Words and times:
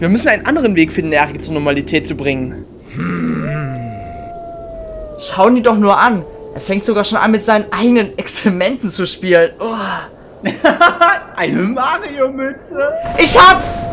wir 0.00 0.08
müssen 0.08 0.28
einen 0.28 0.46
anderen 0.46 0.76
Weg 0.76 0.92
finden, 0.92 1.12
Erik 1.12 1.40
zur 1.40 1.54
Normalität 1.54 2.06
zu 2.06 2.14
bringen. 2.14 2.64
Schauen 5.20 5.54
die 5.54 5.62
doch 5.62 5.76
nur 5.76 5.98
an. 5.98 6.24
Er 6.54 6.60
fängt 6.60 6.84
sogar 6.84 7.04
schon 7.04 7.18
an, 7.18 7.30
mit 7.30 7.44
seinen 7.44 7.70
eigenen 7.72 8.16
Experimenten 8.18 8.90
zu 8.90 9.06
spielen. 9.06 9.50
Oh. 9.58 9.74
Eine 11.36 11.62
Mario-Mütze. 11.62 12.94
Ich 13.18 13.38
hab's! 13.38 13.86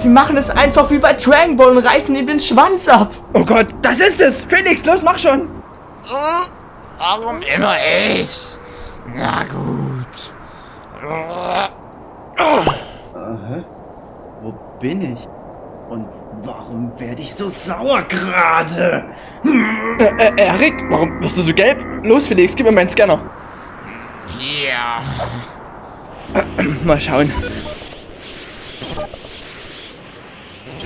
Wir 0.00 0.10
machen 0.10 0.36
es 0.36 0.50
einfach 0.50 0.90
wie 0.90 0.98
bei 0.98 1.12
Dragon 1.14 1.56
Ball 1.56 1.76
und 1.76 1.78
reißen 1.78 2.14
ihm 2.14 2.26
den 2.26 2.40
Schwanz 2.40 2.88
ab. 2.88 3.12
Oh 3.34 3.44
Gott, 3.44 3.68
das 3.82 4.00
ist 4.00 4.20
es! 4.20 4.44
Felix, 4.44 4.84
los, 4.86 5.02
mach 5.02 5.18
schon! 5.18 5.50
Warum 6.98 7.40
immer 7.42 7.74
ich? 8.16 8.40
Na 9.14 9.44
gut. 9.44 10.34
Wo 14.42 14.54
bin 14.80 15.14
ich? 15.14 15.28
Warum 16.48 16.98
werde 16.98 17.20
ich 17.20 17.34
so 17.34 17.50
sauer 17.50 18.00
gerade? 18.08 19.04
Äh, 19.44 20.04
äh, 20.04 20.46
Erik, 20.46 20.72
warum 20.88 21.20
bist 21.20 21.36
du 21.36 21.42
so 21.42 21.52
gelb? 21.52 21.84
Los, 22.02 22.26
Felix, 22.26 22.56
gib 22.56 22.64
mir 22.64 22.72
meinen 22.72 22.88
Scanner. 22.88 23.20
Hier. 24.38 24.72
Mal 26.84 26.98
schauen. 26.98 27.30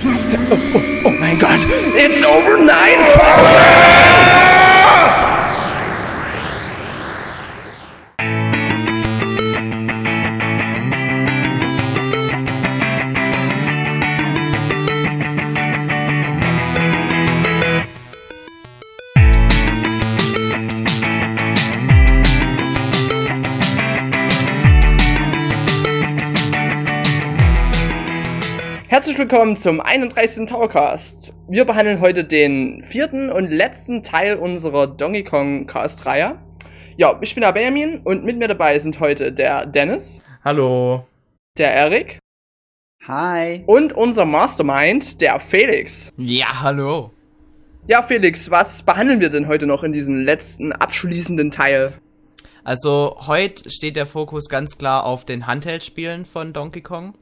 Oh, 0.03 0.07
oh, 0.73 0.81
oh 1.05 1.11
mein 1.11 1.39
Gott, 1.39 1.65
it's 1.95 2.25
over 2.25 2.57
9000! 2.57 4.62
Herzlich 29.03 29.19
willkommen 29.19 29.57
zum 29.57 29.81
31. 29.81 30.45
Towercast. 30.45 31.35
Wir 31.49 31.65
behandeln 31.65 31.99
heute 31.99 32.23
den 32.23 32.85
vierten 32.85 33.29
und 33.29 33.51
letzten 33.51 34.01
Teil 34.01 34.37
unserer 34.37 34.87
Donkey 34.87 35.25
Kong 35.25 35.67
Cast 35.67 36.05
Reihe. 36.05 36.39
Ja, 36.95 37.19
ich 37.21 37.35
bin 37.35 37.41
der 37.41 37.51
Benjamin 37.51 37.99
und 38.05 38.23
mit 38.23 38.37
mir 38.37 38.47
dabei 38.47 38.79
sind 38.79 39.01
heute 39.01 39.33
der 39.33 39.65
Dennis, 39.65 40.23
Hallo. 40.45 41.05
der 41.57 41.73
Erik 41.73 42.19
Hi. 43.05 43.63
und 43.65 43.91
unser 43.91 44.23
Mastermind, 44.23 45.19
der 45.19 45.37
Felix. 45.41 46.13
Ja, 46.15 46.61
hallo. 46.61 47.11
Ja, 47.89 48.03
Felix, 48.03 48.51
was 48.51 48.83
behandeln 48.83 49.19
wir 49.19 49.29
denn 49.29 49.49
heute 49.49 49.67
noch 49.67 49.83
in 49.83 49.91
diesem 49.91 50.23
letzten 50.23 50.71
abschließenden 50.71 51.51
Teil? 51.51 51.91
Also 52.63 53.17
heute 53.27 53.69
steht 53.69 53.97
der 53.97 54.05
Fokus 54.05 54.47
ganz 54.47 54.77
klar 54.77 55.03
auf 55.03 55.25
den 55.25 55.45
Handheld-Spielen 55.45 56.23
von 56.23 56.53
Donkey 56.53 56.79
Kong. 56.79 57.15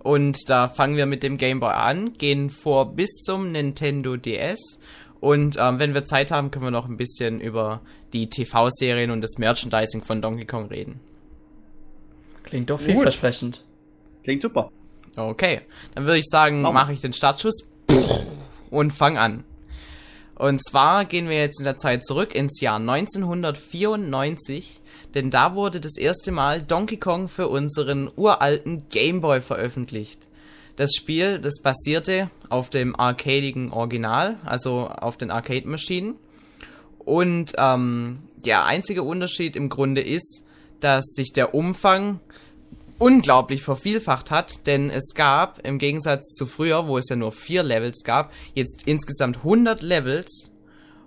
Und 0.00 0.48
da 0.48 0.68
fangen 0.68 0.96
wir 0.96 1.06
mit 1.06 1.22
dem 1.22 1.36
Game 1.36 1.60
Boy 1.60 1.72
an, 1.72 2.14
gehen 2.14 2.50
vor 2.50 2.94
bis 2.94 3.10
zum 3.22 3.52
Nintendo 3.52 4.16
DS. 4.16 4.78
Und 5.20 5.56
ähm, 5.58 5.78
wenn 5.78 5.94
wir 5.94 6.04
Zeit 6.04 6.30
haben, 6.30 6.50
können 6.50 6.66
wir 6.66 6.70
noch 6.70 6.88
ein 6.88 6.96
bisschen 6.96 7.40
über 7.40 7.80
die 8.12 8.28
TV-Serien 8.28 9.10
und 9.10 9.20
das 9.20 9.38
Merchandising 9.38 10.02
von 10.02 10.22
Donkey 10.22 10.44
Kong 10.44 10.66
reden. 10.66 11.00
Klingt 12.44 12.70
doch 12.70 12.80
vielversprechend. 12.80 13.64
Klingt 14.22 14.42
super. 14.42 14.70
Okay, 15.16 15.62
dann 15.94 16.04
würde 16.04 16.18
ich 16.18 16.26
sagen, 16.26 16.62
mache 16.62 16.92
ich 16.92 17.00
den 17.00 17.12
Startschuss 17.12 17.68
und 18.70 18.92
fang 18.92 19.18
an. 19.18 19.44
Und 20.34 20.62
zwar 20.62 21.06
gehen 21.06 21.30
wir 21.30 21.38
jetzt 21.38 21.60
in 21.60 21.64
der 21.64 21.78
Zeit 21.78 22.04
zurück 22.04 22.34
ins 22.34 22.60
Jahr 22.60 22.76
1994, 22.76 24.75
denn 25.16 25.30
da 25.30 25.54
wurde 25.54 25.80
das 25.80 25.96
erste 25.96 26.30
Mal 26.30 26.60
Donkey 26.60 26.98
Kong 26.98 27.28
für 27.28 27.48
unseren 27.48 28.10
uralten 28.16 28.88
Game 28.90 29.22
Boy 29.22 29.40
veröffentlicht. 29.40 30.20
Das 30.76 30.92
Spiel, 30.94 31.38
das 31.38 31.62
basierte 31.62 32.30
auf 32.50 32.68
dem 32.68 32.94
arcadigen 32.94 33.72
Original, 33.72 34.36
also 34.44 34.88
auf 34.88 35.16
den 35.16 35.30
Arcade-Maschinen. 35.30 36.16
Und 36.98 37.54
ähm, 37.56 38.18
der 38.44 38.66
einzige 38.66 39.02
Unterschied 39.04 39.56
im 39.56 39.70
Grunde 39.70 40.02
ist, 40.02 40.44
dass 40.80 41.06
sich 41.06 41.32
der 41.32 41.54
Umfang 41.54 42.20
unglaublich 42.98 43.62
vervielfacht 43.62 44.30
hat, 44.30 44.66
denn 44.66 44.90
es 44.90 45.14
gab, 45.14 45.66
im 45.66 45.78
Gegensatz 45.78 46.34
zu 46.34 46.44
früher, 46.44 46.86
wo 46.88 46.98
es 46.98 47.08
ja 47.08 47.16
nur 47.16 47.32
vier 47.32 47.62
Levels 47.62 48.04
gab, 48.04 48.32
jetzt 48.52 48.82
insgesamt 48.84 49.38
100 49.38 49.80
Levels 49.80 50.50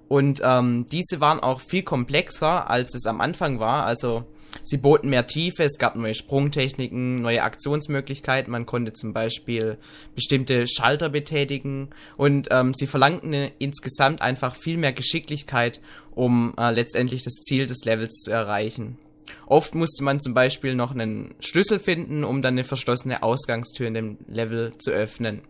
und 0.09 0.41
ähm, 0.43 0.87
diese 0.91 1.21
waren 1.21 1.39
auch 1.39 1.61
viel 1.61 1.83
komplexer, 1.83 2.67
als 2.67 2.95
es 2.95 3.05
am 3.05 3.21
Anfang 3.21 3.59
war, 3.59 3.85
also 3.85 4.25
sie 4.63 4.77
boten 4.77 5.11
mehr 5.11 5.27
Tiefe, 5.27 5.63
es 5.63 5.77
gab 5.77 5.95
neue 5.95 6.15
Sprungtechniken, 6.15 7.21
neue 7.21 7.43
Aktionsmöglichkeiten, 7.43 8.51
man 8.51 8.65
konnte 8.65 8.91
zum 8.91 9.13
Beispiel 9.13 9.77
bestimmte 10.15 10.67
Schalter 10.67 11.09
betätigen 11.09 11.91
und 12.17 12.47
ähm, 12.49 12.73
sie 12.73 12.87
verlangten 12.87 13.51
insgesamt 13.59 14.23
einfach 14.23 14.55
viel 14.55 14.77
mehr 14.77 14.93
Geschicklichkeit, 14.93 15.79
um 16.15 16.55
äh, 16.57 16.71
letztendlich 16.71 17.23
das 17.23 17.35
Ziel 17.35 17.67
des 17.67 17.85
Levels 17.85 18.21
zu 18.23 18.31
erreichen. 18.31 18.97
Oft 19.45 19.75
musste 19.75 20.03
man 20.03 20.19
zum 20.19 20.33
Beispiel 20.33 20.73
noch 20.73 20.89
einen 20.89 21.35
Schlüssel 21.39 21.77
finden, 21.77 22.23
um 22.23 22.41
dann 22.41 22.55
eine 22.55 22.63
verschlossene 22.63 23.21
Ausgangstür 23.21 23.87
in 23.87 23.93
dem 23.93 24.17
Level 24.27 24.73
zu 24.79 24.89
öffnen. 24.89 25.43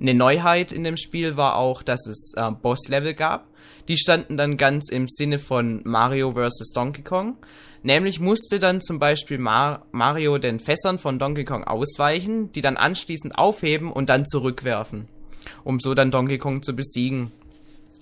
Eine 0.00 0.14
Neuheit 0.14 0.70
in 0.72 0.84
dem 0.84 0.96
Spiel 0.96 1.36
war 1.36 1.56
auch, 1.56 1.82
dass 1.82 2.06
es 2.06 2.32
äh, 2.36 2.50
Boss-Level 2.50 3.14
gab. 3.14 3.49
Die 3.90 3.98
standen 3.98 4.36
dann 4.36 4.56
ganz 4.56 4.88
im 4.88 5.08
Sinne 5.08 5.40
von 5.40 5.80
Mario 5.82 6.34
vs. 6.34 6.70
Donkey 6.72 7.02
Kong. 7.02 7.36
Nämlich 7.82 8.20
musste 8.20 8.60
dann 8.60 8.80
zum 8.80 9.00
Beispiel 9.00 9.36
Mar 9.36 9.84
Mario 9.90 10.38
den 10.38 10.60
Fässern 10.60 11.00
von 11.00 11.18
Donkey 11.18 11.44
Kong 11.44 11.64
ausweichen, 11.64 12.52
die 12.52 12.60
dann 12.60 12.76
anschließend 12.76 13.36
aufheben 13.36 13.90
und 13.90 14.08
dann 14.08 14.26
zurückwerfen, 14.26 15.08
um 15.64 15.80
so 15.80 15.94
dann 15.94 16.12
Donkey 16.12 16.38
Kong 16.38 16.62
zu 16.62 16.76
besiegen. 16.76 17.32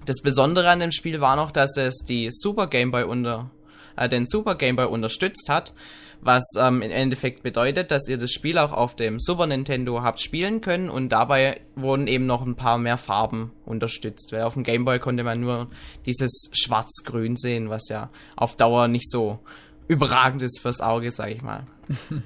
Das 0.04 0.20
Besondere 0.20 0.68
an 0.68 0.80
dem 0.80 0.92
Spiel 0.92 1.22
war 1.22 1.36
noch, 1.36 1.52
dass 1.52 1.78
es 1.78 2.04
die 2.06 2.28
Super 2.32 2.66
Game 2.66 2.90
Boy 2.90 3.04
unter 3.04 3.50
äh, 3.96 4.10
den 4.10 4.26
Super 4.26 4.56
Game 4.56 4.76
Boy 4.76 4.88
unterstützt 4.88 5.48
hat, 5.48 5.72
was 6.20 6.44
ähm, 6.58 6.82
im 6.82 6.90
Endeffekt 6.90 7.42
bedeutet, 7.42 7.90
dass 7.90 8.08
ihr 8.08 8.18
das 8.18 8.32
Spiel 8.32 8.58
auch 8.58 8.72
auf 8.72 8.96
dem 8.96 9.20
Super 9.20 9.46
Nintendo 9.46 10.02
habt 10.02 10.20
spielen 10.20 10.60
können 10.60 10.88
und 10.88 11.10
dabei 11.10 11.60
wurden 11.76 12.06
eben 12.06 12.26
noch 12.26 12.44
ein 12.44 12.56
paar 12.56 12.78
mehr 12.78 12.98
Farben 12.98 13.52
unterstützt, 13.64 14.32
weil 14.32 14.42
auf 14.42 14.54
dem 14.54 14.64
Game 14.64 14.84
Boy 14.84 14.98
konnte 14.98 15.24
man 15.24 15.40
nur 15.40 15.70
dieses 16.06 16.50
Schwarz-Grün 16.52 17.36
sehen, 17.36 17.70
was 17.70 17.88
ja 17.88 18.10
auf 18.36 18.56
Dauer 18.56 18.88
nicht 18.88 19.10
so 19.10 19.38
überragend 19.86 20.42
ist 20.42 20.60
fürs 20.60 20.80
Auge, 20.80 21.10
sag 21.10 21.30
ich 21.30 21.42
mal. 21.42 21.66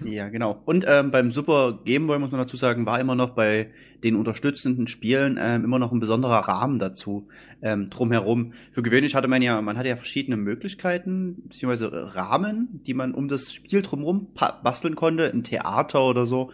Ja, 0.05 0.29
genau. 0.29 0.61
Und 0.65 0.85
ähm, 0.89 1.11
beim 1.11 1.31
Super 1.31 1.81
Game 1.85 2.07
Boy, 2.07 2.19
muss 2.19 2.31
man 2.31 2.41
dazu 2.41 2.57
sagen, 2.57 2.87
war 2.87 3.01
immer 3.01 3.15
noch 3.15 3.31
bei 3.31 3.71
den 4.03 4.17
unterstützenden 4.17 4.87
Spielen 4.87 5.39
ähm, 5.41 5.65
immer 5.65 5.79
noch 5.79 5.93
ein 5.93 6.01
besonderer 6.01 6.49
Rahmen 6.49 6.79
dazu 6.79 7.29
ähm, 7.63 7.89
drumherum. 7.91 8.53
Für 8.73 8.83
gewöhnlich 8.83 9.15
hatte 9.15 9.29
man 9.29 9.43
ja, 9.43 9.61
man 9.63 9.79
hatte 9.79 9.89
ja 9.89 9.97
verschiedene 9.97 10.37
Möglichkeiten, 10.37 11.43
beziehungsweise 11.49 12.17
Rahmen, 12.17 12.81
die 12.87 12.95
man 12.95 13.15
um 13.15 13.29
das 13.29 13.53
Spiel 13.53 13.83
drumherum 13.83 14.29
basteln 14.35 14.97
konnte, 14.97 15.31
ein 15.33 15.45
Theater 15.45 16.05
oder 16.05 16.27
so. 16.27 16.51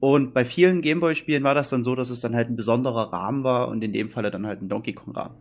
Und 0.00 0.32
bei 0.32 0.44
vielen 0.44 0.80
Gameboy-Spielen 0.80 1.42
war 1.42 1.54
das 1.54 1.70
dann 1.70 1.82
so, 1.82 1.94
dass 1.94 2.10
es 2.10 2.20
dann 2.20 2.36
halt 2.36 2.48
ein 2.48 2.56
besonderer 2.56 3.12
Rahmen 3.12 3.42
war 3.42 3.68
und 3.68 3.82
in 3.82 3.92
dem 3.92 4.10
Falle 4.10 4.30
dann 4.30 4.46
halt 4.46 4.62
ein 4.62 4.68
Donkey 4.68 4.92
Kong-Rahmen. 4.92 5.34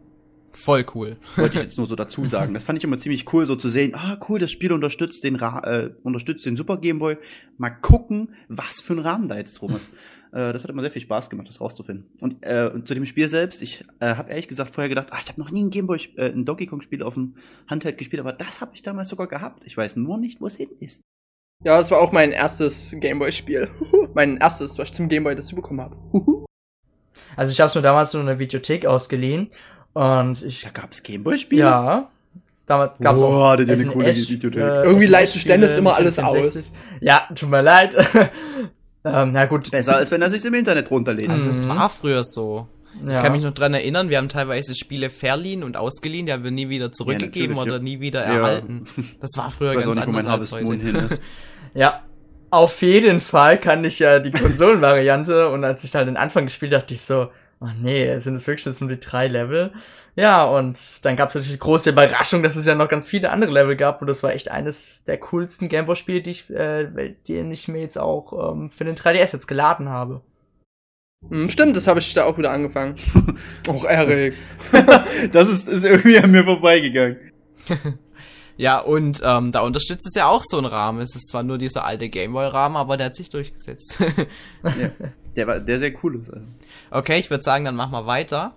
Voll 0.57 0.85
cool. 0.95 1.17
Wollte 1.35 1.57
ich 1.57 1.63
jetzt 1.63 1.77
nur 1.77 1.85
so 1.85 1.95
dazu 1.95 2.25
sagen. 2.25 2.55
Das 2.55 2.63
fand 2.63 2.79
ich 2.79 2.83
immer 2.83 2.97
ziemlich 2.97 3.31
cool, 3.31 3.45
so 3.45 3.55
zu 3.55 3.69
sehen. 3.69 3.93
Ah, 3.93 4.19
cool, 4.27 4.39
das 4.39 4.49
Spiel 4.49 4.73
unterstützt 4.73 5.23
den, 5.23 5.35
Ra 5.35 5.59
äh, 5.63 5.91
unterstützt 6.01 6.47
den 6.47 6.55
Super 6.55 6.77
Game 6.77 6.97
Boy. 6.97 7.17
Mal 7.57 7.69
gucken, 7.69 8.33
was 8.49 8.81
für 8.81 8.93
ein 8.93 8.99
Rahmen 8.99 9.27
da 9.27 9.37
jetzt 9.37 9.53
drum 9.61 9.75
ist. 9.75 9.87
äh, 10.33 10.51
das 10.51 10.63
hat 10.63 10.71
immer 10.71 10.81
sehr 10.81 10.89
viel 10.89 11.03
Spaß 11.03 11.29
gemacht, 11.29 11.47
das 11.47 11.61
rauszufinden. 11.61 12.09
Und, 12.21 12.43
äh, 12.43 12.71
zu 12.83 12.95
dem 12.95 13.05
Spiel 13.05 13.29
selbst, 13.29 13.61
ich 13.61 13.85
äh, 13.99 14.15
habe 14.15 14.31
ehrlich 14.31 14.47
gesagt 14.47 14.71
vorher 14.71 14.89
gedacht, 14.89 15.09
ah, 15.11 15.19
ich 15.21 15.29
habe 15.29 15.39
noch 15.39 15.51
nie 15.51 15.63
ein 15.63 15.69
Game 15.69 15.85
Boy, 15.85 15.99
äh, 16.15 16.31
ein 16.31 16.43
Donkey 16.43 16.65
Kong 16.65 16.81
Spiel 16.81 17.03
auf 17.03 17.13
dem 17.13 17.35
Handheld 17.69 17.99
gespielt, 17.99 18.19
aber 18.19 18.33
das 18.33 18.59
habe 18.59 18.71
ich 18.73 18.81
damals 18.81 19.09
sogar 19.09 19.27
gehabt. 19.27 19.63
Ich 19.63 19.77
weiß 19.77 19.95
nur 19.95 20.17
nicht, 20.17 20.41
wo 20.41 20.47
es 20.47 20.55
hin 20.55 20.69
ist. 20.79 21.01
Ja, 21.63 21.77
das 21.77 21.91
war 21.91 21.99
auch 21.99 22.11
mein 22.11 22.31
erstes 22.31 22.95
Gameboy-Spiel. 22.99 23.69
mein 24.15 24.37
erstes, 24.37 24.79
was 24.79 24.89
ich 24.89 24.95
zum 24.95 25.07
Gameboy 25.07 25.35
dazu 25.35 25.55
bekommen 25.55 25.81
habe. 25.81 25.97
Also 27.35 27.51
ich 27.51 27.59
habe 27.59 27.67
es 27.67 27.75
mir 27.75 27.83
damals 27.83 28.13
nur 28.13 28.21
in 28.21 28.27
der 28.27 28.39
Videothek 28.39 28.87
ausgeliehen 28.87 29.49
und 29.97 30.43
ich 30.43 30.61
Da 30.61 30.69
gab's 30.69 31.01
Gameboy 31.03 31.37
Spiele. 31.37 31.61
ja 31.61 32.09
damals 32.65 32.91
gab's 32.99 33.19
Boah, 33.21 33.53
auch 33.53 33.59
ihr 33.59 33.67
eine 33.73 33.85
coole 33.87 34.15
Videothek. 34.15 34.57
Irgendwie 34.61 35.05
SNES 35.05 35.09
leiten 35.09 35.41
Dennis 35.47 35.69
Spiele, 35.71 35.79
immer 35.79 35.95
alles 35.95 36.19
aus. 36.19 36.33
64. 36.33 36.71
Ja, 37.01 37.27
tut 37.33 37.49
mir 37.49 37.61
leid. 37.61 37.95
ähm, 39.05 39.31
na 39.31 39.45
gut. 39.45 39.71
Besser 39.71 39.95
als 39.95 40.11
wenn 40.11 40.21
er 40.21 40.29
sich 40.29 40.43
im 40.45 40.53
Internet 40.53 40.91
runterlädt. 40.91 41.29
Also 41.29 41.49
es 41.49 41.65
Mhm. 41.65 41.69
war 41.69 41.89
früher 41.89 42.23
so. 42.23 42.67
Ja. 43.05 43.17
Ich 43.17 43.23
kann 43.23 43.31
mich 43.31 43.43
noch 43.43 43.53
dran 43.53 43.73
erinnern, 43.73 44.09
wir 44.09 44.17
haben 44.17 44.27
teilweise 44.27 44.73
Spiele 44.73 45.09
verliehen 45.11 45.63
und 45.63 45.77
ausgeliehen, 45.77 46.25
die 46.25 46.33
haben 46.33 46.43
wir 46.43 46.49
nie 46.51 46.67
wieder 46.67 46.91
zurückgegeben 46.91 47.55
natürlich, 47.55 47.73
oder 47.75 47.77
ja. 47.77 47.83
nie 47.83 47.99
wieder 47.99 48.25
Ja. 48.25 48.33
erhalten. 48.37 48.83
Das 49.21 49.31
war 49.37 49.51
früher 49.51 49.71
ich 49.71 49.77
weiß 49.77 49.87
auch 49.87 49.93
ganz 49.93 50.07
nicht, 50.07 50.13
wo 50.25 50.29
anders 50.31 50.51
mein 50.51 50.59
als 50.61 50.67
Moon 50.67 50.79
heute. 50.79 50.97
hin 50.97 51.07
ist. 51.07 51.21
Ja. 51.73 52.01
Auf 52.49 52.81
jeden 52.81 53.21
Fall 53.21 53.59
kann 53.59 53.83
ich 53.83 53.99
ja 53.99 54.19
die 54.19 54.31
Konsolenvariante 54.31 55.49
und 55.49 55.63
als 55.63 55.83
ich 55.83 55.93
halt 55.93 56.07
den 56.07 56.17
Anfang 56.17 56.45
gespielt 56.45 56.71
habe, 56.73 56.81
dachte 56.81 56.93
ich 56.93 57.01
so, 57.01 57.27
oh 57.59 57.69
nee, 57.81 58.17
sind 58.19 58.35
es 58.35 58.47
wirklich 58.47 58.65
jetzt 58.65 58.81
nur 58.81 58.89
die 58.89 58.99
drei 58.99 59.27
Level? 59.27 59.71
Ja, 60.15 60.45
und 60.45 61.05
dann 61.05 61.15
gab 61.15 61.29
es 61.29 61.35
natürlich 61.35 61.53
die 61.53 61.59
große 61.59 61.91
Überraschung, 61.91 62.41
dass 62.41 62.55
es 62.55 62.65
ja 62.65 62.73
noch 62.73 62.89
ganz 62.89 63.07
viele 63.07 63.29
andere 63.29 63.51
Level 63.51 63.75
gab 63.75 64.01
und 64.01 64.07
das 64.07 64.23
war 64.23 64.33
echt 64.33 64.49
eines 64.49 65.03
der 65.03 65.19
coolsten 65.19 65.69
Gameboy-Spiele, 65.69 66.21
die 66.21 66.31
ich, 66.31 66.49
äh, 66.49 67.13
die 67.27 67.35
ich 67.35 67.67
mir 67.67 67.81
jetzt 67.81 67.99
auch 67.99 68.51
ähm, 68.51 68.69
für 68.69 68.83
den 68.83 68.95
3DS 68.95 69.33
jetzt 69.33 69.47
geladen 69.47 69.89
habe. 69.89 70.21
Hm, 71.29 71.49
stimmt, 71.49 71.75
das 71.75 71.87
habe 71.87 71.99
ich 71.99 72.13
da 72.13 72.25
auch 72.25 72.37
wieder 72.37 72.51
angefangen. 72.51 72.95
Och, 73.67 73.85
Erik. 73.85 74.33
das 75.31 75.49
ist, 75.49 75.67
ist 75.67 75.83
irgendwie 75.83 76.19
an 76.19 76.31
mir 76.31 76.43
vorbeigegangen. 76.43 77.17
Ja, 78.59 78.79
und 78.79 79.21
ähm, 79.23 79.51
da 79.51 79.59
unterstützt 79.61 80.07
es 80.07 80.15
ja 80.15 80.27
auch 80.27 80.43
so 80.43 80.57
ein 80.57 80.65
Rahmen. 80.65 80.99
Es 80.99 81.15
ist 81.15 81.29
zwar 81.29 81.43
nur 81.43 81.59
dieser 81.59 81.85
alte 81.85 82.09
Gameboy-Rahmen, 82.09 82.75
aber 82.75 82.97
der 82.97 83.07
hat 83.07 83.15
sich 83.15 83.29
durchgesetzt. 83.29 83.99
ja, 84.63 84.89
der 85.35 85.45
war 85.47 85.59
der 85.59 85.77
sehr 85.77 85.93
cool 86.03 86.15
ist. 86.15 86.31
Also. 86.31 86.47
Okay, 86.91 87.19
ich 87.19 87.29
würde 87.29 87.43
sagen, 87.43 87.65
dann 87.65 87.75
machen 87.75 87.91
wir 87.91 88.05
weiter. 88.05 88.55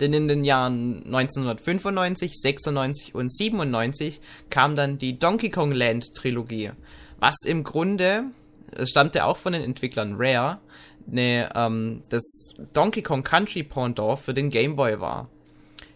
Denn 0.00 0.12
in 0.12 0.28
den 0.28 0.44
Jahren 0.44 1.04
1995, 1.04 2.40
96 2.40 3.14
und 3.14 3.32
97 3.32 4.20
kam 4.50 4.76
dann 4.76 4.98
die 4.98 5.18
Donkey 5.18 5.50
Kong 5.50 5.72
Land 5.72 6.14
Trilogie. 6.14 6.70
Was 7.18 7.36
im 7.46 7.62
Grunde, 7.62 8.24
es 8.72 8.90
stammte 8.90 9.24
auch 9.24 9.36
von 9.36 9.52
den 9.52 9.62
Entwicklern 9.62 10.14
Rare, 10.16 10.58
ne, 11.06 11.48
ähm, 11.54 12.02
das 12.08 12.54
Donkey 12.72 13.02
Kong 13.02 13.22
Country 13.22 13.62
Pendant 13.62 14.18
für 14.18 14.34
den 14.34 14.50
Game 14.50 14.76
Boy 14.76 15.00
war. 15.00 15.28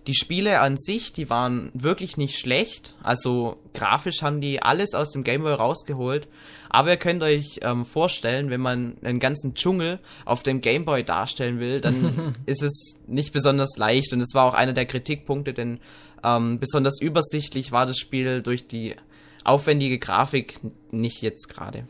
Die 0.07 0.15
Spiele 0.15 0.61
an 0.61 0.77
sich, 0.77 1.13
die 1.13 1.31
waren 1.31 1.71
wirklich 1.75 2.17
nicht 2.17 2.39
schlecht. 2.39 2.95
Also 3.03 3.57
grafisch 3.75 4.23
haben 4.23 4.41
die 4.41 4.63
alles 4.63 4.95
aus 4.95 5.11
dem 5.11 5.25
Gameboy 5.25 5.55
rausgeholt. 5.55 6.29
Aber 6.71 6.91
ihr 6.91 6.97
könnt 6.97 7.25
euch 7.25 7.61
ähm, 7.63 7.85
vorstellen, 7.85 8.51
wenn 8.51 8.61
man 8.61 8.99
einen 9.03 9.19
ganzen 9.19 9.55
Dschungel 9.55 9.99
auf 10.25 10.45
dem 10.45 10.61
Gameboy 10.61 11.03
darstellen 11.03 11.59
will, 11.59 11.81
dann 11.81 12.37
ist 12.47 12.63
es 12.63 12.97
nicht 13.09 13.33
besonders 13.33 13.77
leicht. 13.79 14.13
Und 14.13 14.21
es 14.21 14.33
war 14.35 14.45
auch 14.45 14.55
einer 14.55 14.75
der 14.75 14.87
Kritikpunkte, 14.87 15.53
denn 15.53 15.81
ähm, 16.23 16.61
besonders 16.61 17.01
übersichtlich 17.01 17.73
war 17.73 17.85
das 17.85 17.99
Spiel 17.99 18.43
durch 18.43 18.69
die 18.69 18.95
aufwendige 19.45 19.99
Grafik 19.99 20.61
nicht 20.93 21.21
jetzt 21.21 21.49
gerade. 21.49 21.89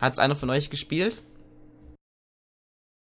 Hat's 0.00 0.18
einer 0.18 0.36
von 0.36 0.48
euch 0.48 0.70
gespielt? 0.70 1.20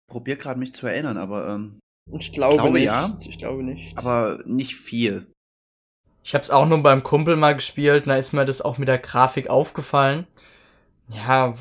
Probier 0.08 0.36
gerade 0.36 0.58
mich 0.58 0.74
zu 0.74 0.86
erinnern, 0.86 1.18
aber 1.18 1.48
ähm, 1.48 1.80
ich 2.12 2.32
glaube, 2.32 2.54
ich 2.54 2.60
glaube 2.60 2.72
nicht. 2.72 2.84
Ja, 2.84 3.18
ich 3.26 3.38
glaube 3.38 3.62
nicht. 3.62 3.98
Aber 3.98 4.38
nicht 4.44 4.74
viel. 4.74 5.26
Ich 6.22 6.34
habe 6.34 6.42
es 6.42 6.50
auch 6.50 6.66
nur 6.66 6.82
beim 6.82 7.02
Kumpel 7.02 7.36
mal 7.36 7.54
gespielt, 7.54 8.06
da 8.06 8.16
ist 8.16 8.32
mir 8.32 8.44
das 8.44 8.60
auch 8.60 8.78
mit 8.78 8.88
der 8.88 8.98
Grafik 8.98 9.48
aufgefallen. 9.48 10.26
Ja, 11.08 11.54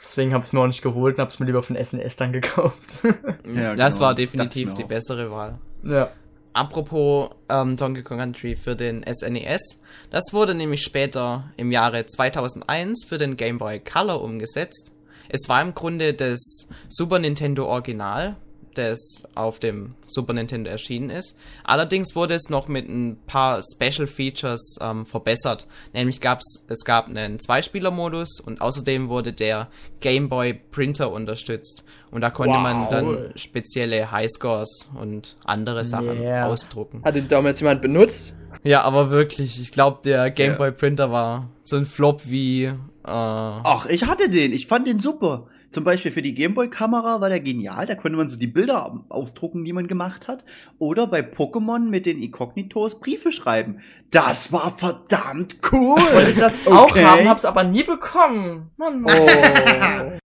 deswegen 0.00 0.32
habe 0.32 0.42
ich 0.42 0.48
es 0.48 0.52
mir 0.52 0.60
auch 0.60 0.68
nicht 0.68 0.82
geholt 0.82 1.16
und 1.16 1.20
habe 1.20 1.30
es 1.30 1.40
mir 1.40 1.46
lieber 1.46 1.62
von 1.62 1.76
SNES 1.76 2.16
dann 2.16 2.32
gekauft. 2.32 3.02
ja, 3.44 3.74
das 3.74 3.94
genau. 3.94 4.06
war 4.06 4.14
definitiv 4.14 4.74
die 4.74 4.84
bessere 4.84 5.30
Wahl. 5.32 5.58
Ja. 5.82 6.12
Apropos 6.52 7.30
ähm, 7.48 7.76
Donkey 7.76 8.02
Kong 8.02 8.18
Country 8.18 8.56
für 8.56 8.76
den 8.76 9.04
SNES, 9.10 9.80
das 10.10 10.32
wurde 10.32 10.54
nämlich 10.54 10.82
später 10.82 11.50
im 11.56 11.72
Jahre 11.72 12.06
2001 12.06 13.06
für 13.08 13.18
den 13.18 13.36
Game 13.36 13.58
Boy 13.58 13.80
Color 13.80 14.22
umgesetzt. 14.22 14.92
Es 15.30 15.48
war 15.48 15.62
im 15.62 15.74
Grunde 15.74 16.12
das 16.12 16.68
Super 16.88 17.18
Nintendo 17.18 17.66
Original, 17.66 18.36
das 18.74 19.22
auf 19.34 19.58
dem 19.58 19.94
Super 20.04 20.32
Nintendo 20.32 20.70
erschienen 20.70 21.10
ist. 21.10 21.36
Allerdings 21.64 22.14
wurde 22.14 22.34
es 22.34 22.48
noch 22.50 22.68
mit 22.68 22.88
ein 22.88 23.18
paar 23.26 23.62
Special 23.62 24.06
Features 24.06 24.76
ähm, 24.80 25.06
verbessert. 25.06 25.66
Nämlich 25.92 26.20
gab's, 26.20 26.64
es 26.68 26.84
gab 26.84 27.08
einen 27.08 27.38
Zweispieler-Modus 27.38 28.40
und 28.40 28.60
außerdem 28.60 29.08
wurde 29.08 29.32
der 29.32 29.68
Game 30.00 30.28
Boy 30.28 30.54
Printer 30.54 31.12
unterstützt. 31.12 31.84
Und 32.10 32.20
da 32.20 32.30
konnte 32.30 32.54
wow. 32.54 32.62
man 32.62 32.90
dann 32.90 33.32
spezielle 33.36 34.10
Highscores 34.10 34.90
und 34.94 35.36
andere 35.44 35.84
Sachen 35.84 36.20
yeah. 36.20 36.46
ausdrucken. 36.46 37.02
Hat 37.04 37.14
den 37.14 37.28
damals 37.28 37.60
jemand 37.60 37.80
benutzt? 37.80 38.34
Ja, 38.64 38.82
aber 38.82 39.10
wirklich, 39.10 39.60
ich 39.60 39.72
glaube, 39.72 40.00
der 40.04 40.30
Game 40.30 40.58
Boy 40.58 40.72
Printer 40.72 41.10
war 41.10 41.48
so 41.64 41.76
ein 41.76 41.86
Flop 41.86 42.22
wie. 42.26 42.72
Äh 43.04 43.10
Ach, 43.10 43.86
ich 43.86 44.06
hatte 44.06 44.30
den, 44.30 44.52
ich 44.52 44.66
fand 44.66 44.86
den 44.86 45.00
super. 45.00 45.48
Zum 45.70 45.84
Beispiel 45.84 46.12
für 46.12 46.22
die 46.22 46.34
Gameboy-Kamera 46.34 47.20
war 47.20 47.28
der 47.28 47.40
genial. 47.40 47.86
Da 47.86 47.94
konnte 47.94 48.16
man 48.16 48.28
so 48.28 48.36
die 48.36 48.46
Bilder 48.46 49.04
ausdrucken, 49.08 49.64
die 49.64 49.72
man 49.72 49.88
gemacht 49.88 50.28
hat. 50.28 50.44
Oder 50.78 51.06
bei 51.06 51.20
Pokémon 51.20 51.88
mit 51.88 52.06
den 52.06 52.22
Incognitos 52.22 53.00
Briefe 53.00 53.32
schreiben. 53.32 53.80
Das 54.10 54.52
war 54.52 54.76
verdammt 54.76 55.56
cool. 55.72 55.98
Ich 55.98 56.14
wollte 56.14 56.34
das 56.34 56.66
okay. 56.66 56.74
auch 56.76 56.96
haben, 56.96 57.28
hab's 57.28 57.44
aber 57.44 57.64
nie 57.64 57.84
bekommen. 57.84 58.70
Mann. 58.76 59.04
Oh. 59.06 60.12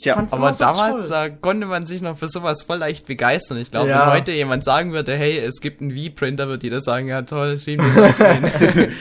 Tja, 0.00 0.16
aber 0.30 0.52
so 0.52 0.64
damals 0.64 1.08
da 1.08 1.28
konnte 1.28 1.66
man 1.66 1.84
sich 1.84 2.00
noch 2.00 2.16
für 2.16 2.28
sowas 2.28 2.62
voll 2.62 2.78
leicht 2.78 3.06
begeistern. 3.06 3.58
Ich 3.58 3.70
glaube, 3.70 3.90
ja. 3.90 4.06
wenn 4.06 4.14
heute 4.14 4.32
jemand 4.32 4.64
sagen 4.64 4.92
würde, 4.92 5.14
hey, 5.14 5.38
es 5.38 5.60
gibt 5.60 5.82
einen 5.82 5.90
V-Printer, 5.90 6.48
würde 6.48 6.64
jeder 6.64 6.80
sagen, 6.80 7.08
ja 7.08 7.20
toll, 7.22 7.58
schieben 7.58 7.84
wir 7.94 8.02
das 8.08 8.20
rein. 8.20 8.92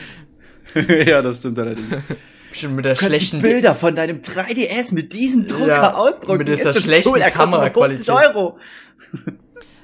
ja, 1.08 1.22
das 1.22 1.38
stimmt 1.38 1.60
allerdings. 1.60 2.02
Bestimmt 2.50 2.76
mit 2.76 2.86
der 2.86 2.96
schlechten 2.96 3.40
Bilder 3.40 3.76
von 3.76 3.96
deinem 3.96 4.22
3DS 4.22 4.94
mit 4.94 5.14
diesem 5.14 5.46
Drucker 5.46 5.68
ja, 5.68 5.94
ausdrucken. 5.94 6.40
Mit 6.40 6.48
dieser 6.48 6.74
schlechten 6.74 7.12
cool, 7.12 7.20
Kameraqualität. 7.20 8.10
Euro. 8.10 8.58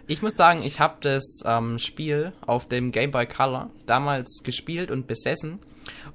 Ich 0.08 0.22
muss 0.22 0.36
sagen, 0.36 0.62
ich 0.64 0.80
habe 0.80 0.98
das 1.02 1.42
ähm, 1.46 1.80
Spiel 1.80 2.32
auf 2.46 2.68
dem 2.68 2.92
Game 2.92 3.10
Boy 3.10 3.26
Color 3.26 3.72
damals 3.88 4.42
gespielt 4.44 4.92
und 4.92 5.08
besessen 5.08 5.60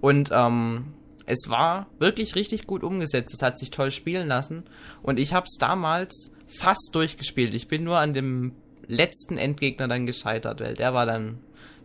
und 0.00 0.30
ähm, 0.32 0.94
es 1.26 1.48
war 1.48 1.86
wirklich 1.98 2.34
richtig 2.34 2.66
gut 2.66 2.82
umgesetzt. 2.82 3.34
Es 3.34 3.42
hat 3.42 3.58
sich 3.58 3.70
toll 3.70 3.90
spielen 3.90 4.28
lassen 4.28 4.64
und 5.02 5.18
ich 5.18 5.32
habe 5.32 5.46
es 5.46 5.58
damals 5.58 6.30
fast 6.46 6.90
durchgespielt. 6.92 7.54
Ich 7.54 7.68
bin 7.68 7.84
nur 7.84 7.98
an 7.98 8.14
dem 8.14 8.52
letzten 8.86 9.38
Endgegner 9.38 9.88
dann 9.88 10.06
gescheitert, 10.06 10.60
weil 10.60 10.74
der 10.74 10.94
war 10.94 11.06
dann 11.06 11.38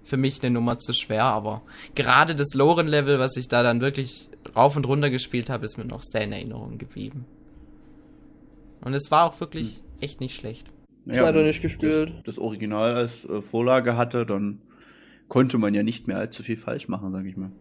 für 0.03 0.17
mich 0.17 0.41
eine 0.41 0.51
Nummer 0.51 0.77
zu 0.79 0.93
schwer, 0.93 1.23
aber 1.23 1.63
gerade 1.95 2.35
das 2.35 2.53
Loren-Level, 2.53 3.19
was 3.19 3.35
ich 3.37 3.47
da 3.47 3.63
dann 3.63 3.81
wirklich 3.81 4.29
rauf 4.55 4.75
und 4.75 4.87
runter 4.87 5.09
gespielt 5.09 5.49
habe, 5.49 5.65
ist 5.65 5.77
mir 5.77 5.85
noch 5.85 6.03
sehr 6.03 6.23
in 6.23 6.31
Erinnerung 6.31 6.77
geblieben. 6.77 7.25
Und 8.81 8.93
es 8.93 9.09
war 9.11 9.25
auch 9.25 9.39
wirklich 9.39 9.81
echt 9.99 10.19
nicht 10.21 10.35
schlecht. 10.35 10.67
Ja, 11.05 11.23
leider 11.23 11.43
nicht 11.43 11.61
gespielt. 11.61 12.13
Das, 12.17 12.35
das 12.35 12.37
Original 12.39 12.95
als 12.95 13.25
äh, 13.25 13.41
Vorlage 13.41 13.95
hatte, 13.95 14.25
dann 14.25 14.61
konnte 15.27 15.57
man 15.57 15.73
ja 15.73 15.83
nicht 15.83 16.07
mehr 16.07 16.17
allzu 16.17 16.43
viel 16.43 16.57
falsch 16.57 16.87
machen, 16.87 17.11
sag 17.11 17.25
ich 17.25 17.37
mal. 17.37 17.51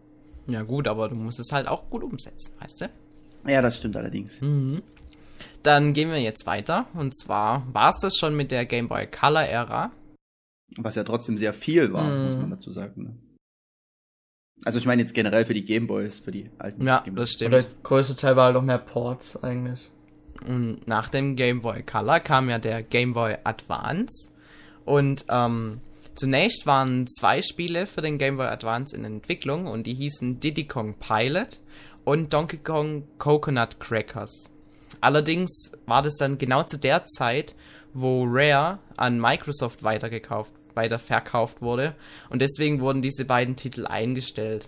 Ja 0.47 0.63
gut, 0.63 0.87
aber 0.87 1.09
du 1.09 1.15
musst 1.15 1.39
es 1.39 1.51
halt 1.51 1.67
auch 1.67 1.89
gut 1.89 2.03
umsetzen, 2.03 2.53
weißt 2.59 2.81
du? 2.81 3.51
Ja, 3.51 3.61
das 3.61 3.77
stimmt 3.77 3.97
allerdings. 3.97 4.41
Mhm. 4.41 4.81
Dann 5.63 5.93
gehen 5.93 6.09
wir 6.09 6.21
jetzt 6.21 6.45
weiter. 6.45 6.87
Und 6.93 7.15
zwar 7.15 7.67
war 7.73 7.89
es 7.89 7.97
das 7.97 8.15
schon 8.15 8.35
mit 8.35 8.51
der 8.51 8.65
Game 8.65 8.87
Boy 8.87 9.07
Color 9.07 9.43
Ära. 9.43 9.91
Was 10.77 10.95
ja 10.95 11.03
trotzdem 11.03 11.37
sehr 11.37 11.53
viel 11.53 11.93
war, 11.93 12.09
mhm. 12.09 12.25
muss 12.25 12.35
man 12.37 12.49
dazu 12.51 12.71
sagen. 12.71 13.03
Ne? 13.03 13.15
Also 14.63 14.79
ich 14.79 14.85
meine 14.85 15.01
jetzt 15.01 15.13
generell 15.13 15.45
für 15.45 15.53
die 15.53 15.65
Gameboys, 15.65 16.19
für 16.19 16.31
die 16.31 16.49
alten. 16.57 16.85
Ja, 16.85 17.03
das 17.13 17.31
stimmt. 17.31 17.53
Und 17.53 17.63
der 17.63 17.69
größte 17.83 18.15
Teil 18.15 18.35
war 18.35 18.45
halt 18.45 18.55
noch 18.55 18.61
mehr 18.61 18.77
Ports 18.77 19.43
eigentlich. 19.43 19.89
Und 20.47 20.87
nach 20.87 21.09
dem 21.09 21.35
Game 21.35 21.61
Boy 21.61 21.83
Color 21.83 22.19
kam 22.19 22.49
ja 22.49 22.59
der 22.59 22.83
Game 22.83 23.13
Boy 23.13 23.37
Advance. 23.43 24.31
Und 24.85 25.25
ähm, 25.29 25.81
zunächst 26.15 26.65
waren 26.65 27.07
zwei 27.07 27.41
Spiele 27.41 27.85
für 27.85 28.01
den 28.01 28.17
Game 28.17 28.37
Boy 28.37 28.47
Advance 28.47 28.95
in 28.95 29.03
Entwicklung 29.03 29.67
und 29.67 29.87
die 29.87 29.93
hießen 29.93 30.39
Diddy 30.39 30.67
Kong 30.67 30.95
Pilot 30.99 31.61
und 32.03 32.33
Donkey 32.33 32.57
Kong 32.57 33.03
Coconut 33.17 33.79
Crackers. 33.79 34.51
Allerdings 35.01 35.71
war 35.85 36.01
das 36.01 36.15
dann 36.15 36.37
genau 36.37 36.63
zu 36.63 36.77
der 36.77 37.05
Zeit, 37.05 37.55
wo 37.93 38.25
Rare 38.27 38.79
an 38.97 39.19
Microsoft 39.19 39.83
weitergekauft 39.83 40.51
weiterverkauft 40.75 41.61
wurde 41.61 41.95
und 42.29 42.41
deswegen 42.41 42.81
wurden 42.81 43.01
diese 43.01 43.25
beiden 43.25 43.55
Titel 43.55 43.85
eingestellt. 43.85 44.67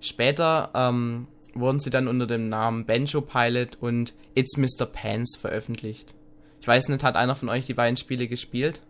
Später 0.00 0.70
ähm, 0.74 1.26
wurden 1.54 1.80
sie 1.80 1.90
dann 1.90 2.08
unter 2.08 2.26
dem 2.26 2.48
Namen 2.48 2.86
Banjo 2.86 3.20
Pilot 3.20 3.76
und 3.80 4.14
It's 4.34 4.56
Mr. 4.56 4.86
Pants 4.86 5.36
veröffentlicht. 5.36 6.14
Ich 6.60 6.68
weiß 6.68 6.88
nicht, 6.88 7.02
hat 7.02 7.16
einer 7.16 7.34
von 7.34 7.48
euch 7.48 7.66
die 7.66 7.74
beiden 7.74 7.96
Spiele 7.96 8.28
gespielt? 8.28 8.80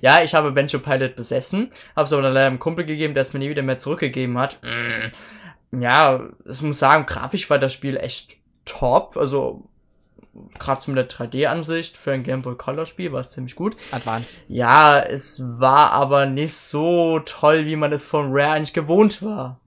Ja, 0.00 0.22
ich 0.22 0.34
habe 0.34 0.52
Banjo 0.52 0.78
Pilot 0.78 1.16
besessen, 1.16 1.70
habe 1.94 2.04
es 2.06 2.12
aber 2.12 2.22
dann 2.22 2.32
leider 2.32 2.46
einem 2.46 2.58
Kumpel 2.58 2.84
gegeben, 2.84 3.14
der 3.14 3.22
es 3.22 3.32
mir 3.32 3.38
nie 3.38 3.50
wieder 3.50 3.62
mehr 3.62 3.78
zurückgegeben 3.78 4.38
hat. 4.38 4.60
Mm. 4.62 5.80
Ja, 5.80 6.28
ich 6.48 6.62
muss 6.62 6.78
sagen, 6.78 7.06
grafisch 7.06 7.50
war 7.50 7.58
das 7.58 7.74
Spiel 7.74 7.96
echt 7.96 8.36
top. 8.64 9.16
Also 9.16 9.68
gerade 10.58 10.90
mit 10.90 10.98
der 10.98 11.08
3D-Ansicht 11.08 11.96
für 11.96 12.12
ein 12.12 12.22
Game 12.22 12.42
Boy 12.42 12.56
Color 12.56 12.86
Spiel 12.86 13.12
war 13.12 13.20
es 13.20 13.30
ziemlich 13.30 13.56
gut. 13.56 13.76
Advanced. 13.92 14.42
Ja, 14.48 15.00
es 15.00 15.42
war 15.44 15.92
aber 15.92 16.26
nicht 16.26 16.54
so 16.54 17.20
toll, 17.20 17.66
wie 17.66 17.76
man 17.76 17.92
es 17.92 18.04
von 18.04 18.30
Rare 18.30 18.52
eigentlich 18.52 18.74
gewohnt 18.74 19.22
war. 19.22 19.60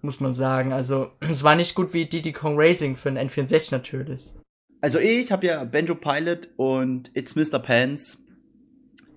Muss 0.00 0.20
man 0.20 0.34
sagen. 0.34 0.72
Also, 0.72 1.10
es 1.20 1.42
war 1.44 1.54
nicht 1.54 1.74
gut 1.74 1.92
wie 1.92 2.06
Diddy 2.06 2.32
Kong 2.32 2.54
Racing 2.56 2.96
für 2.96 3.08
ein 3.08 3.18
N64 3.18 3.68
natürlich. 3.72 4.32
Also 4.80 4.98
ich 4.98 5.32
habe 5.32 5.46
ja 5.46 5.64
Banjo 5.64 5.96
Pilot 5.96 6.50
und 6.56 7.10
It's 7.14 7.34
Mr. 7.34 7.58
Pants 7.58 8.18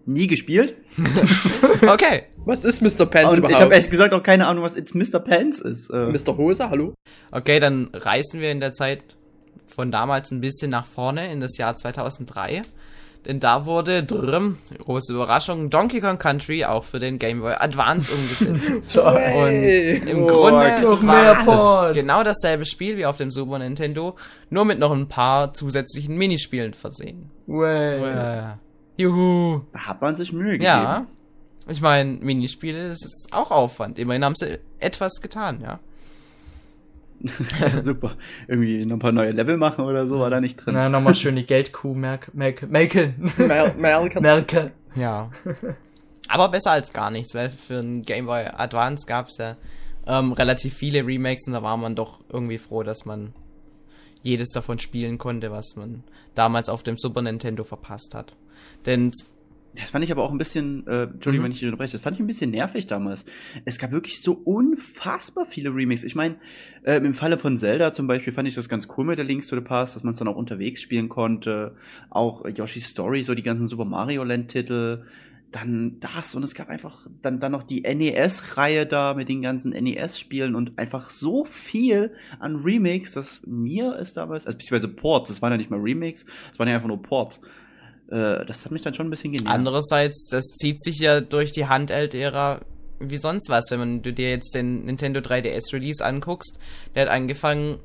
nie 0.06 0.28
gespielt. 0.28 0.76
okay. 1.88 2.24
Was 2.46 2.66
ist 2.66 2.82
Mr. 2.82 3.06
Pants 3.06 3.34
Und 3.34 3.40
überhaupt? 3.40 3.56
ich 3.56 3.62
habe 3.62 3.74
ehrlich 3.74 3.90
gesagt 3.90 4.14
auch 4.14 4.24
keine 4.24 4.48
Ahnung, 4.48 4.64
was 4.64 4.76
jetzt 4.76 4.96
Mr. 4.96 5.20
Pants 5.20 5.60
ist. 5.60 5.90
Äh, 5.92 6.08
Mr. 6.08 6.38
Hose, 6.38 6.70
hallo? 6.70 6.96
Okay, 7.32 7.60
dann 7.60 7.90
reisen 7.94 8.42
wir 8.42 8.52
in 8.52 8.60
der 8.60 8.74
Zeit 8.74 9.04
von 9.74 9.92
damals 9.92 10.32
ein 10.32 10.42
bisschen 10.42 10.72
nach 10.72 10.86
vorne 10.86 11.32
in 11.32 11.40
das 11.42 11.58
Jahr 11.58 11.76
2003. 11.76 12.62
Denn 13.26 13.40
da 13.40 13.68
wurde, 13.68 14.04
drüm, 14.04 14.58
große 14.80 15.14
Überraschung, 15.14 15.70
Donkey 15.70 16.02
Kong 16.02 16.18
Country 16.18 16.66
auch 16.66 16.84
für 16.84 16.98
den 16.98 17.20
Game 17.20 17.42
Boy 17.42 17.54
Advance 17.54 18.12
umgesetzt. 18.12 18.98
Und 18.98 19.54
im 20.08 20.24
Oh, 20.24 20.28
Grunde 20.28 20.82
noch 20.82 21.06
war 21.06 21.22
mehr 21.24 21.34
es 21.34 21.46
Ports. 21.46 21.94
genau 21.96 22.24
dasselbe 22.24 22.66
Spiel 22.66 22.98
wie 22.98 23.06
auf 23.06 23.18
dem 23.18 23.30
Super 23.30 23.60
Nintendo, 23.60 24.16
nur 24.50 24.66
mit 24.66 24.80
noch 24.80 24.92
ein 24.92 25.08
paar 25.08 25.54
zusätzlichen 25.54 26.18
Minispielen 26.18 26.74
versehen. 26.74 27.30
Way. 27.46 28.02
Äh, 28.12 28.42
juhu. 28.98 29.62
da 29.72 29.80
hat 29.86 30.02
man 30.02 30.16
sich 30.16 30.34
Mühe 30.34 30.54
gegeben. 30.54 30.64
Ja. 30.66 31.06
Ich 31.68 31.80
meine, 31.80 32.14
Minispiele, 32.14 32.90
das 32.90 33.04
ist 33.06 33.28
auch 33.32 33.52
Aufwand. 33.52 34.00
Immerhin 34.00 34.26
haben 34.26 34.36
sie 34.36 34.58
etwas 34.80 35.22
getan, 35.22 35.60
ja. 35.62 35.80
Super. 37.82 38.16
Irgendwie 38.48 38.86
noch 38.86 38.96
ein 38.96 39.00
paar 39.00 39.12
neue 39.12 39.32
Level 39.32 39.58
machen 39.58 39.86
oder 39.86 40.08
so, 40.08 40.20
war 40.20 40.30
da 40.30 40.42
nicht 40.42 40.58
drin. 40.58 40.74
Na, 40.74 40.90
nochmal 40.90 41.16
schön 41.16 41.36
die 41.36 41.46
Geldkuh 41.46 41.94
merk, 41.94 42.34
merk, 42.34 42.70
melken. 42.70 43.32
Mer 43.38 43.74
Merkel. 43.76 44.22
Merke. 44.22 44.72
Ja. 44.96 45.30
Aber 46.28 46.50
besser 46.50 46.72
als 46.72 46.94
gar 46.94 47.12
nichts, 47.12 47.36
weil 47.36 47.50
für 47.50 47.80
ein 47.80 48.04
Game 48.04 48.26
Boy 48.26 48.46
Advance 48.46 49.06
gab 49.06 49.28
es 49.28 49.38
ja 49.38 49.58
ähm, 50.08 50.34
relativ 50.34 50.74
viele 50.74 51.06
Remakes 51.06 51.48
und 51.48 51.54
da 51.54 51.64
war 51.64 51.78
man 51.78 51.96
doch 51.96 52.20
irgendwie 52.30 52.58
froh, 52.58 52.84
dass 52.84 53.06
man 53.06 53.34
jedes 54.24 54.50
davon 54.52 54.80
spielen 54.80 55.18
konnte, 55.18 55.52
was 55.52 55.76
man 55.76 56.04
damals 56.36 56.70
auf 56.70 56.84
dem 56.84 56.98
Super 56.98 57.22
Nintendo 57.22 57.64
verpasst 57.64 58.14
hat. 58.14 58.36
Denn 58.86 59.12
Das 59.76 59.92
fand 59.92 60.04
ich 60.04 60.12
aber 60.12 60.24
auch 60.24 60.32
ein 60.32 60.38
bisschen, 60.38 60.86
äh, 60.86 61.04
Entschuldigung, 61.04 61.44
Mhm. 61.44 61.46
wenn 61.46 61.52
ich 61.54 61.60
dich 61.60 61.68
unterbreche, 61.68 61.94
das 61.94 62.02
fand 62.02 62.18
ich 62.18 62.20
ein 62.20 62.28
bisschen 62.28 62.52
nervig 62.52 62.88
damals. 62.88 63.24
Es 63.64 63.78
gab 63.78 63.92
wirklich 63.92 64.22
so 64.22 64.34
unfassbar 64.34 65.46
viele 65.46 65.70
Remakes. 65.74 66.04
Ich 66.04 66.14
meine, 66.16 66.36
äh, 66.84 66.98
im 66.98 67.14
Falle 67.14 67.38
von 67.38 67.58
Zelda 67.58 67.94
zum 67.94 68.06
Beispiel 68.08 68.34
fand 68.34 68.48
ich 68.50 68.56
das 68.56 68.68
ganz 68.68 68.88
cool 68.98 69.06
mit 69.06 69.18
der 69.18 69.26
Links 69.26 69.48
to 69.48 69.56
the 69.56 69.62
Past, 69.62 69.96
dass 69.96 70.04
man 70.04 70.12
es 70.12 70.20
dann 70.20 70.28
auch 70.28 70.36
unterwegs 70.36 70.82
spielen 70.82 71.08
konnte. 71.08 71.76
Auch 72.10 72.44
äh, 72.44 72.50
Yoshi's 72.50 72.88
Story, 72.90 73.24
so 73.24 73.34
die 73.34 73.44
ganzen 73.44 73.68
Super 73.68 73.86
Mario 73.86 74.24
Land 74.26 74.50
Titel. 74.50 75.04
Dann 75.52 75.98
das 76.00 76.34
und 76.34 76.44
es 76.44 76.56
gab 76.56 76.70
einfach 76.70 77.08
dann, 77.22 77.42
dann 77.42 77.52
noch 77.52 77.64
die 77.64 77.82
NES-Reihe 77.82 78.86
da 78.86 79.14
mit 79.14 79.28
den 79.28 79.42
ganzen 79.42 79.72
NES-Spielen 79.74 80.56
und 80.56 80.78
einfach 80.80 81.10
so 81.10 81.44
viel 81.44 82.14
an 82.40 82.58
Remakes, 82.64 83.12
dass 83.14 83.46
mir 83.46 83.98
es 84.00 84.14
damals, 84.14 84.46
also 84.48 84.58
beziehungsweise 84.58 84.88
Ports, 84.94 85.30
das 85.30 85.42
waren 85.42 85.52
ja 85.52 85.58
nicht 85.58 85.70
mal 85.70 85.80
Remakes, 85.82 86.26
das 86.50 86.58
waren 86.60 86.70
ja 86.70 86.76
einfach 86.76 86.88
nur 86.88 87.02
Ports. 87.02 87.42
Äh, 88.12 88.46
das 88.46 88.66
hat 88.66 88.72
mich 88.72 88.82
dann 88.82 88.94
schon 88.94 89.08
ein 89.08 89.10
bisschen 89.10 89.32
genervt. 89.32 89.54
andererseits, 89.54 90.28
das 90.30 90.46
zieht 90.46 90.82
sich 90.82 91.00
ja 91.00 91.22
durch 91.22 91.52
die 91.52 91.68
Handheld-Ära 91.68 92.62
wie 93.00 93.18
sonst 93.18 93.50
was. 93.50 93.66
Wenn 93.72 93.80
man, 93.80 94.02
du 94.04 94.14
dir 94.14 94.30
jetzt 94.30 94.54
den 94.54 94.86
Nintendo 94.86 95.22
3DS 95.22 95.74
Release 95.74 96.06
anguckst, 96.06 96.60
der 96.94 97.04
hat 97.04 97.10
angefangen 97.10 97.80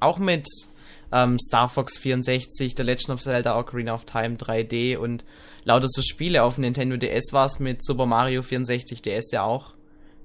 auch 0.00 0.18
mit 0.18 0.46
ähm, 1.12 1.38
Star 1.38 1.68
Fox 1.68 1.98
64, 1.98 2.74
The 2.76 2.82
Legend 2.82 3.10
of 3.10 3.20
Zelda 3.20 3.58
Ocarina 3.58 3.94
of 3.94 4.04
Time 4.04 4.36
3D 4.36 4.96
und 4.96 5.24
lauter 5.64 5.88
so 5.88 6.02
Spiele 6.02 6.42
auf 6.42 6.58
Nintendo 6.58 6.96
DS 6.96 7.32
war 7.32 7.46
es 7.46 7.58
mit 7.60 7.84
Super 7.84 8.06
Mario 8.06 8.42
64 8.42 9.02
DS 9.02 9.30
ja 9.30 9.42
auch 9.42 9.74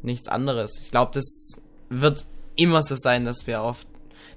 nichts 0.02 0.28
anderes. 0.28 0.80
Ich 0.82 0.92
glaube, 0.92 1.12
das 1.14 1.60
wird 1.90 2.26
immer 2.56 2.82
so 2.82 2.96
sein, 2.96 3.26
dass 3.26 3.48
wir 3.48 3.62
auf 3.62 3.86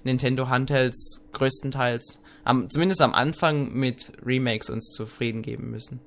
Nintendo 0.05 0.49
Handhelds 0.49 1.23
größtenteils, 1.33 2.19
am, 2.45 2.71
zumindest 2.71 3.01
am 3.03 3.15
Anfang 3.15 3.73
mit 3.73 4.13
Remakes 4.25 4.71
uns 4.71 4.93
zufrieden 4.93 5.43
geben 5.43 5.71
müssen. 5.71 6.01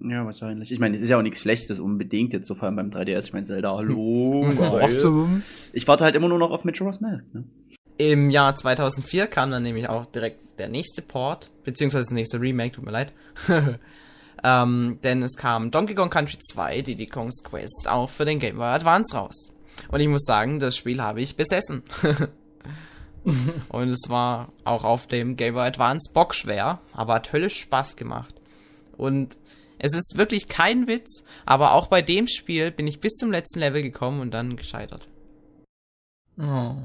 Ja, 0.00 0.24
wahrscheinlich. 0.26 0.72
Ich 0.72 0.78
meine, 0.78 0.94
es 0.94 1.02
ist 1.02 1.08
ja 1.08 1.18
auch 1.18 1.22
nichts 1.22 1.40
Schlechtes 1.40 1.80
unbedingt 1.80 2.32
jetzt, 2.32 2.46
so 2.46 2.54
vor 2.54 2.66
allem 2.66 2.76
beim 2.76 2.90
3DS. 2.90 3.24
Ich 3.24 3.32
meine, 3.32 3.46
Zelda, 3.46 3.74
hallo. 3.74 4.44
Awesome. 4.60 5.42
Ich 5.72 5.88
warte 5.88 6.04
halt 6.04 6.14
immer 6.16 6.28
nur 6.28 6.38
noch 6.38 6.50
auf 6.50 6.64
Majora's 6.64 7.00
Mask, 7.00 7.32
ne? 7.34 7.44
Im 7.98 8.28
Jahr 8.28 8.54
2004 8.54 9.26
kam 9.26 9.50
dann 9.50 9.62
nämlich 9.62 9.88
auch 9.88 10.04
direkt 10.06 10.58
der 10.58 10.68
nächste 10.68 11.00
Port, 11.00 11.50
beziehungsweise 11.64 12.04
das 12.04 12.12
nächste 12.12 12.40
Remake, 12.40 12.72
tut 12.72 12.84
mir 12.84 12.90
leid. 12.90 13.12
ähm, 14.44 14.98
denn 15.02 15.22
es 15.22 15.34
kam 15.36 15.70
Donkey 15.70 15.94
Kong 15.94 16.10
Country 16.10 16.38
2, 16.38 16.82
Diddy 16.82 17.06
Kong's 17.06 17.42
Quest, 17.42 17.86
auch 17.88 18.10
für 18.10 18.26
den 18.26 18.38
Game 18.38 18.56
Boy 18.56 18.66
Advance 18.66 19.16
raus. 19.16 19.50
Und 19.88 20.00
ich 20.00 20.08
muss 20.08 20.24
sagen, 20.24 20.60
das 20.60 20.76
Spiel 20.76 21.00
habe 21.00 21.22
ich 21.22 21.36
besessen. 21.36 21.82
Und 23.68 23.88
es 23.88 24.08
war 24.08 24.52
auch 24.64 24.84
auf 24.84 25.06
dem 25.06 25.36
Game 25.36 25.54
Boy 25.54 25.66
Advance 25.66 26.12
bockschwer, 26.12 26.80
aber 26.92 27.14
hat 27.14 27.32
höllisch 27.32 27.60
Spaß 27.60 27.96
gemacht. 27.96 28.34
Und 28.96 29.36
es 29.78 29.94
ist 29.94 30.14
wirklich 30.16 30.48
kein 30.48 30.86
Witz, 30.86 31.24
aber 31.44 31.72
auch 31.72 31.88
bei 31.88 32.02
dem 32.02 32.28
Spiel 32.28 32.70
bin 32.70 32.86
ich 32.86 33.00
bis 33.00 33.14
zum 33.14 33.30
letzten 33.30 33.60
Level 33.60 33.82
gekommen 33.82 34.20
und 34.20 34.32
dann 34.32 34.56
gescheitert. 34.56 35.08
Oh. 36.38 36.76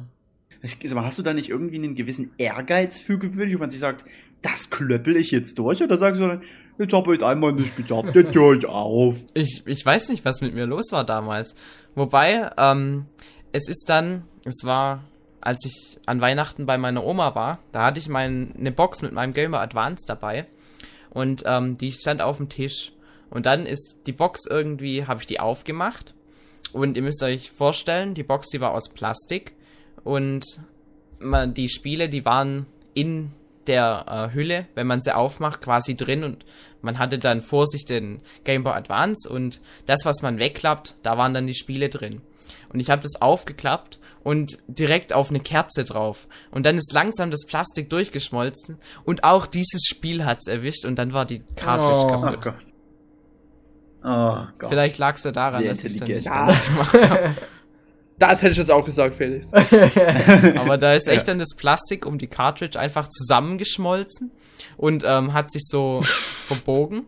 Mal, 0.94 1.06
hast 1.06 1.18
du 1.18 1.24
da 1.24 1.34
nicht 1.34 1.50
irgendwie 1.50 1.78
einen 1.78 1.96
gewissen 1.96 2.32
Ehrgeiz 2.38 3.00
für 3.00 3.18
gewöhnlich, 3.18 3.56
wo 3.56 3.60
man 3.60 3.72
sich 3.72 3.80
sagt, 3.80 4.06
das 4.42 4.70
klöppel 4.70 5.18
ich 5.18 5.32
jetzt 5.32 5.58
durch? 5.58 5.82
Oder 5.82 5.98
sagst 5.98 6.22
du 6.22 6.28
dann, 6.28 6.44
jetzt 6.78 6.94
hab 6.94 7.08
ich 7.08 7.24
einmal 7.24 7.54
nicht 7.54 7.76
geklappt, 7.76 8.16
jetzt 8.16 8.36
höre 8.36 8.58
ich 8.58 8.66
auf. 8.66 9.16
Ich, 9.34 9.64
ich 9.66 9.86
weiß 9.86 10.10
nicht, 10.10 10.24
was 10.24 10.42
mit 10.42 10.54
mir 10.54 10.66
los 10.66 10.92
war 10.92 11.04
damals. 11.04 11.56
Wobei, 11.96 12.52
ähm, 12.58 13.06
es 13.52 13.68
ist 13.68 13.86
dann, 13.88 14.24
es 14.44 14.64
war, 14.64 15.04
als 15.42 15.66
ich 15.66 16.00
an 16.06 16.22
Weihnachten 16.22 16.66
bei 16.66 16.78
meiner 16.78 17.04
Oma 17.04 17.36
war, 17.36 17.60
da 17.72 17.86
hatte 17.86 18.00
ich 18.00 18.08
meine 18.08 18.50
eine 18.58 18.72
Box 18.72 19.02
mit 19.02 19.12
meinem 19.12 19.34
Game 19.34 19.52
Boy 19.52 19.60
Advance 19.60 20.06
dabei 20.08 20.46
und 21.12 21.44
ähm, 21.46 21.78
die 21.78 21.92
stand 21.92 22.22
auf 22.22 22.38
dem 22.38 22.50
Tisch. 22.50 22.94
Und 23.30 23.46
dann 23.46 23.66
ist 23.66 23.98
die 24.08 24.12
Box 24.12 24.42
irgendwie, 24.50 25.06
habe 25.06 25.22
ich 25.22 25.28
die 25.28 25.40
aufgemacht. 25.40 26.14
Und 26.74 26.96
ihr 26.98 27.04
müsst 27.04 27.24
euch 27.24 27.52
vorstellen, 27.52 28.14
die 28.14 28.24
Box, 28.24 28.50
die 28.50 28.62
war 28.62 28.72
aus 28.72 28.90
Plastik. 28.90 29.54
Und 30.04 30.46
man, 31.20 31.54
die 31.54 31.70
Spiele, 31.70 32.10
die 32.10 32.26
waren 32.26 32.66
in 32.94 33.32
der 33.68 34.06
äh, 34.08 34.34
Hülle, 34.34 34.68
wenn 34.76 34.88
man 34.88 35.02
sie 35.02 35.16
aufmacht, 35.16 35.62
quasi 35.62 35.96
drin. 35.96 36.24
Und 36.24 36.46
man 36.82 36.98
hatte 37.00 37.20
dann 37.20 37.42
vor 37.42 37.68
sich 37.68 37.86
den 37.86 38.22
Game 38.44 38.64
Boy 38.64 38.74
Advance. 38.74 39.30
Und 39.30 39.62
das, 39.86 40.06
was 40.06 40.22
man 40.22 40.40
wegklappt, 40.40 40.96
da 41.04 41.18
waren 41.18 41.34
dann 41.34 41.48
die 41.48 41.56
Spiele 41.56 41.90
drin. 41.90 42.22
Und 42.72 42.80
ich 42.80 42.90
habe 42.90 43.02
das 43.02 43.22
aufgeklappt 43.22 44.00
und 44.24 44.60
direkt 44.68 45.14
auf 45.14 45.30
eine 45.30 45.40
Kerze 45.40 45.84
drauf. 45.84 46.28
Und 46.52 46.66
dann 46.66 46.78
ist 46.78 46.94
langsam 46.94 47.32
das 47.32 47.46
Plastik 47.46 47.90
durchgeschmolzen 47.90 48.78
und 49.04 49.24
auch 49.24 49.46
dieses 49.48 49.84
Spiel 49.86 50.26
hat's 50.26 50.48
erwischt 50.48 50.86
und 50.86 50.96
dann 50.98 51.14
war 51.14 51.26
die 51.26 51.42
Cartridge 51.56 52.06
Oh. 52.14 52.18
Oh 52.18 52.22
kaputt. 52.22 52.42
Gott. 52.42 52.56
Oh 54.04 54.48
Gott. 54.58 54.70
Vielleicht 54.70 54.98
lag's 54.98 55.24
ja 55.24 55.32
daran, 55.32 55.62
Sehr 55.62 55.72
dass 55.72 55.84
ich 55.84 55.98
dann 56.00 56.08
nicht 56.08 56.26
Ja. 56.26 56.46
gemacht 56.48 56.94
habe. 57.10 57.36
Das 58.18 58.42
hätte 58.44 58.52
ich 58.52 58.58
jetzt 58.60 58.72
auch 58.72 58.86
gesagt, 58.86 59.16
Felix. 59.16 59.52
Aber 60.58 60.78
da 60.78 60.94
ist 60.94 61.08
echt 61.08 61.28
dann 61.28 61.40
das 61.40 61.56
Plastik 61.58 62.06
um 62.06 62.20
die 62.20 62.28
Cartridge 62.28 62.80
einfach 62.80 63.08
zusammengeschmolzen 63.10 64.30
und 64.78 65.04
ähm, 65.06 65.34
hat 65.34 65.52
sich 65.52 65.64
so 65.66 66.02
verbogen. 66.48 67.08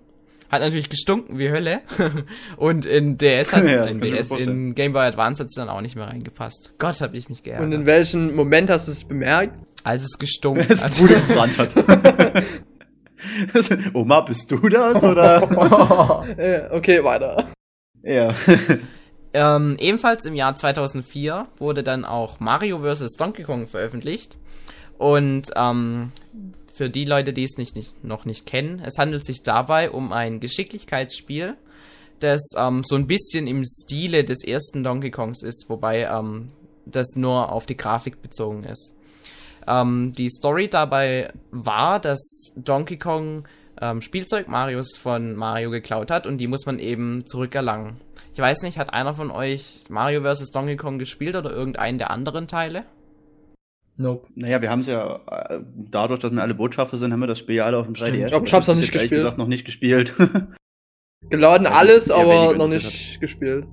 Hat 0.54 0.62
natürlich 0.62 0.88
gestunken 0.90 1.40
wie 1.40 1.50
Hölle. 1.50 1.82
und 2.58 2.86
in 2.86 3.18
DS 3.18 3.54
hat 3.54 3.64
Ja, 3.68 3.86
in 3.86 4.00
DS, 4.00 4.30
in 4.30 4.76
Game 4.76 4.94
Boy 4.94 5.02
Advance 5.02 5.42
hat 5.42 5.48
es 5.48 5.56
dann 5.56 5.68
auch 5.68 5.82
nicht 5.82 5.96
mehr 5.96 6.06
reingepasst. 6.06 6.76
Gott, 6.78 7.02
hab 7.02 7.16
ich 7.16 7.28
mich 7.28 7.40
Und 7.40 7.48
in 7.48 7.54
geärgert. 7.58 7.86
welchem 7.88 8.36
Moment 8.36 8.70
hast 8.70 8.88
du 8.88 8.92
es 8.92 9.04
bemerkt? 9.04 9.58
Als 9.84 10.04
es 10.04 10.20
gestunken 10.20 10.68
es 10.70 10.84
hat. 10.84 10.96
Bude 11.00 11.20
gebrannt 11.28 11.58
hat. 11.58 11.74
Oma, 13.96 14.22
bist 14.22 14.52
du 14.52 14.58
das, 14.70 15.02
oder? 15.02 16.22
Äh, 16.38 16.70
okay, 16.70 17.04
weiter. 17.04 17.48
ja. 18.04 18.36
Ähm, 19.34 19.78
ebenfalls 19.80 20.26
im 20.26 20.36
Jahr 20.36 20.56
2004 20.56 21.48
wurde 21.58 21.82
dann 21.82 22.06
auch 22.06 22.40
Mario 22.40 22.78
vs. 22.84 23.16
Donkey 23.18 23.42
Kong 23.42 23.66
veröffentlicht. 23.66 24.38
Und 25.00 25.50
ähm, 25.56 26.12
für 26.74 26.90
die 26.90 27.06
Leute, 27.06 27.34
die 27.34 27.44
es 27.44 27.58
nicht, 27.58 27.76
nicht, 27.76 28.04
noch 28.04 28.26
nicht 28.26 28.46
kennen, 28.46 28.82
es 28.84 28.98
handelt 28.98 29.24
sich 29.24 29.44
dabei 29.44 29.92
um 29.92 30.12
ein 30.12 30.40
Geschicklichkeitsspiel, 30.40 31.56
das 32.20 32.42
ähm, 32.58 32.82
so 32.84 32.96
ein 32.96 33.08
bisschen 33.08 33.48
im 33.48 33.64
Stile 33.64 34.24
des 34.24 34.44
ersten 34.44 34.84
Donkey 34.84 35.12
Kongs 35.12 35.44
ist, 35.44 35.66
wobei 35.70 36.04
ähm, 36.04 36.50
das 36.86 37.16
nur 37.16 37.52
auf 37.52 37.66
die 37.66 37.78
Grafik 37.78 38.22
bezogen 38.22 38.64
ist. 38.64 38.96
Ähm, 39.68 40.14
die 40.18 40.30
Story 40.30 40.68
dabei 40.68 41.32
war, 41.52 42.00
dass 42.00 42.54
Donkey 42.56 42.98
Kong 42.98 43.48
ähm, 43.80 44.02
Spielzeug 44.02 44.48
Marios 44.48 44.98
von 44.98 45.36
Mario 45.36 45.70
geklaut 45.70 46.12
hat 46.12 46.28
und 46.28 46.38
die 46.38 46.48
muss 46.48 46.66
man 46.66 46.80
eben 46.80 47.26
zurückerlangen. 47.28 47.98
Ich 48.34 48.40
weiß 48.40 48.64
nicht, 48.64 48.80
hat 48.80 48.92
einer 48.94 49.14
von 49.14 49.30
euch 49.30 49.82
Mario 49.90 50.24
vs. 50.24 50.50
Donkey 50.52 50.76
Kong 50.76 50.98
gespielt 50.98 51.36
oder 51.36 51.52
irgendeinen 51.52 52.00
der 52.00 52.10
anderen 52.10 52.48
Teile? 52.48 52.84
Nope. 53.96 54.28
Naja, 54.36 54.62
wir 54.62 54.70
haben 54.70 54.80
es 54.80 54.88
ja, 54.88 55.22
äh, 55.28 55.62
dadurch, 55.76 56.20
dass 56.20 56.32
wir 56.32 56.42
alle 56.42 56.56
Botschafter 56.56 56.98
sind, 56.98 57.14
haben 57.14 57.20
wir 57.20 57.28
das 57.28 57.40
Spiel 57.40 57.56
ja 57.56 57.66
alle 57.66 57.78
auf 57.78 57.86
dem 57.86 57.94
3DS. 57.94 58.08
Stimmt. 58.08 58.32
Ich 58.32 58.44
ich 58.44 58.54
hab's 58.54 58.68
noch 58.68 58.76
nicht 58.76 58.86
jetzt 58.86 58.96
ehrlich 58.96 59.10
gespielt. 59.10 59.22
gesagt 59.22 59.38
noch 59.38 59.48
nicht 59.48 59.66
gespielt. 59.66 60.16
Geladen 61.30 61.68
Also, 61.68 61.80
alles, 61.80 62.12
aber 62.12 62.56
noch 62.56 62.70
nicht 62.70 63.20
gespielt. 63.22 63.68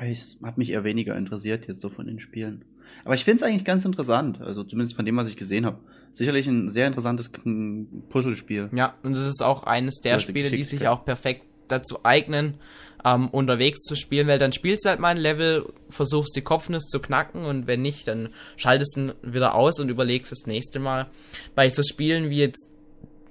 Es 0.00 0.38
hat 0.42 0.58
mich 0.58 0.70
eher 0.70 0.84
weniger 0.84 1.16
interessiert 1.16 1.68
jetzt 1.68 1.80
so 1.80 1.90
von 1.90 2.06
den 2.06 2.18
Spielen. 2.18 2.64
Aber 3.04 3.14
ich 3.14 3.24
finde 3.24 3.36
es 3.36 3.42
eigentlich 3.42 3.64
ganz 3.64 3.84
interessant, 3.84 4.40
also 4.40 4.64
zumindest 4.64 4.96
von 4.96 5.04
dem, 5.04 5.16
was 5.16 5.28
ich 5.28 5.36
gesehen 5.36 5.66
habe. 5.66 5.78
Sicherlich 6.12 6.46
ein 6.46 6.70
sehr 6.70 6.86
interessantes 6.86 7.30
Puzzlespiel. 7.30 8.70
Ja, 8.72 8.94
und 9.02 9.16
es 9.16 9.26
ist 9.26 9.42
auch 9.42 9.64
eines 9.64 10.00
der 10.00 10.18
Spiele, 10.18 10.50
die 10.50 10.64
sich 10.64 10.88
auch 10.88 11.04
perfekt 11.04 11.44
dazu 11.68 12.04
eignen, 12.04 12.54
ähm, 13.04 13.28
unterwegs 13.28 13.82
zu 13.82 13.96
spielen, 13.96 14.28
weil 14.28 14.38
dann 14.38 14.52
spielst 14.52 14.84
du 14.84 14.90
halt 14.90 15.00
mal 15.00 15.08
ein 15.08 15.16
Level, 15.16 15.72
versuchst 15.90 16.36
die 16.36 16.42
Kopfnuss 16.42 16.84
zu 16.84 17.00
knacken 17.00 17.44
und 17.44 17.66
wenn 17.66 17.82
nicht, 17.82 18.06
dann 18.08 18.30
schaltest 18.56 18.96
du 18.96 19.00
ihn 19.00 19.12
wieder 19.22 19.54
aus 19.54 19.80
und 19.80 19.88
überlegst 19.88 20.32
das 20.32 20.46
nächste 20.46 20.78
Mal. 20.78 21.08
Bei 21.54 21.68
so 21.68 21.82
Spielen 21.82 22.30
wie 22.30 22.38
jetzt 22.38 22.70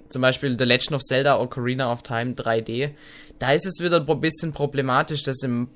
zum 0.08 0.22
Beispiel 0.22 0.56
The 0.58 0.64
Legend 0.64 0.92
of 0.92 1.02
Zelda 1.02 1.40
Ocarina 1.40 1.90
of 1.90 2.02
Time 2.02 2.32
3D, 2.32 2.90
da 3.38 3.52
ist 3.52 3.66
es 3.66 3.80
wieder 3.82 4.06
ein 4.06 4.20
bisschen 4.20 4.52
problematisch, 4.52 5.22
das 5.22 5.42
im 5.42 5.68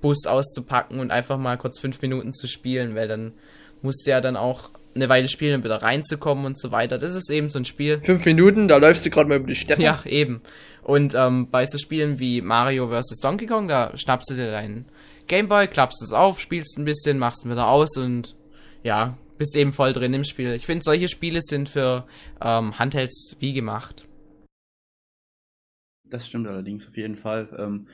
Bus 0.00 0.26
auszupacken 0.26 0.98
und 0.98 1.10
einfach 1.10 1.38
mal 1.38 1.58
kurz 1.58 1.78
fünf 1.78 2.02
Minuten 2.02 2.32
zu 2.32 2.48
spielen, 2.48 2.94
weil 2.94 3.06
dann 3.06 3.34
musst 3.82 4.06
du 4.06 4.10
ja 4.10 4.20
dann 4.20 4.36
auch 4.36 4.70
eine 4.94 5.08
Weile 5.08 5.28
spielen, 5.28 5.56
um 5.56 5.64
wieder 5.64 5.82
reinzukommen 5.82 6.44
und 6.44 6.58
so 6.58 6.70
weiter. 6.70 6.98
Das 6.98 7.14
ist 7.14 7.30
eben 7.30 7.50
so 7.50 7.58
ein 7.58 7.64
Spiel. 7.64 8.00
Fünf 8.02 8.24
Minuten, 8.24 8.68
da 8.68 8.76
läufst 8.76 9.06
du 9.06 9.10
gerade 9.10 9.28
mal 9.28 9.36
über 9.36 9.46
die 9.46 9.54
Städte. 9.54 9.82
Ja, 9.82 10.02
eben. 10.04 10.42
Und 10.82 11.14
ähm, 11.14 11.48
bei 11.50 11.66
so 11.66 11.78
Spielen 11.78 12.18
wie 12.18 12.40
Mario 12.40 12.88
vs. 12.88 13.18
Donkey 13.20 13.46
Kong, 13.46 13.68
da 13.68 13.96
schnappst 13.96 14.30
du 14.30 14.34
dir 14.34 14.50
deinen 14.50 14.86
Gameboy, 15.28 15.68
klappst 15.68 16.02
es 16.02 16.12
auf, 16.12 16.40
spielst 16.40 16.78
ein 16.78 16.84
bisschen, 16.84 17.18
machst 17.18 17.44
ihn 17.44 17.50
wieder 17.50 17.68
aus 17.68 17.96
und 17.96 18.36
ja, 18.82 19.16
bist 19.38 19.56
eben 19.56 19.72
voll 19.72 19.92
drin 19.92 20.14
im 20.14 20.24
Spiel. 20.24 20.52
Ich 20.54 20.66
finde, 20.66 20.82
solche 20.84 21.08
Spiele 21.08 21.40
sind 21.42 21.68
für 21.68 22.06
ähm, 22.40 22.78
Handhelds 22.78 23.36
wie 23.38 23.52
gemacht. 23.52 24.06
Das 26.10 26.26
stimmt 26.26 26.46
allerdings 26.46 26.86
auf 26.86 26.96
jeden 26.96 27.16
Fall. 27.16 27.48
Ähm, 27.58 27.86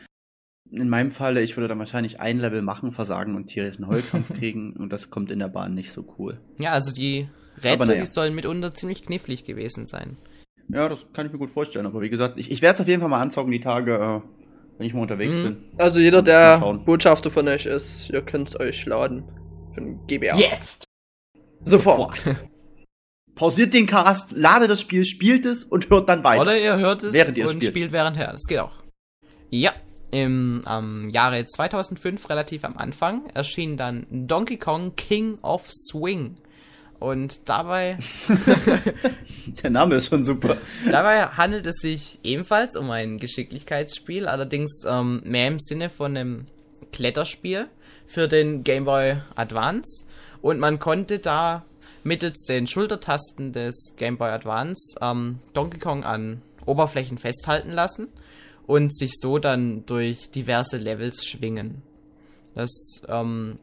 in 0.70 0.88
meinem 0.88 1.10
Falle, 1.10 1.42
ich 1.42 1.56
würde 1.56 1.68
dann 1.68 1.78
wahrscheinlich 1.78 2.20
ein 2.20 2.38
Level 2.38 2.62
machen, 2.62 2.92
versagen 2.92 3.34
und 3.37 3.46
tierischen 3.46 3.87
Heulkampf 3.87 4.32
kriegen 4.38 4.75
und 4.75 4.92
das 4.92 5.10
kommt 5.10 5.30
in 5.30 5.38
der 5.38 5.48
Bahn 5.48 5.75
nicht 5.75 5.92
so 5.92 6.04
cool. 6.18 6.40
Ja, 6.58 6.72
also 6.72 6.92
die 6.92 7.28
Rätsel, 7.62 7.88
naja. 7.88 8.00
die 8.00 8.06
sollen 8.06 8.34
mitunter 8.34 8.75
ziemlich 8.75 9.02
knifflig 9.02 9.44
gewesen 9.44 9.87
sein. 9.87 10.16
Ja, 10.68 10.88
das 10.88 11.06
kann 11.14 11.26
ich 11.26 11.32
mir 11.32 11.38
gut 11.38 11.50
vorstellen, 11.50 11.87
aber 11.87 12.00
wie 12.02 12.10
gesagt, 12.10 12.38
ich, 12.38 12.50
ich 12.50 12.60
werde 12.62 12.75
es 12.75 12.80
auf 12.80 12.88
jeden 12.88 13.00
Fall 13.00 13.08
mal 13.10 13.20
anzocken 13.20 13.50
die 13.50 13.60
Tage, 13.60 13.94
äh, 13.94 14.20
wenn 14.78 14.87
ich 14.87 14.92
mal 14.94 15.00
unterwegs 15.02 15.34
Mhm. 15.34 15.42
bin. 15.42 15.56
Also 15.78 15.98
jeder, 16.00 16.22
der. 16.22 16.58
Botschafter 16.84 17.30
von 17.30 17.48
euch 17.48 17.66
ist, 17.66 18.10
ihr 18.10 18.20
könnt 18.22 18.48
es 18.48 18.60
euch 18.60 18.84
laden. 18.87 19.25
Für 19.75 19.80
ein 19.80 20.06
GBA. 20.06 20.37
Jetzt! 20.37 20.84
Sofort. 21.62 22.22
Pausiert 23.34 23.72
den 23.72 23.87
Cast, 23.87 24.32
ladet 24.37 24.68
das 24.70 24.80
Spiel, 24.80 25.04
spielt 25.04 25.46
es 25.46 25.64
und 25.64 25.90
hört 25.90 26.08
dann 26.08 26.25
weiter. 26.25 26.42
Oder 26.42 26.58
ihr 26.58 26.76
hört 26.76 27.02
es 27.04 27.14
Während 27.14 27.38
ihr 27.38 27.44
es 27.44 27.52
und 27.52 27.58
spielt. 27.58 27.72
spielt 27.72 27.92
währendher. 27.92 28.32
Das 28.32 28.46
geht 28.46 28.58
auch. 28.58 28.72
Ja, 29.50 29.72
im 30.10 30.62
am 30.64 31.10
Jahre 31.10 31.46
2005, 31.46 32.28
relativ 32.30 32.64
am 32.64 32.76
Anfang, 32.76 33.28
erschien 33.34 33.76
dann 33.76 34.06
Donkey 34.10 34.56
Kong 34.56 34.94
King 34.96 35.38
of 35.42 35.70
Swing. 35.70 36.36
Und 36.98 37.48
dabei, 37.48 37.96
Der 39.62 39.70
Name 39.70 39.96
ist 39.96 40.08
schon 40.08 40.24
super. 40.24 40.56
dabei 40.90 41.26
handelt 41.26 41.64
es 41.66 41.76
sich 41.76 42.18
ebenfalls 42.24 42.76
um 42.76 42.90
ein 42.90 43.18
Geschicklichkeitsspiel, 43.18 44.26
allerdings 44.26 44.82
ähm, 44.88 45.22
mehr 45.24 45.46
im 45.46 45.60
Sinne 45.60 45.90
von 45.90 46.16
einem 46.16 46.46
Kletterspiel 46.92 47.68
für 48.06 48.26
den 48.26 48.64
Game 48.64 48.84
Boy 48.84 49.18
Advance. 49.36 50.06
Und 50.42 50.58
man 50.58 50.80
konnte 50.80 51.20
da 51.20 51.64
mittels 52.02 52.44
den 52.44 52.66
Schultertasten 52.66 53.52
des 53.52 53.94
Game 53.96 54.18
Boy 54.18 54.30
Advance 54.30 54.98
ähm, 55.00 55.38
Donkey 55.52 55.78
Kong 55.78 56.02
an 56.02 56.42
Oberflächen 56.66 57.18
festhalten 57.18 57.70
lassen 57.70 58.08
und 58.68 58.94
sich 58.94 59.12
so 59.18 59.38
dann 59.38 59.84
durch 59.87 60.30
diverse 60.30 60.76
Levels 60.76 61.26
schwingen. 61.26 61.82
Das 62.54 63.02
ähm, 63.08 63.58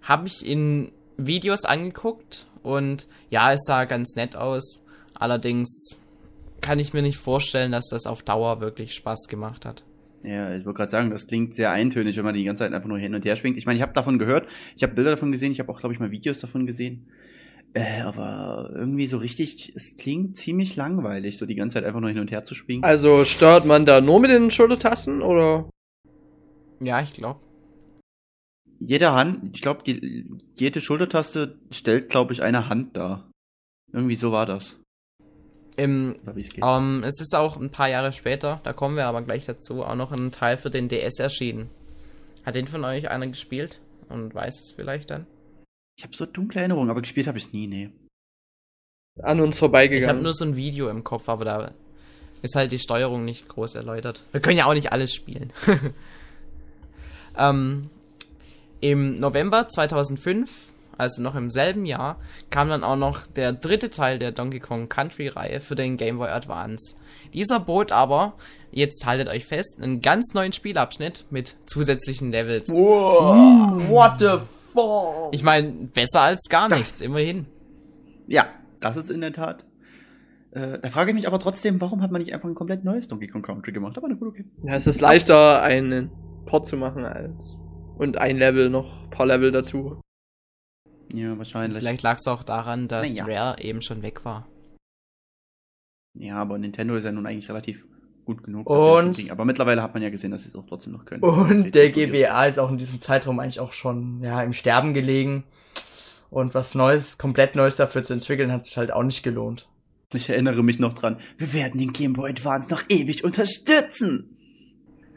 habe 0.00 0.28
ich 0.28 0.46
in 0.46 0.92
Videos 1.16 1.64
angeguckt 1.64 2.46
und 2.62 3.08
ja, 3.30 3.52
es 3.52 3.64
sah 3.66 3.84
ganz 3.84 4.14
nett 4.14 4.36
aus. 4.36 4.80
Allerdings 5.14 5.98
kann 6.60 6.78
ich 6.78 6.92
mir 6.92 7.02
nicht 7.02 7.18
vorstellen, 7.18 7.72
dass 7.72 7.88
das 7.88 8.06
auf 8.06 8.22
Dauer 8.22 8.60
wirklich 8.60 8.94
Spaß 8.94 9.26
gemacht 9.28 9.64
hat. 9.64 9.82
Ja, 10.22 10.54
ich 10.54 10.64
wollte 10.64 10.76
gerade 10.76 10.90
sagen, 10.90 11.10
das 11.10 11.26
klingt 11.26 11.54
sehr 11.54 11.72
eintönig, 11.72 12.16
wenn 12.16 12.24
man 12.24 12.34
die 12.34 12.44
ganze 12.44 12.62
Zeit 12.62 12.72
einfach 12.72 12.88
nur 12.88 12.98
hin 12.98 13.14
und 13.14 13.24
her 13.24 13.34
schwingt. 13.34 13.56
Ich 13.56 13.66
meine, 13.66 13.76
ich 13.76 13.82
habe 13.82 13.92
davon 13.92 14.20
gehört, 14.20 14.46
ich 14.76 14.84
habe 14.84 14.94
Bilder 14.94 15.10
davon 15.10 15.32
gesehen, 15.32 15.50
ich 15.50 15.58
habe 15.58 15.70
auch, 15.72 15.80
glaube 15.80 15.94
ich, 15.94 16.00
mal 16.00 16.12
Videos 16.12 16.38
davon 16.40 16.64
gesehen. 16.64 17.08
Äh, 17.76 18.00
aber 18.00 18.70
irgendwie 18.74 19.06
so 19.06 19.18
richtig, 19.18 19.74
es 19.76 19.98
klingt 19.98 20.38
ziemlich 20.38 20.76
langweilig, 20.76 21.36
so 21.36 21.44
die 21.44 21.56
ganze 21.56 21.74
Zeit 21.74 21.84
einfach 21.84 22.00
nur 22.00 22.08
hin 22.08 22.20
und 22.20 22.30
her 22.30 22.42
zu 22.42 22.54
schwingen. 22.54 22.82
Also 22.82 23.22
steuert 23.26 23.66
man 23.66 23.84
da 23.84 24.00
nur 24.00 24.18
mit 24.18 24.30
den 24.30 24.50
Schultertasten 24.50 25.20
oder? 25.20 25.68
Ja, 26.80 27.02
ich 27.02 27.12
glaube. 27.12 27.40
Jede 28.78 29.12
Hand, 29.12 29.54
ich 29.54 29.60
glaube, 29.60 29.82
die, 29.82 30.26
jede 30.56 30.80
Schultertaste 30.80 31.58
stellt, 31.70 32.08
glaube 32.08 32.32
ich, 32.32 32.42
eine 32.42 32.70
Hand 32.70 32.96
dar. 32.96 33.30
Irgendwie 33.92 34.14
so 34.14 34.32
war 34.32 34.46
das. 34.46 34.80
Im 35.76 36.16
Oder 36.22 36.34
wie 36.34 36.40
es 36.40 36.48
geht. 36.48 36.64
Ähm, 36.66 37.04
es 37.04 37.20
ist 37.20 37.34
auch 37.34 37.58
ein 37.58 37.70
paar 37.70 37.90
Jahre 37.90 38.14
später, 38.14 38.62
da 38.64 38.72
kommen 38.72 38.96
wir 38.96 39.04
aber 39.04 39.20
gleich 39.20 39.44
dazu, 39.44 39.82
auch 39.82 39.96
noch 39.96 40.12
ein 40.12 40.32
Teil 40.32 40.56
für 40.56 40.70
den 40.70 40.88
DS 40.88 41.18
erschienen. 41.18 41.68
Hat 42.46 42.54
den 42.54 42.68
von 42.68 42.82
euch 42.86 43.10
einer 43.10 43.26
gespielt 43.26 43.80
und 44.08 44.34
weiß 44.34 44.60
es 44.60 44.72
vielleicht 44.74 45.10
dann? 45.10 45.26
Ich 45.96 46.04
habe 46.04 46.14
so 46.14 46.26
dunkle 46.26 46.60
Erinnerungen, 46.60 46.90
aber 46.90 47.00
gespielt 47.00 47.26
habe 47.26 47.38
ich 47.38 47.44
es 47.44 47.52
nie, 47.52 47.66
nee. 47.66 47.90
An 49.22 49.40
uns 49.40 49.56
Ich 49.56 49.62
habe 49.62 49.70
vorbeigegangen. 49.70 50.22
nur 50.22 50.34
so 50.34 50.44
ein 50.44 50.56
Video 50.56 50.90
im 50.90 51.04
Kopf, 51.04 51.28
aber 51.28 51.44
da 51.46 51.70
ist 52.42 52.54
halt 52.54 52.70
die 52.70 52.78
Steuerung 52.78 53.24
nicht 53.24 53.48
groß 53.48 53.76
erläutert. 53.76 54.22
Wir 54.30 54.40
können 54.40 54.58
ja 54.58 54.66
auch 54.66 54.74
nicht 54.74 54.92
alles 54.92 55.14
spielen. 55.14 55.54
ähm, 57.38 57.88
Im 58.80 59.14
November 59.14 59.68
2005, 59.68 60.50
also 60.98 61.22
noch 61.22 61.34
im 61.34 61.50
selben 61.50 61.86
Jahr, 61.86 62.20
kam 62.50 62.68
dann 62.68 62.84
auch 62.84 62.96
noch 62.96 63.26
der 63.26 63.54
dritte 63.54 63.88
Teil 63.88 64.18
der 64.18 64.32
Donkey 64.32 64.60
Kong 64.60 64.90
Country 64.90 65.28
Reihe 65.28 65.60
für 65.60 65.76
den 65.76 65.96
Game 65.96 66.18
Boy 66.18 66.28
Advance. 66.28 66.94
Dieser 67.32 67.58
bot 67.58 67.90
aber, 67.90 68.34
jetzt 68.70 69.06
haltet 69.06 69.28
euch 69.28 69.46
fest, 69.46 69.78
einen 69.80 70.02
ganz 70.02 70.34
neuen 70.34 70.52
Spielabschnitt 70.52 71.24
mit 71.30 71.56
zusätzlichen 71.64 72.30
Levels. 72.30 72.68
Wow, 72.68 73.88
what 73.88 74.18
the 74.18 74.40
fuck? 74.76 75.34
Ich 75.34 75.42
meine, 75.42 75.72
besser 75.92 76.20
als 76.20 76.48
gar 76.48 76.68
Das 76.68 76.78
nichts, 76.78 77.00
immerhin. 77.00 77.46
Ja, 78.28 78.46
das 78.80 78.96
ist 78.96 79.10
in 79.10 79.20
der 79.20 79.32
Tat. 79.32 79.64
Äh, 80.52 80.78
da 80.78 80.88
frage 80.88 81.10
ich 81.10 81.14
mich 81.14 81.26
aber 81.26 81.38
trotzdem, 81.38 81.80
warum 81.80 82.02
hat 82.02 82.12
man 82.12 82.22
nicht 82.22 82.32
einfach 82.32 82.48
ein 82.48 82.54
komplett 82.54 82.84
neues 82.84 83.08
Donkey 83.08 83.28
Kong 83.28 83.42
Country 83.42 83.72
gemacht? 83.72 83.98
Aber 83.98 84.08
gut, 84.08 84.28
okay. 84.28 84.44
ja, 84.62 84.74
es 84.74 84.86
ist 84.86 85.00
leichter, 85.00 85.62
einen 85.62 86.10
Port 86.46 86.66
zu 86.66 86.76
machen 86.76 87.04
als. 87.04 87.58
Und 87.98 88.18
ein 88.18 88.36
Level 88.36 88.70
noch, 88.70 89.04
ein 89.04 89.10
paar 89.10 89.26
Level 89.26 89.52
dazu. 89.52 90.00
Ja, 91.12 91.36
wahrscheinlich. 91.38 91.78
Vielleicht 91.78 92.02
lag 92.02 92.18
es 92.18 92.26
auch 92.26 92.42
daran, 92.42 92.88
dass 92.88 93.16
Na 93.16 93.24
Rare 93.24 93.62
eben 93.62 93.82
schon 93.82 94.02
weg 94.02 94.24
war. 94.24 94.48
Ja, 96.14 96.36
aber 96.36 96.58
Nintendo 96.58 96.94
ist 96.94 97.04
ja 97.04 97.12
nun 97.12 97.26
eigentlich 97.26 97.48
relativ 97.48 97.86
gut 98.26 98.42
genug. 98.42 98.68
Und- 98.68 99.30
aber 99.30 99.44
mittlerweile 99.44 99.82
hat 99.82 99.94
man 99.94 100.02
ja 100.02 100.10
gesehen, 100.10 100.30
dass 100.30 100.42
sie 100.42 100.50
es 100.50 100.54
auch 100.54 100.66
trotzdem 100.68 100.92
noch 100.92 101.04
können. 101.06 101.22
Und 101.22 101.74
der. 101.74 101.90
GBA 101.90 102.44
ist 102.44 102.58
auch 102.58 102.70
in 102.70 102.76
diesem 102.76 103.00
Zeitraum 103.00 103.40
eigentlich 103.40 103.60
auch 103.60 103.72
schon 103.72 104.20
ja, 104.22 104.42
im 104.42 104.52
Sterben 104.52 104.92
gelegen. 104.92 105.44
Und 106.28 106.54
was 106.54 106.74
Neues, 106.74 107.16
komplett 107.18 107.54
Neues 107.54 107.76
dafür 107.76 108.04
zu 108.04 108.12
entwickeln, 108.12 108.52
hat 108.52 108.66
sich 108.66 108.76
halt 108.76 108.92
auch 108.92 109.04
nicht 109.04 109.22
gelohnt. 109.22 109.68
Ich 110.12 110.28
erinnere 110.28 110.62
mich 110.62 110.78
noch 110.78 110.92
dran. 110.92 111.16
Wir 111.38 111.52
werden 111.52 111.78
den 111.80 111.92
Game 111.92 112.12
Boy 112.12 112.30
Advance 112.30 112.68
noch 112.68 112.82
ewig 112.88 113.24
unterstützen. 113.24 114.36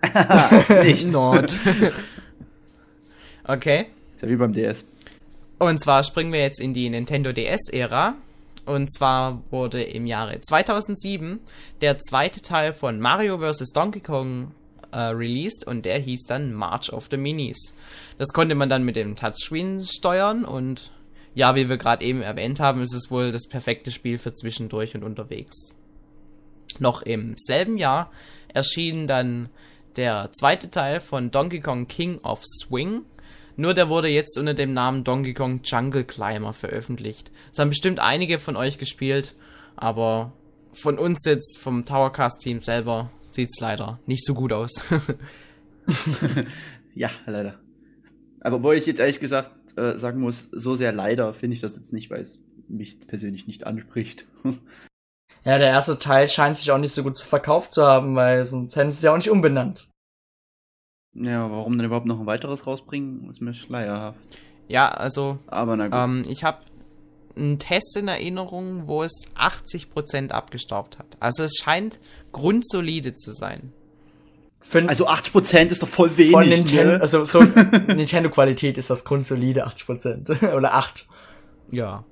Nicht. 0.83 1.11
Not. 1.11 1.57
okay. 3.43 3.87
Ist 4.15 4.21
ja 4.21 4.29
wie 4.29 4.35
beim 4.35 4.53
DS. 4.53 4.85
Und 5.57 5.79
zwar 5.79 6.03
springen 6.03 6.31
wir 6.31 6.39
jetzt 6.39 6.59
in 6.61 6.73
die 6.73 6.89
Nintendo 6.89 7.33
DS-Ära. 7.33 8.15
Und 8.69 8.93
zwar 8.93 9.41
wurde 9.49 9.81
im 9.81 10.05
Jahre 10.05 10.41
2007 10.41 11.39
der 11.81 11.97
zweite 11.97 12.43
Teil 12.43 12.71
von 12.71 12.99
Mario 12.99 13.39
vs. 13.39 13.71
Donkey 13.73 13.99
Kong 13.99 14.51
äh, 14.91 14.99
released 14.99 15.65
und 15.65 15.85
der 15.85 15.97
hieß 15.97 16.25
dann 16.27 16.53
March 16.53 16.93
of 16.93 17.07
the 17.09 17.17
Minis. 17.17 17.73
Das 18.19 18.27
konnte 18.27 18.53
man 18.53 18.69
dann 18.69 18.83
mit 18.83 18.95
dem 18.95 19.15
Touchscreen 19.15 19.83
steuern 19.83 20.45
und 20.45 20.91
ja, 21.33 21.55
wie 21.55 21.67
wir 21.67 21.77
gerade 21.77 22.05
eben 22.05 22.21
erwähnt 22.21 22.59
haben, 22.59 22.83
ist 22.83 22.93
es 22.93 23.09
wohl 23.09 23.31
das 23.31 23.47
perfekte 23.47 23.89
Spiel 23.89 24.19
für 24.19 24.33
zwischendurch 24.33 24.93
und 24.93 25.03
unterwegs. 25.03 25.75
Noch 26.77 27.01
im 27.01 27.33
selben 27.39 27.79
Jahr 27.79 28.11
erschien 28.53 29.07
dann 29.07 29.49
der 29.95 30.29
zweite 30.33 30.69
Teil 30.69 30.99
von 30.99 31.31
Donkey 31.31 31.59
Kong 31.59 31.87
King 31.87 32.19
of 32.19 32.43
Swing. 32.45 33.01
Nur 33.59 33.73
der 33.73 33.89
wurde 33.89 34.07
jetzt 34.07 34.37
unter 34.37 34.53
dem 34.53 34.71
Namen 34.71 35.03
Donkey 35.03 35.33
Kong 35.33 35.59
Jungle 35.65 36.05
Climber 36.05 36.53
veröffentlicht. 36.53 37.29
Das 37.49 37.59
haben 37.59 37.71
bestimmt 37.71 37.99
einige 37.99 38.39
von 38.39 38.55
euch 38.55 38.77
gespielt, 38.77 39.35
aber 39.75 40.31
von 40.71 40.97
uns 40.97 41.25
jetzt, 41.25 41.57
vom 41.57 41.83
Towercast-Team 41.83 42.61
selber, 42.61 43.11
sieht's 43.29 43.59
leider 43.59 43.99
nicht 44.05 44.25
so 44.25 44.33
gut 44.33 44.53
aus. 44.53 44.71
Ja, 46.95 47.11
leider. 47.25 47.59
Aber 48.41 48.63
wo 48.63 48.71
ich 48.71 48.85
jetzt 48.85 48.99
ehrlich 48.99 49.19
gesagt 49.19 49.51
äh, 49.77 49.97
sagen 49.97 50.19
muss, 50.19 50.49
so 50.51 50.75
sehr 50.75 50.91
leider 50.91 51.33
finde 51.33 51.53
ich 51.53 51.61
das 51.61 51.75
jetzt 51.75 51.93
nicht, 51.93 52.09
weil 52.09 52.21
es 52.21 52.39
mich 52.67 53.07
persönlich 53.07 53.45
nicht 53.45 53.67
anspricht. 53.67 54.25
Ja, 55.45 55.57
der 55.57 55.69
erste 55.69 55.97
Teil 55.97 56.27
scheint 56.27 56.57
sich 56.57 56.69
auch 56.71 56.77
nicht 56.77 56.91
so 56.91 57.01
gut 57.01 57.15
zu 57.15 57.25
verkauft 57.25 57.71
zu 57.71 57.83
haben, 57.83 58.15
weil 58.15 58.43
sonst 58.43 58.75
hätten 58.75 58.91
sie 58.91 58.97
es 58.97 59.01
ja 59.03 59.13
auch 59.13 59.17
nicht 59.17 59.29
umbenannt. 59.29 59.89
Ja, 61.13 61.49
warum 61.51 61.77
dann 61.77 61.85
überhaupt 61.87 62.05
noch 62.05 62.19
ein 62.19 62.25
weiteres 62.25 62.65
rausbringen, 62.67 63.29
ist 63.29 63.41
mir 63.41 63.53
schleierhaft. 63.53 64.19
ja, 64.67 64.89
also 64.89 65.39
Aber 65.47 65.75
na 65.75 65.87
gut. 65.87 65.95
ähm, 65.97 66.25
ich 66.29 66.43
habe 66.43 66.59
einen 67.35 67.59
Test 67.59 67.95
in 67.97 68.07
Erinnerung, 68.07 68.87
wo 68.87 69.03
es 69.03 69.13
80% 69.37 70.31
abgestaubt 70.31 70.99
hat. 70.99 71.05
Also 71.19 71.43
es 71.43 71.55
scheint 71.55 71.99
grundsolide 72.31 73.15
zu 73.15 73.31
sein. 73.33 73.71
Fünf 74.61 74.89
Also 74.89 75.07
80% 75.07 75.67
ist 75.67 75.81
doch 75.81 75.87
voll 75.87 76.15
wenig. 76.17 76.31
von 76.33 76.47
Nintendo, 76.47 76.93
ne? 76.97 77.01
also 77.01 77.23
so 77.25 77.39
Nintendo-Qualität 77.87 78.77
ist 78.77 78.89
das 78.89 79.05
grundsolide 79.05 79.65
80%. 79.67 80.53
Oder 80.53 80.73
8. 80.75 81.07
Ja. 81.71 82.03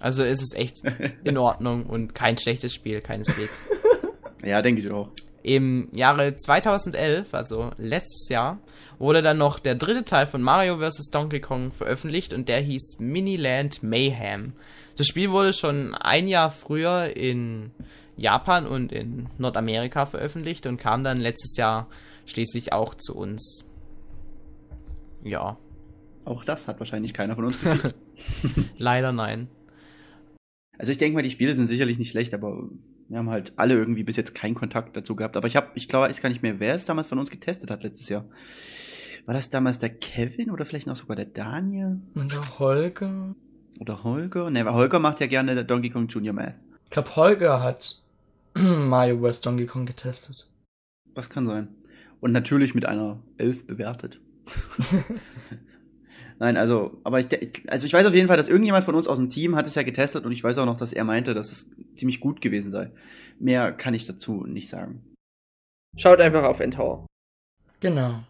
Also 0.00 0.22
ist 0.24 0.42
es 0.42 0.52
echt 0.54 0.82
in 1.24 1.36
Ordnung 1.38 1.86
und 1.86 2.14
kein 2.14 2.38
schlechtes 2.38 2.72
Spiel, 2.74 3.00
keineswegs. 3.00 3.66
Ja, 4.44 4.60
denke 4.60 4.80
ich 4.80 4.90
auch. 4.90 5.08
Im 5.42 5.88
Jahre 5.92 6.36
2011, 6.36 7.34
also 7.34 7.70
letztes 7.76 8.28
Jahr, 8.28 8.58
wurde 8.98 9.22
dann 9.22 9.38
noch 9.38 9.58
der 9.58 9.74
dritte 9.74 10.04
Teil 10.04 10.26
von 10.26 10.40
Mario 10.42 10.78
vs. 10.78 11.10
Donkey 11.10 11.40
Kong 11.40 11.72
veröffentlicht 11.72 12.32
und 12.32 12.48
der 12.48 12.60
hieß 12.60 12.98
Miniland 13.00 13.82
Mayhem. 13.82 14.52
Das 14.96 15.06
Spiel 15.08 15.30
wurde 15.30 15.52
schon 15.52 15.94
ein 15.94 16.28
Jahr 16.28 16.50
früher 16.50 17.16
in 17.16 17.72
Japan 18.16 18.66
und 18.66 18.92
in 18.92 19.28
Nordamerika 19.38 20.06
veröffentlicht 20.06 20.66
und 20.66 20.76
kam 20.76 21.02
dann 21.02 21.18
letztes 21.18 21.56
Jahr 21.56 21.88
schließlich 22.26 22.72
auch 22.72 22.94
zu 22.94 23.16
uns. 23.16 23.64
Ja, 25.24 25.56
Auch 26.24 26.44
das 26.44 26.68
hat 26.68 26.78
wahrscheinlich 26.78 27.14
keiner 27.14 27.34
von 27.34 27.46
uns 27.46 27.58
gespielt. 27.62 27.94
leider 28.78 29.10
nein. 29.12 29.48
Also 30.78 30.92
ich 30.92 30.98
denke 30.98 31.14
mal, 31.16 31.22
die 31.22 31.30
Spiele 31.30 31.54
sind 31.54 31.66
sicherlich 31.66 31.98
nicht 31.98 32.10
schlecht, 32.10 32.34
aber 32.34 32.68
wir 33.12 33.18
haben 33.18 33.28
halt 33.28 33.52
alle 33.56 33.74
irgendwie 33.74 34.04
bis 34.04 34.16
jetzt 34.16 34.34
keinen 34.34 34.54
Kontakt 34.54 34.96
dazu 34.96 35.14
gehabt. 35.14 35.36
Aber 35.36 35.46
ich 35.46 35.54
habe, 35.54 35.68
ich 35.74 35.86
glaube, 35.86 36.06
ich 36.06 36.12
weiß 36.16 36.22
gar 36.22 36.30
nicht 36.30 36.42
mehr, 36.42 36.60
wer 36.60 36.74
es 36.74 36.86
damals 36.86 37.08
von 37.08 37.18
uns 37.18 37.30
getestet 37.30 37.70
hat 37.70 37.82
letztes 37.82 38.08
Jahr. 38.08 38.24
War 39.26 39.34
das 39.34 39.50
damals 39.50 39.78
der 39.78 39.90
Kevin 39.90 40.50
oder 40.50 40.64
vielleicht 40.64 40.86
noch 40.86 40.96
sogar 40.96 41.14
der 41.14 41.26
Daniel 41.26 42.00
Und 42.14 42.32
der 42.32 42.58
Holger. 42.58 43.34
oder 43.78 44.02
Holger? 44.02 44.48
Ne, 44.50 44.64
weil 44.64 44.72
Holger 44.72 44.98
macht 44.98 45.20
ja 45.20 45.26
gerne 45.26 45.62
Donkey 45.62 45.90
Kong 45.90 46.08
Junior 46.08 46.34
Math. 46.34 46.54
Ich 46.86 46.90
glaube, 46.90 47.14
Holger 47.14 47.62
hat 47.62 48.02
Mario 48.54 49.30
vs. 49.30 49.42
Donkey 49.42 49.66
Kong 49.66 49.84
getestet. 49.84 50.50
Das 51.14 51.28
kann 51.28 51.44
sein. 51.44 51.68
Und 52.20 52.32
natürlich 52.32 52.74
mit 52.74 52.86
einer 52.86 53.22
11 53.36 53.66
bewertet. 53.66 54.20
Nein, 56.42 56.56
also, 56.56 56.98
aber 57.04 57.20
ich, 57.20 57.28
also 57.70 57.86
ich 57.86 57.92
weiß 57.92 58.04
auf 58.04 58.14
jeden 58.14 58.26
Fall, 58.26 58.36
dass 58.36 58.48
irgendjemand 58.48 58.84
von 58.84 58.96
uns 58.96 59.06
aus 59.06 59.16
dem 59.16 59.30
Team 59.30 59.54
hat 59.54 59.68
es 59.68 59.76
ja 59.76 59.84
getestet 59.84 60.26
und 60.26 60.32
ich 60.32 60.42
weiß 60.42 60.58
auch 60.58 60.66
noch, 60.66 60.76
dass 60.76 60.92
er 60.92 61.04
meinte, 61.04 61.34
dass 61.34 61.52
es 61.52 61.70
ziemlich 61.94 62.18
gut 62.18 62.40
gewesen 62.40 62.72
sei. 62.72 62.90
Mehr 63.38 63.70
kann 63.70 63.94
ich 63.94 64.06
dazu 64.06 64.44
nicht 64.44 64.68
sagen. 64.68 65.04
Schaut 65.96 66.20
einfach 66.20 66.42
auf 66.42 66.58
Endtower. 66.58 67.06
Genau. 67.78 68.24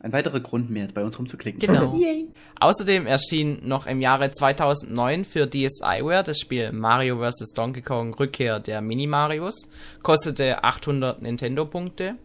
Ein 0.00 0.14
weiterer 0.14 0.40
Grund 0.40 0.70
mehr, 0.70 0.88
bei 0.94 1.04
uns 1.04 1.18
rumzuklicken. 1.18 1.60
Genau. 1.60 1.94
Außerdem 2.60 3.06
erschien 3.06 3.68
noch 3.68 3.86
im 3.86 4.00
Jahre 4.00 4.30
2009 4.30 5.26
für 5.26 5.46
DSiWare 5.46 6.24
das 6.24 6.40
Spiel 6.40 6.72
Mario 6.72 7.18
vs. 7.18 7.52
Donkey 7.54 7.82
Kong 7.82 8.14
Rückkehr 8.14 8.60
der 8.60 8.80
Mini-Marios. 8.80 9.68
Kostete 10.02 10.64
800 10.64 11.20
Nintendo-Punkte. 11.20 12.16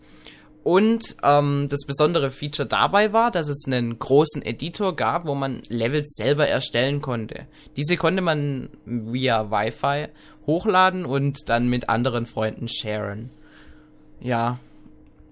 Und 0.63 1.15
ähm, 1.23 1.67
das 1.69 1.85
besondere 1.87 2.29
Feature 2.29 2.67
dabei 2.67 3.13
war, 3.13 3.31
dass 3.31 3.47
es 3.47 3.63
einen 3.65 3.97
großen 3.97 4.43
Editor 4.43 4.95
gab, 4.95 5.25
wo 5.25 5.33
man 5.33 5.63
Levels 5.69 6.13
selber 6.15 6.47
erstellen 6.47 7.01
konnte. 7.01 7.47
Diese 7.77 7.97
konnte 7.97 8.21
man 8.21 8.69
via 8.85 9.49
Wi-Fi 9.49 10.09
hochladen 10.45 11.05
und 11.05 11.49
dann 11.49 11.67
mit 11.67 11.89
anderen 11.89 12.27
Freunden 12.27 12.67
sharen. 12.67 13.31
Ja, 14.19 14.59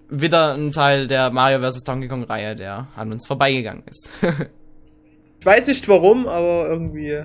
wieder 0.08 0.54
ein 0.54 0.72
Teil 0.72 1.06
der 1.06 1.30
Mario 1.30 1.60
vs. 1.60 1.84
Donkey 1.84 2.08
Kong 2.08 2.24
Reihe, 2.24 2.56
der 2.56 2.88
an 2.96 3.12
uns 3.12 3.26
vorbeigegangen 3.26 3.84
ist. 3.88 4.10
Ich 5.40 5.46
weiß 5.46 5.68
nicht 5.68 5.88
warum, 5.88 6.26
aber 6.26 6.68
irgendwie. 6.68 7.24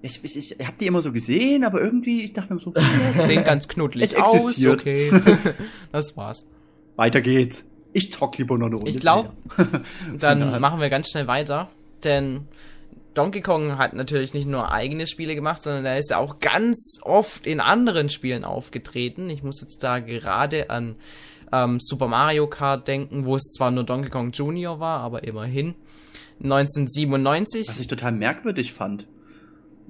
Ich, 0.00 0.24
ich, 0.24 0.58
ich 0.58 0.66
hab 0.66 0.78
die 0.78 0.86
immer 0.86 1.02
so 1.02 1.12
gesehen, 1.12 1.62
aber 1.62 1.82
irgendwie, 1.82 2.22
ich 2.22 2.32
dachte 2.32 2.54
mir 2.54 2.60
so, 2.60 2.72
sehen 3.18 3.44
ganz 3.44 3.68
knuddelig 3.68 4.16
aus. 4.16 4.64
Okay. 4.64 5.10
das 5.92 6.16
war's. 6.16 6.46
Weiter 6.96 7.20
geht's. 7.20 7.68
Ich 7.92 8.12
zock 8.12 8.36
lieber 8.38 8.58
noch 8.58 8.66
eine 8.66 8.76
Runde. 8.76 8.90
Ich 8.90 8.98
glaub, 8.98 9.32
Zelda. 9.56 9.82
Dann 10.18 10.60
machen 10.60 10.80
wir 10.80 10.90
ganz 10.90 11.10
schnell 11.10 11.26
weiter, 11.26 11.70
denn 12.04 12.46
Donkey 13.14 13.40
Kong 13.40 13.78
hat 13.78 13.94
natürlich 13.94 14.34
nicht 14.34 14.46
nur 14.46 14.70
eigene 14.70 15.06
Spiele 15.06 15.34
gemacht, 15.34 15.62
sondern 15.62 15.86
er 15.86 15.98
ist 15.98 16.10
ja 16.10 16.18
auch 16.18 16.38
ganz 16.40 16.98
oft 17.02 17.46
in 17.46 17.60
anderen 17.60 18.10
Spielen 18.10 18.44
aufgetreten. 18.44 19.30
Ich 19.30 19.42
muss 19.42 19.62
jetzt 19.62 19.82
da 19.82 20.00
gerade 20.00 20.68
an 20.68 20.96
ähm, 21.52 21.78
Super 21.80 22.08
Mario 22.08 22.46
Kart 22.46 22.86
denken, 22.86 23.24
wo 23.24 23.36
es 23.36 23.44
zwar 23.56 23.70
nur 23.70 23.84
Donkey 23.84 24.10
Kong 24.10 24.32
Junior 24.32 24.80
war, 24.80 25.00
aber 25.00 25.24
immerhin. 25.24 25.74
1997. 26.42 27.68
Was 27.68 27.80
ich 27.80 27.86
total 27.86 28.12
merkwürdig 28.12 28.74
fand. 28.74 29.06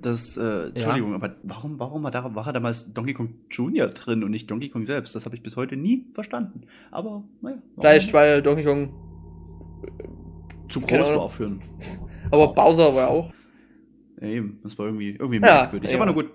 Das, 0.06 0.36
äh, 0.36 0.68
Entschuldigung, 0.68 1.14
aber 1.14 1.34
warum, 1.42 1.80
warum 1.80 2.04
war, 2.04 2.12
da, 2.12 2.32
war 2.32 2.46
er 2.46 2.52
damals 2.52 2.92
Donkey 2.94 3.12
Kong 3.12 3.34
Junior 3.50 3.88
drin 3.88 4.22
und 4.22 4.30
nicht 4.30 4.48
Donkey 4.48 4.68
Kong 4.68 4.84
selbst? 4.84 5.16
Das 5.16 5.24
habe 5.24 5.34
ich 5.34 5.42
bis 5.42 5.56
heute 5.56 5.76
nie 5.76 6.06
verstanden. 6.14 6.62
Aber, 6.92 7.24
naja. 7.42 7.56
Vielleicht, 7.76 8.12
weil 8.12 8.40
Donkey 8.40 8.62
Kong. 8.62 8.94
zu 10.68 10.80
keine 10.80 11.02
groß 11.02 11.16
war 11.16 11.28
für 11.28 11.46
einen. 11.46 11.62
Aber 12.30 12.54
Bowser 12.54 12.94
war 12.94 13.08
auch. 13.08 13.32
Ja, 14.20 14.28
eben, 14.28 14.60
das 14.62 14.78
war 14.78 14.86
irgendwie, 14.86 15.10
irgendwie 15.10 15.36
Ja, 15.44 15.62
merkwürdig. 15.62 15.90
ja. 15.90 15.96
Aber 15.96 16.06
na 16.06 16.12
gut. 16.12 16.30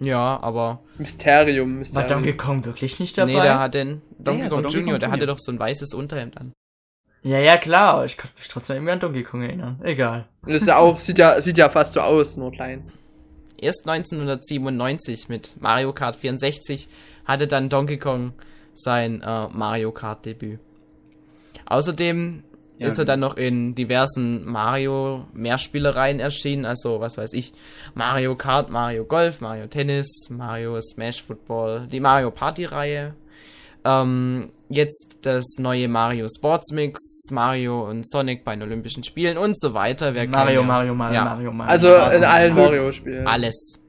ja, 0.00 0.38
aber 0.42 0.82
Mysterium, 0.98 1.70
War 1.72 1.78
Mysterium. 1.78 2.08
Donkey 2.10 2.32
Kong 2.34 2.64
wirklich 2.66 3.00
nicht 3.00 3.16
dabei? 3.16 3.32
nee, 3.32 3.40
der 3.40 3.58
hat 3.58 3.72
den 3.72 4.02
Donkey 4.18 4.42
war 4.42 4.48
Kong 4.50 4.62
Donkey 4.64 4.76
Junior, 4.76 4.92
Kong 4.94 5.00
der 5.00 5.10
hatte 5.10 5.26
doch 5.26 5.38
so 5.38 5.50
ein 5.50 5.58
weißes 5.58 5.94
Unterhemd 5.94 6.36
an. 6.36 6.52
ja, 7.22 7.38
ja, 7.38 7.56
klar, 7.56 7.94
aber 7.94 8.04
ich 8.04 8.18
konnte 8.18 8.36
mich 8.38 8.48
trotzdem 8.48 8.76
irgendwie 8.76 8.92
an 8.92 9.00
Donkey 9.00 9.22
Kong 9.22 9.40
erinnern. 9.40 9.80
Egal. 9.82 10.28
Und 10.42 10.52
das 10.52 10.60
ist 10.60 10.68
ja 10.68 10.76
auch, 10.76 10.98
sieht 10.98 11.18
ja, 11.18 11.40
sieht 11.40 11.56
ja 11.56 11.70
fast 11.70 11.94
so 11.94 12.02
aus, 12.02 12.36
nur 12.36 12.52
klein. 12.52 12.92
Erst 13.64 13.88
1997 13.88 15.30
mit 15.30 15.52
Mario 15.58 15.94
Kart 15.94 16.16
64 16.16 16.86
hatte 17.24 17.46
dann 17.46 17.70
Donkey 17.70 17.96
Kong 17.96 18.34
sein 18.74 19.22
äh, 19.22 19.48
Mario 19.48 19.90
Kart 19.90 20.26
Debüt. 20.26 20.60
Außerdem 21.64 22.42
Ja, 22.76 22.88
ist 22.88 22.98
er 22.98 23.04
genau. 23.04 23.12
dann 23.12 23.20
noch 23.20 23.36
in 23.38 23.74
diversen 23.74 24.44
Mario 24.44 25.26
Mehrspielereien 25.32 26.20
erschienen, 26.20 26.66
also 26.66 27.00
was 27.00 27.16
weiß 27.16 27.32
ich, 27.32 27.54
Mario 27.94 28.34
Kart, 28.36 28.68
Mario 28.68 29.04
Golf, 29.04 29.40
Mario 29.40 29.66
Tennis, 29.66 30.28
Mario 30.28 30.78
Smash 30.82 31.22
Football, 31.22 31.86
die 31.90 32.00
Mario 32.00 32.30
Party 32.30 32.66
Reihe. 32.66 33.14
Ähm, 33.84 34.50
jetzt 34.70 35.18
das 35.22 35.44
neue 35.58 35.88
Mario 35.88 36.26
Sports 36.34 36.72
Mix, 36.72 37.00
Mario 37.30 37.88
und 37.88 38.08
Sonic 38.08 38.44
bei 38.44 38.54
den 38.56 38.62
Olympischen 38.62 39.04
Spielen 39.04 39.36
und 39.38 39.58
so 39.60 39.74
weiter. 39.74 40.14
Wer 40.14 40.26
Mario, 40.28 40.60
ja- 40.62 40.66
Mario, 40.66 40.94
Mario, 40.94 41.14
ja. 41.14 41.24
Mario, 41.24 41.52
Mario. 41.52 41.70
Also 41.70 41.88
Straßen- 41.88 42.16
in 42.16 42.24
allen 42.24 42.54
Mario-Spielen. 42.54 43.26
Alles. 43.26 43.80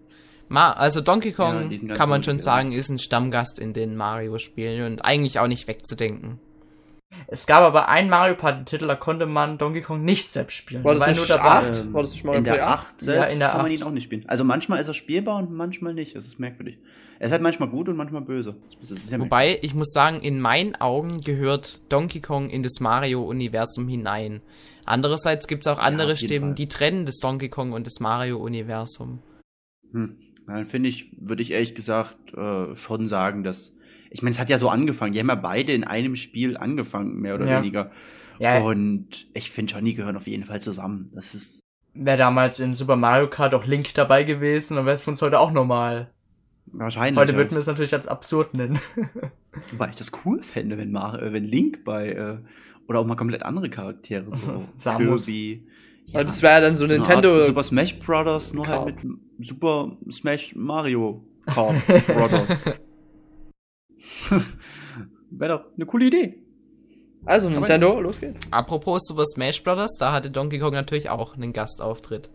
Ma 0.47 0.71
also 0.73 1.01
Donkey 1.01 1.29
Ja, 1.29 1.35
Kong 1.35 1.69
ganz 1.71 1.97
kann 1.97 2.09
man 2.09 2.23
schon 2.23 2.37
ja. 2.37 2.43
sagen, 2.43 2.71
ist 2.71 2.89
ein 2.89 2.99
Stammgast 2.99 3.57
in 3.57 3.73
den 3.73 3.95
Mario-Spielen 3.95 4.85
und 4.85 4.99
eigentlich 5.01 5.39
auch 5.39 5.47
nicht 5.47 5.67
wegzudenken. 5.67 6.39
Es 7.27 7.47
gab 7.47 7.61
aber 7.61 7.87
einen 7.89 8.09
Mario 8.09 8.35
Party-Titel, 8.35 8.87
da 8.87 8.95
konnte 8.95 9.25
man 9.25 9.57
Donkey 9.57 9.81
Kong 9.81 10.03
nicht 10.03 10.29
selbst 10.29 10.55
spielen. 10.55 10.83
War 10.83 10.93
das 10.93 11.03
Der 11.03 11.13
nicht 11.13 11.27
nur 11.27 11.37
dabei. 11.37 11.49
8? 11.67 11.81
Ähm, 11.81 11.93
War 11.93 12.01
das 12.01 12.13
nicht 12.13 12.23
Mario 12.23 12.37
in 12.39 12.43
Play 12.43 12.53
der 12.55 12.67
8? 12.69 12.85
8 12.93 13.01
selbst 13.01 13.17
Ja, 13.17 13.23
in 13.25 13.39
der 13.39 13.47
kann 13.49 13.57
man 13.57 13.65
8. 13.67 13.71
ihn 13.73 13.83
auch 13.83 13.91
nicht 13.91 14.03
spielen. 14.03 14.23
Also 14.27 14.43
manchmal 14.43 14.79
ist 14.79 14.87
er 14.87 14.93
spielbar 14.93 15.37
und 15.37 15.51
manchmal 15.51 15.93
nicht. 15.93 16.15
Das 16.15 16.25
ist 16.25 16.39
merkwürdig. 16.39 16.77
Er 17.19 17.25
ist 17.27 17.31
halt 17.31 17.41
manchmal 17.41 17.69
gut 17.69 17.87
und 17.89 17.95
manchmal 17.95 18.21
böse. 18.21 18.55
Wobei, 19.17 19.57
ich 19.61 19.73
muss 19.73 19.91
sagen, 19.91 20.19
in 20.19 20.39
meinen 20.41 20.75
Augen 20.75 21.21
gehört 21.21 21.81
Donkey 21.89 22.19
Kong 22.21 22.49
in 22.49 22.61
das 22.61 22.79
Mario-Universum 22.81 23.87
hinein. 23.87 24.41
Andererseits 24.85 25.47
gibt 25.47 25.65
es 25.65 25.71
auch 25.71 25.77
Ja, 25.77 25.83
andere 25.83 26.09
jeden 26.13 26.17
Stimmen, 26.27 26.45
Fall. 26.49 26.55
die 26.55 26.67
trennen 26.67 27.05
das 27.05 27.17
Donkey 27.17 27.49
Kong 27.49 27.71
und 27.71 27.87
das 27.87 27.99
Mario-Universum. 27.99 29.19
Hm. 29.91 30.17
Dann 30.47 30.65
finde 30.65 30.89
ich, 30.89 31.09
würde 31.17 31.41
ich 31.41 31.51
ehrlich 31.51 31.73
gesagt 31.73 32.33
äh, 32.35 32.75
schon 32.75 33.07
sagen, 33.07 33.43
dass. 33.43 33.71
Ich 34.15 34.21
meine, 34.21 34.33
es 34.33 34.39
hat 34.39 34.49
ja 34.49 34.57
so 34.57 34.69
angefangen. 34.69 35.11
Die 35.11 35.19
haben 35.19 35.27
ja 35.27 35.35
beide 35.35 35.73
in 35.73 35.83
einem 35.83 36.15
Spiel 36.15 36.55
angefangen, 36.55 37.19
mehr 37.19 37.35
oder 37.35 37.45
Ja. 37.45 37.59
weniger. 37.59 37.91
Ja, 38.39 38.59
Und 38.59 39.27
ich 39.33 39.51
finde 39.51 39.73
schon, 39.73 39.83
die 39.83 39.93
gehören 39.93 40.15
auf 40.15 40.25
jeden 40.25 40.45
Fall 40.45 40.61
zusammen. 40.61 41.11
Das 41.13 41.35
ist. 41.35 41.59
wäre 41.93 42.17
damals 42.17 42.61
in 42.61 42.75
Super 42.75 42.95
Mario 42.95 43.29
Kart 43.29 43.53
auch 43.53 43.65
Link 43.65 43.93
dabei 43.93 44.23
gewesen, 44.23 44.75
dann 44.77 44.85
wäre 44.85 44.95
es 44.95 45.03
für 45.03 45.11
uns 45.11 45.21
heute 45.21 45.37
auch 45.39 45.51
normal. 45.51 46.11
Wahrscheinlich. 46.67 47.19
Heute 47.19 47.33
ja. 47.33 47.37
würden 47.37 47.51
wir 47.51 47.57
es 47.57 47.67
natürlich 47.67 47.93
als 47.93 48.07
absurd 48.07 48.53
nennen. 48.53 48.79
Wobei 49.71 49.89
ich 49.89 49.95
das 49.97 50.11
cool 50.23 50.41
fände, 50.41 50.77
wenn, 50.77 50.91
Mar 50.93 51.21
äh, 51.21 51.33
wenn 51.33 51.43
Link 51.43 51.83
bei. 51.83 52.09
Äh, 52.11 52.37
oder 52.87 52.99
auch 52.99 53.05
mal 53.05 53.15
komplett 53.15 53.43
andere 53.43 53.69
Charaktere, 53.69 54.31
so 54.31 54.63
Samus. 54.77 55.25
Kirby. 55.25 55.67
Weil 56.13 56.23
das 56.25 56.41
wäre 56.41 56.53
ja 56.53 56.61
dann 56.61 56.77
so 56.77 56.87
so 56.87 56.93
Nintendo. 56.93 57.35
Art 57.35 57.47
Super 57.47 57.63
Smash 57.63 57.99
Brothers, 57.99 58.53
nur 58.53 58.63
Kart. 58.65 58.85
halt 58.85 59.03
mit 59.03 59.47
Super 59.47 59.97
Smash 60.09 60.55
Mario 60.55 61.25
Kart 61.45 61.75
Brothers. 62.07 62.71
Wäre 65.31 65.57
doch 65.57 65.65
eine 65.75 65.85
coole 65.85 66.05
Idee. 66.05 66.39
Also 67.25 67.49
Nintendo, 67.49 67.99
los 67.99 68.19
geht's. 68.19 68.39
Apropos 68.51 69.03
Super 69.05 69.25
Smash 69.25 69.63
Bros., 69.63 69.97
da 69.97 70.13
hatte 70.13 70.29
Donkey 70.29 70.59
Kong 70.59 70.73
natürlich 70.73 71.09
auch 71.09 71.35
einen 71.35 71.53
Gastauftritt. 71.53 72.29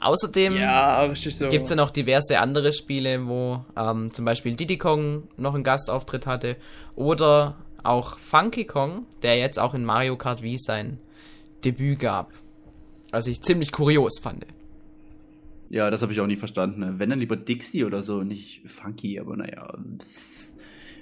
Außerdem 0.00 0.56
Ja, 0.56 1.08
so. 1.14 1.48
Gibt 1.48 1.64
es 1.64 1.70
ja 1.70 1.76
noch 1.76 1.90
diverse 1.90 2.40
andere 2.40 2.72
Spiele, 2.72 3.26
wo 3.26 3.64
ähm, 3.76 4.12
zum 4.12 4.24
Beispiel 4.24 4.54
Diddy 4.56 4.76
Kong 4.76 5.28
noch 5.36 5.54
einen 5.54 5.64
Gastauftritt 5.64 6.26
hatte. 6.26 6.56
Oder 6.96 7.56
auch 7.84 8.18
Funky 8.18 8.64
Kong, 8.64 9.06
der 9.22 9.38
jetzt 9.38 9.58
auch 9.58 9.72
in 9.72 9.84
Mario 9.84 10.16
Kart 10.16 10.42
Wii 10.42 10.58
sein 10.58 10.98
Debüt 11.64 12.00
gab. 12.00 12.32
Was 13.12 13.28
ich 13.28 13.40
ziemlich 13.42 13.70
kurios 13.70 14.18
fand. 14.20 14.44
Ja, 15.70 15.90
das 15.90 16.02
habe 16.02 16.12
ich 16.12 16.20
auch 16.20 16.26
nie 16.26 16.36
verstanden. 16.36 16.80
ne? 16.80 16.94
Wenn 16.98 17.10
dann 17.10 17.20
lieber 17.20 17.36
Dixie 17.36 17.84
oder 17.84 18.02
so, 18.02 18.22
nicht 18.22 18.62
Funky, 18.66 19.18
aber 19.18 19.36
naja. 19.36 19.72
wem's 19.74 20.53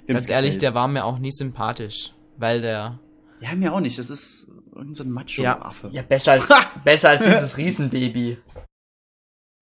Ganz 0.07 0.29
ehrlich, 0.29 0.57
der 0.57 0.73
war 0.73 0.87
mir 0.87 1.05
auch 1.05 1.19
nie 1.19 1.31
sympathisch, 1.31 2.13
weil 2.37 2.61
der 2.61 2.99
Ja, 3.39 3.55
mir 3.55 3.73
auch 3.73 3.79
nicht. 3.79 3.97
Das 3.97 4.09
ist 4.09 4.47
irgend 4.75 4.95
so 4.95 5.03
ein 5.03 5.11
Macho-Affe. 5.11 5.89
Ja, 5.91 6.01
besser 6.01 6.33
als, 6.33 6.47
besser 6.83 7.09
als 7.09 7.25
dieses 7.25 7.57
Riesenbaby. 7.57 8.37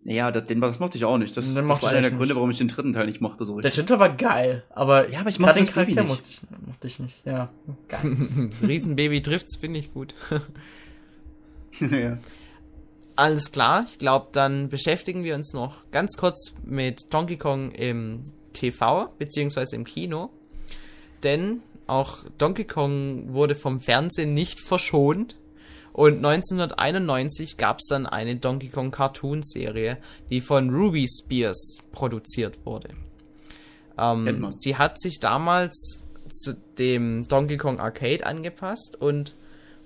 Ja, 0.04 0.32
das, 0.32 0.48
den, 0.48 0.60
das 0.62 0.80
mochte 0.80 0.98
ich 0.98 1.06
auch 1.06 1.18
nicht. 1.20 1.38
Das, 1.38 1.54
das 1.54 1.56
war 1.84 1.90
einer 1.90 2.02
der 2.02 2.12
Gründe, 2.12 2.36
warum 2.36 2.50
ich 2.50 2.58
den 2.58 2.68
dritten 2.68 2.92
Teil 2.92 3.06
nicht 3.06 3.22
mochte 3.22 3.46
so 3.46 3.60
Der 3.62 3.70
dritte 3.70 4.00
war 4.00 4.10
geil, 4.10 4.64
aber, 4.72 5.12
Ja, 5.12 5.20
aber 5.20 5.30
ich 5.30 5.38
mochte 5.38 5.60
den 5.60 5.66
das 5.68 5.76
Baby 5.76 5.94
Charakter 5.94 6.16
nicht. 6.16 6.30
ich, 6.30 6.68
mochte 6.68 6.88
ich 6.88 7.00
nicht. 7.00 7.26
Ja, 7.26 7.50
geil. 7.88 8.18
Riesenbaby 8.64 9.22
trifft's, 9.22 9.58
finde 9.58 9.80
ich 9.80 9.94
gut. 9.94 10.16
ja. 11.80 12.18
Alles 13.16 13.52
klar, 13.52 13.86
ich 13.88 14.00
glaube, 14.00 14.30
dann 14.32 14.70
beschäftigen 14.70 15.24
wir 15.24 15.36
uns 15.36 15.54
noch 15.54 15.76
ganz 15.92 16.18
kurz 16.18 16.56
mit 16.64 17.14
Donkey 17.14 17.38
Kong 17.38 17.72
im 17.72 18.24
TV 18.54 19.10
beziehungsweise 19.18 19.76
im 19.76 19.86
Kino. 19.86 20.30
Denn 21.24 21.62
auch 21.88 22.24
Donkey 22.38 22.66
Kong 22.66 23.34
wurde 23.34 23.56
vom 23.56 23.82
Fernsehen 23.82 24.34
nicht 24.34 24.60
verschont. 24.60 25.36
Und 25.94 26.26
1991 26.26 27.58
gab 27.58 27.80
es 27.80 27.88
dann 27.90 28.06
eine 28.06 28.38
Donkey 28.38 28.70
Kong 28.70 28.92
Cartoon-Serie, 28.92 29.98
die 30.30 30.40
von 30.40 30.70
Ruby 30.70 31.06
Spears 31.08 31.80
produziert 31.92 32.66
wurde. 32.66 32.90
Ähm, 33.98 34.48
sie 34.52 34.78
hat 34.78 35.00
sich 35.00 35.20
damals 35.20 36.02
zu 36.30 36.54
dem 36.78 37.28
Donkey 37.28 37.58
Kong 37.58 37.80
Arcade 37.80 38.26
angepasst 38.26 38.96
und 39.00 39.36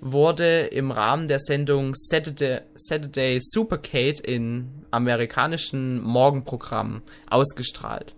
wurde 0.00 0.66
im 0.66 0.90
Rahmen 0.90 1.28
der 1.28 1.40
Sendung 1.40 1.94
Saturday, 1.94 2.60
Saturday 2.74 3.38
Supercade 3.40 4.20
in 4.22 4.68
amerikanischen 4.90 6.02
Morgenprogrammen 6.02 7.02
ausgestrahlt. 7.28 8.14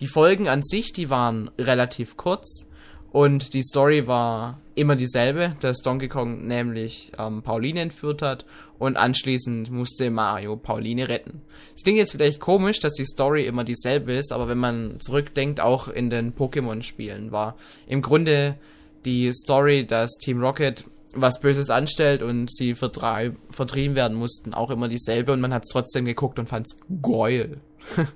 Die 0.00 0.06
Folgen 0.06 0.48
an 0.48 0.62
sich, 0.62 0.92
die 0.92 1.10
waren 1.10 1.50
relativ 1.58 2.16
kurz 2.16 2.68
und 3.10 3.52
die 3.52 3.62
Story 3.62 4.06
war 4.06 4.60
immer 4.76 4.94
dieselbe, 4.94 5.56
dass 5.58 5.78
Donkey 5.78 6.06
Kong 6.06 6.46
nämlich 6.46 7.10
ähm, 7.18 7.42
Pauline 7.42 7.80
entführt 7.80 8.22
hat 8.22 8.44
und 8.78 8.96
anschließend 8.96 9.72
musste 9.72 10.10
Mario 10.10 10.56
Pauline 10.56 11.08
retten. 11.08 11.42
Es 11.74 11.82
klingt 11.82 11.98
jetzt 11.98 12.12
vielleicht 12.12 12.38
komisch, 12.38 12.78
dass 12.78 12.92
die 12.92 13.06
Story 13.06 13.44
immer 13.44 13.64
dieselbe 13.64 14.12
ist, 14.12 14.30
aber 14.30 14.46
wenn 14.46 14.58
man 14.58 15.00
zurückdenkt, 15.00 15.60
auch 15.60 15.88
in 15.88 16.10
den 16.10 16.32
Pokémon-Spielen 16.32 17.32
war 17.32 17.56
im 17.88 18.00
Grunde 18.00 18.56
die 19.04 19.32
Story, 19.32 19.84
dass 19.84 20.12
Team 20.18 20.40
Rocket 20.40 20.84
was 21.14 21.40
Böses 21.40 21.70
anstellt 21.70 22.22
und 22.22 22.52
sie 22.52 22.74
vertrieben 22.74 23.96
werden 23.96 24.16
mussten, 24.16 24.54
auch 24.54 24.70
immer 24.70 24.86
dieselbe 24.86 25.32
und 25.32 25.40
man 25.40 25.54
hat 25.54 25.64
es 25.64 25.70
trotzdem 25.70 26.04
geguckt 26.04 26.38
und 26.38 26.48
fand 26.48 26.66
es 26.66 26.78
geil. 27.02 27.60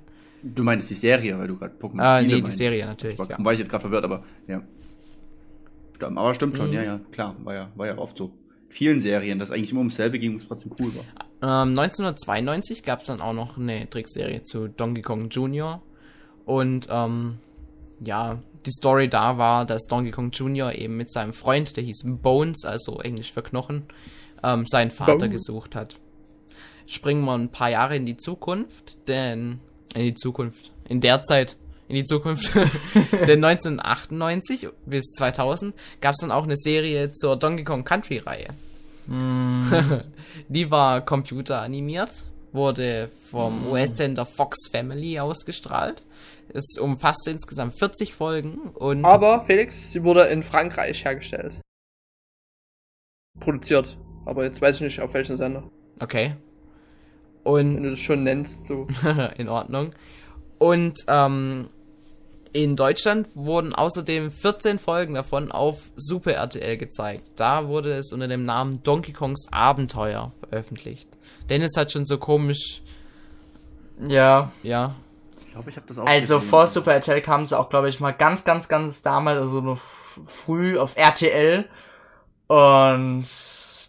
Du 0.43 0.63
meinst 0.65 0.91
die 0.91 0.95
Serie, 0.95 1.39
weil 1.39 1.47
du 1.49 1.57
gerade 1.57 1.75
Pokémon 1.79 2.01
Ah, 2.01 2.17
Spiele 2.19 2.29
nee, 2.29 2.37
die 2.37 2.43
meinst. 2.43 2.59
Serie 2.59 2.87
natürlich, 2.87 3.19
War, 3.19 3.31
ja. 3.31 3.37
war 3.45 3.53
ich 3.53 3.59
jetzt 3.61 3.69
gerade 3.69 3.83
verwirrt, 3.83 4.05
aber 4.05 4.23
ja. 4.49 4.63
Stimmt, 5.97 6.19
aber 6.19 6.35
stimmt 6.35 6.57
schon, 6.57 6.69
Mhm. 6.69 6.73
ja, 6.75 6.83
ja, 6.83 7.01
klar. 7.13 7.37
War 7.45 7.55
ja, 7.55 7.71
war 7.77 7.87
ja 7.87 7.99
oft 7.99 8.17
so. 8.19 8.33
Vielen 8.69 9.01
Serien, 9.03 9.39
dass 9.39 9.51
eigentlich 9.51 9.71
immer 9.71 9.81
ums 9.81 9.97
selbe 9.97 10.19
ging 10.19 10.31
und 10.33 10.37
es 10.39 10.49
trotzdem 10.49 10.73
cool 10.81 10.93
war. 10.97 11.05
Ähm, 11.63 11.79
1992 11.79 12.83
gab 12.85 13.01
es 13.01 13.07
dann 13.07 13.21
auch 13.21 13.35
noch 13.35 13.59
eine 13.59 13.89
Trickserie 13.89 14.43
zu 14.45 14.69
Donkey 14.69 15.03
Kong 15.03 15.29
Jr. 15.29 15.83
Und 16.47 16.89
ähm, 16.91 17.39
ja, 18.01 18.41
die 18.65 18.71
Story 18.73 19.09
da 19.09 19.37
war, 19.37 19.67
dass 19.67 19.87
Donkey 19.87 20.11
Kong 20.11 20.31
Jr. 20.31 20.73
eben 20.75 20.97
mit 20.97 21.13
seinem 21.13 21.35
Freund, 21.35 21.77
der 21.77 21.85
hieß 21.85 22.05
Bones, 22.23 22.65
also 22.65 22.99
Englisch 23.01 23.31
für 23.33 23.43
Knochen, 23.43 23.83
ähm, 24.43 24.67
seinen 24.67 24.91
Vater 24.91 25.19
Bones. 25.19 25.33
gesucht 25.33 25.75
hat. 25.77 25.97
Springen 26.87 27.25
wir 27.27 27.35
ein 27.35 27.51
paar 27.51 27.71
Jahre 27.71 27.95
in 27.97 28.07
die 28.07 28.17
Zukunft, 28.17 29.07
denn 29.07 29.61
in 29.95 30.03
die 30.03 30.15
Zukunft, 30.15 30.73
in 30.89 31.01
der 31.01 31.23
Zeit, 31.23 31.57
in 31.89 31.97
die 31.97 32.05
Zukunft, 32.05 32.55
denn 33.27 33.45
1998 33.45 34.69
bis 34.87 35.13
2000 35.13 35.75
gab 36.01 36.13
es 36.13 36.21
dann 36.21 36.31
auch 36.31 36.45
eine 36.45 36.57
Serie 36.57 37.13
zur 37.13 37.37
Donkey 37.37 37.65
Kong 37.65 37.85
Country 37.85 38.19
Reihe. 38.19 38.49
Die 40.49 40.71
war 40.71 41.01
computeranimiert, 41.01 42.11
wurde 42.53 43.11
vom 43.31 43.67
US-Sender 43.67 44.25
Fox 44.25 44.69
Family 44.71 45.19
ausgestrahlt. 45.19 46.03
Es 46.55 46.79
umfasste 46.79 47.31
insgesamt 47.31 47.79
40 47.79 48.15
Folgen 48.15 48.71
und 48.75 49.05
Aber, 49.05 49.45
Felix, 49.45 49.91
sie 49.93 50.05
wurde 50.05 50.23
in 50.25 50.43
Frankreich 50.43 51.05
hergestellt. 51.05 51.61
Produziert. 53.41 53.97
Aber 54.25 54.45
jetzt 54.45 54.61
weiß 54.61 54.77
ich 54.77 54.83
nicht, 54.83 55.01
auf 55.01 55.15
welchen 55.15 55.37
Sender. 55.37 55.65
okay. 56.01 56.37
Wenn 57.45 57.77
Und 57.77 57.83
du 57.83 57.91
das 57.91 58.01
schon 58.01 58.23
nennst, 58.25 58.67
so. 58.67 58.87
in 59.39 59.49
Ordnung. 59.49 59.93
Und 60.59 60.95
ähm, 61.09 61.69
in 62.53 62.77
Deutschland 62.77 63.29
wurden 63.35 63.75
außerdem 63.75 64.31
14 64.31 64.79
Folgen 64.79 65.15
davon 65.15 65.51
auf 65.51 65.79
Super 65.97 66.33
RTL 66.35 66.77
gezeigt. 66.77 67.31
Da 67.37 67.67
wurde 67.67 67.93
es 67.95 68.13
unter 68.13 68.29
dem 68.29 68.45
Namen 68.45 68.83
Donkey 68.83 69.13
Kongs 69.13 69.47
Abenteuer 69.51 70.33
veröffentlicht. 70.41 71.09
Dennis 71.49 71.73
hat 71.77 71.91
schon 71.93 72.07
so 72.07 72.19
komisch, 72.19 72.83
Ja. 74.07 74.53
ja, 74.63 74.95
Ich 75.45 75.53
glaube, 75.53 75.71
ich 75.71 75.77
habe 75.77 75.87
das 75.87 75.99
auch 75.99 76.07
Also 76.07 76.37
gesehen. 76.37 76.49
vor 76.51 76.67
Super 76.67 76.93
RTL 76.95 77.21
kam 77.23 77.43
es 77.43 77.53
auch, 77.53 77.69
glaube 77.71 77.89
ich, 77.89 77.99
mal 78.01 78.13
ganz, 78.13 78.45
ganz, 78.45 78.69
ganz 78.69 79.03
damals, 79.03 79.41
also 79.41 79.79
früh 80.27 80.79
auf 80.79 80.97
RTL. 80.97 81.65
Und 82.47 83.25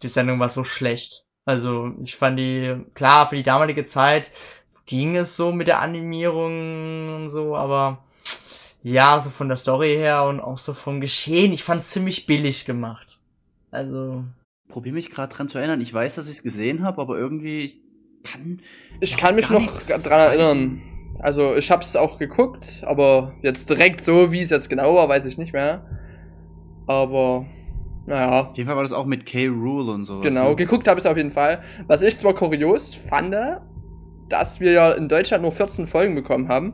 die 0.01 0.07
Sendung 0.07 0.39
war 0.39 0.49
so 0.49 0.63
schlecht. 0.63 1.22
Also 1.45 1.91
ich 2.01 2.15
fand 2.15 2.39
die, 2.39 2.75
klar, 2.93 3.27
für 3.27 3.35
die 3.35 3.43
damalige 3.43 3.85
Zeit 3.85 4.31
ging 4.85 5.15
es 5.15 5.35
so 5.35 5.51
mit 5.51 5.67
der 5.67 5.81
Animierung 5.81 7.15
und 7.15 7.29
so, 7.29 7.55
aber 7.55 8.03
ja, 8.81 9.19
so 9.19 9.29
von 9.29 9.47
der 9.47 9.57
Story 9.57 9.95
her 9.95 10.25
und 10.25 10.41
auch 10.41 10.57
so 10.57 10.73
vom 10.73 10.99
Geschehen, 10.99 11.53
ich 11.53 11.63
fand 11.63 11.85
ziemlich 11.85 12.25
billig 12.25 12.65
gemacht. 12.65 13.19
Also, 13.71 14.25
Probier 14.67 14.93
mich 14.93 15.09
gerade 15.11 15.33
dran 15.33 15.49
zu 15.49 15.57
erinnern. 15.57 15.81
Ich 15.81 15.93
weiß, 15.93 16.15
dass 16.15 16.27
ich 16.27 16.37
es 16.37 16.43
gesehen 16.43 16.83
habe, 16.83 17.01
aber 17.01 17.17
irgendwie 17.17 17.65
ich 17.65 17.77
kann. 18.23 18.61
Ich 18.99 19.17
kann 19.17 19.35
mich 19.35 19.49
noch 19.49 19.65
dran 19.79 20.19
erinnern. 20.19 20.81
Also, 21.19 21.55
ich 21.55 21.69
hab's 21.69 21.95
auch 21.95 22.17
geguckt, 22.17 22.83
aber 22.85 23.33
jetzt 23.41 23.69
direkt 23.69 24.01
so, 24.01 24.31
wie 24.31 24.41
es 24.41 24.49
jetzt 24.49 24.69
genau 24.69 24.95
war, 24.95 25.07
weiß 25.07 25.25
ich 25.25 25.37
nicht 25.37 25.53
mehr. 25.53 25.85
Aber, 26.87 27.45
naja. 28.05 28.49
Auf 28.49 28.57
jeden 28.57 28.67
Fall 28.67 28.75
war 28.75 28.83
das 28.83 28.93
auch 28.93 29.05
mit 29.05 29.25
K. 29.25 29.47
Rule 29.47 29.91
und 29.91 30.05
sowas. 30.05 30.23
Genau, 30.23 30.49
ne? 30.49 30.55
geguckt 30.55 30.87
habe 30.87 30.99
ich 30.99 31.07
auf 31.07 31.17
jeden 31.17 31.31
Fall. 31.31 31.61
Was 31.87 32.01
ich 32.01 32.17
zwar 32.17 32.33
kurios 32.33 32.95
fand, 32.95 33.35
dass 34.29 34.59
wir 34.59 34.71
ja 34.71 34.91
in 34.91 35.07
Deutschland 35.07 35.43
nur 35.43 35.51
14 35.51 35.87
Folgen 35.87 36.15
bekommen 36.15 36.47
haben. 36.47 36.73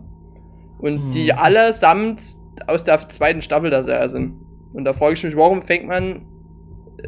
Und 0.80 0.98
Hm. 1.06 1.12
die 1.12 1.34
allesamt 1.34 2.22
aus 2.68 2.84
der 2.84 3.10
zweiten 3.10 3.42
Staffel 3.42 3.70
der 3.70 3.84
Serie 3.84 4.08
sind. 4.10 4.34
Und 4.74 4.86
da 4.86 4.94
frage 4.94 5.14
ich 5.14 5.24
mich, 5.24 5.36
warum 5.36 5.62
fängt 5.62 5.88
man 5.88 6.26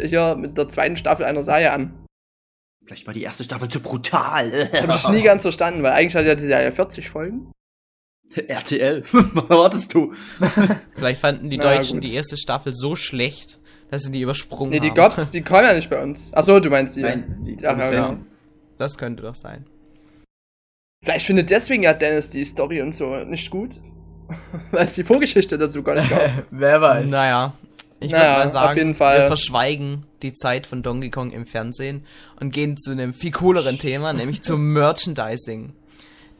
hier 0.03 0.36
mit 0.36 0.57
der 0.57 0.67
zweiten 0.67 0.97
Staffel 0.97 1.25
einer 1.25 1.43
Serie 1.43 1.71
an? 1.71 1.93
Vielleicht 2.86 3.07
war 3.07 3.13
die 3.13 3.23
erste 3.23 3.43
Staffel 3.45 3.69
zu 3.69 3.79
brutal. 3.79 4.69
Das 4.71 4.84
habe 4.84 4.93
ich 4.93 5.07
nie 5.10 5.23
ganz 5.23 5.43
verstanden, 5.43 5.84
weil 5.84 5.93
eigentlich 5.93 6.15
hat 6.15 6.25
ja 6.25 6.36
die 6.36 6.41
Serie 6.41 6.71
40 6.71 7.10
Folgen. 7.10 7.51
RTL. 8.36 9.03
Was 9.12 9.49
erwartest 9.49 9.93
du? 9.93 10.13
vielleicht 10.95 11.21
fanden 11.21 11.49
die 11.49 11.57
Deutschen 11.57 11.99
gut. 12.01 12.10
die 12.10 12.15
erste 12.15 12.36
Staffel 12.38 12.73
so 12.73 12.95
schlecht, 12.97 13.61
dass 13.91 14.04
sie 14.04 14.12
die 14.12 14.21
übersprungen 14.21 14.71
Nee, 14.71 14.80
die 14.80 14.88
haben. 14.89 14.95
gab's, 14.95 15.30
die 15.32 15.41
kommen 15.43 15.63
ja 15.65 15.73
nicht 15.75 15.89
bei 15.89 16.01
uns. 16.01 16.34
Achso, 16.34 16.60
du 16.60 16.69
meinst 16.71 16.95
die. 16.95 17.01
Nein, 17.01 17.38
die 17.45 17.56
Ach, 17.60 17.62
ja, 17.62 17.73
Produzenten. 17.73 18.10
genau. 18.15 18.25
Das 18.80 18.97
könnte 18.97 19.21
doch 19.21 19.36
sein. 19.36 19.67
Vielleicht 21.04 21.25
findet 21.25 21.49
deswegen 21.51 21.84
ja 21.84 21.93
Dennis 21.93 22.30
die 22.32 22.43
Story 22.45 22.82
und 22.82 22.93
so 22.95 23.15
nicht 23.25 23.51
gut. 23.51 23.80
weil 24.71 24.86
es 24.86 24.95
die 24.95 25.04
Vorgeschichte 25.04 25.58
dazu 25.58 25.84
gar 25.84 25.95
nicht 25.95 26.10
gab. 26.10 26.30
wer 26.51 26.80
weiß. 26.82 27.10
Naja, 27.10 27.54
ich 27.99 28.12
Naja, 28.12 28.23
würde 28.30 28.39
mal 28.39 28.47
sagen, 28.47 28.69
auf 28.69 28.75
jeden 28.77 28.95
Fall. 28.95 29.19
wir 29.19 29.27
verschweigen 29.27 30.06
die 30.21 30.34
Zeit 30.34 30.65
von 30.67 30.84
Donkey 30.84 31.10
Kong 31.10 31.32
im 31.32 31.45
Fernsehen 31.45 32.06
und 32.39 32.51
gehen 32.54 32.77
zu 32.77 32.91
einem 32.91 33.13
viel 33.13 33.32
cooleren 33.32 33.77
Thema, 33.77 34.13
nämlich 34.13 34.41
zum 34.41 34.71
Merchandising. 34.73 35.73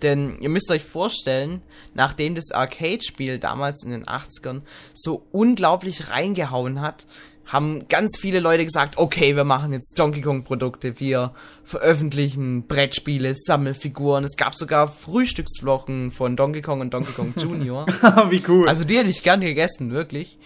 Denn 0.02 0.38
ihr 0.40 0.50
müsst 0.50 0.72
euch 0.72 0.84
vorstellen, 0.84 1.62
nachdem 1.94 2.34
das 2.34 2.52
Arcade-Spiel 2.52 3.38
damals 3.40 3.84
in 3.84 3.92
den 3.92 4.06
80ern 4.06 4.62
so 4.94 5.28
unglaublich 5.32 6.10
reingehauen 6.10 6.82
hat, 6.82 7.06
haben 7.50 7.88
ganz 7.88 8.18
viele 8.20 8.40
Leute 8.40 8.66
gesagt, 8.66 8.98
okay, 8.98 9.36
wir 9.36 9.44
machen 9.44 9.74
jetzt 9.74 9.98
Donkey 10.00 10.22
Kong 10.22 10.44
Produkte, 10.44 11.00
wir 11.00 11.34
veröffentlichen 11.64 12.68
Brettspiele, 12.68 13.36
Sammelfiguren. 13.36 14.24
Es 14.24 14.38
gab 14.38 14.56
sogar 14.56 14.88
Frühstücksflocken 14.88 16.12
von 16.12 16.36
Donkey 16.36 16.62
Kong 16.62 16.82
und 16.82 16.94
Donkey 16.94 17.12
Kong 17.14 17.34
Jr. 17.36 17.86
Wie 18.30 18.42
cool. 18.48 18.70
Also 18.70 18.84
die 18.84 18.98
hätte 18.98 19.10
ich 19.10 19.24
gern 19.24 19.42
gegessen, 19.42 19.92
wirklich. 19.92 20.38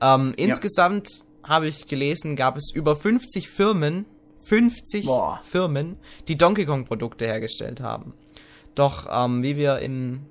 Ähm, 0.00 0.34
insgesamt 0.36 1.08
habe 1.42 1.68
ich 1.68 1.86
gelesen, 1.86 2.36
gab 2.36 2.56
es 2.56 2.70
über 2.74 2.96
50 2.96 3.48
Firmen, 3.48 4.06
50 4.44 5.06
Boah. 5.06 5.40
Firmen, 5.42 5.96
die 6.28 6.36
Donkey 6.36 6.64
Kong 6.66 6.84
Produkte 6.84 7.26
hergestellt 7.26 7.80
haben. 7.80 8.14
Doch 8.74 9.06
ähm, 9.10 9.42
wie 9.42 9.56
wir 9.56 9.78
in 9.80 10.26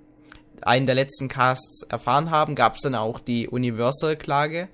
einem 0.61 0.85
der 0.85 0.95
letzten 0.95 1.27
Casts 1.27 1.83
erfahren 1.83 2.29
haben, 2.29 2.55
gab 2.55 2.75
es 2.75 2.81
dann 2.81 2.95
auch 2.95 3.19
die 3.19 3.47
Universal-Klage 3.47 4.69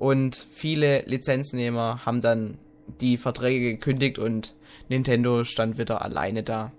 und 0.00 0.46
viele 0.54 1.02
Lizenznehmer 1.02 2.06
haben 2.06 2.22
dann 2.22 2.56
die 3.02 3.18
Verträge 3.18 3.72
gekündigt 3.72 4.18
und 4.18 4.54
Nintendo 4.88 5.44
stand 5.44 5.76
wieder 5.76 6.02
alleine 6.02 6.42
da. 6.42 6.72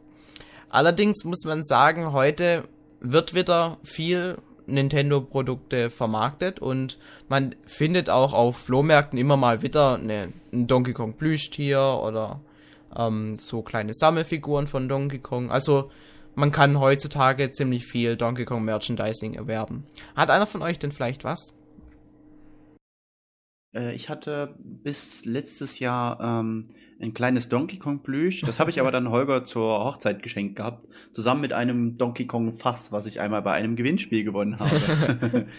Allerdings 0.72 1.24
muss 1.24 1.46
man 1.46 1.64
sagen, 1.64 2.14
heute 2.14 2.64
wird 3.00 3.36
wieder 3.36 3.78
viel 3.84 4.40
Nintendo-Produkte 4.66 5.92
vermarktet 5.92 6.60
und 6.60 6.98
man 7.30 7.54
findet 7.68 8.10
auch 8.10 8.34
auf 8.34 8.58
Flohmärkten 8.58 9.20
immer 9.20 9.38
mal 9.38 9.62
wieder 9.62 9.96
eine, 9.96 10.34
ein 10.52 10.66
Donkey 10.66 10.94
Kong 10.94 11.14
Plüschtier 11.14 12.02
oder 12.04 12.42
ähm, 12.98 13.36
so 13.36 13.62
kleine 13.62 13.94
Sammelfiguren 13.94 14.66
von 14.66 14.90
Donkey 14.90 15.20
Kong. 15.20 15.52
Also 15.52 15.92
man 16.34 16.52
kann 16.52 16.80
heutzutage 16.80 17.52
ziemlich 17.52 17.86
viel 17.86 18.18
Donkey 18.18 18.46
Kong 18.46 18.66
Merchandising 18.66 19.36
erwerben. 19.36 19.86
Hat 20.16 20.32
einer 20.32 20.48
von 20.48 20.64
euch 20.64 20.80
denn 20.80 20.92
vielleicht 20.92 21.24
was? 21.24 21.54
Äh, 23.74 23.94
ich 23.94 24.10
hatte 24.10 24.56
bis 24.60 25.26
letztes 25.26 25.80
Jahr 25.80 26.20
ähm, 26.22 26.68
ein 27.00 27.14
kleines 27.14 27.50
Donkey 27.50 27.78
Kong 27.78 28.04
Plüsch. 28.04 28.42
Das 28.42 28.60
habe 28.60 28.70
ich 28.70 28.80
aber 28.80 28.92
dann 28.92 29.10
Holger 29.12 29.46
zur 29.46 29.84
Hochzeit 29.84 30.24
geschenkt 30.24 30.56
gehabt. 30.56 30.88
Zusammen 31.14 31.42
mit 31.42 31.54
einem 31.54 31.98
Donkey 31.98 32.28
Kong 32.28 32.54
Fass, 32.54 32.92
was 32.92 33.06
ich 33.06 33.20
einmal 33.20 33.42
bei 33.42 33.54
einem 33.54 33.76
Gewinnspiel 33.76 34.24
gewonnen 34.24 34.60
habe. 34.60 35.48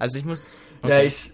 Also 0.00 0.18
ich 0.18 0.24
muss. 0.24 0.62
Ja, 0.82 1.02
ich, 1.02 1.32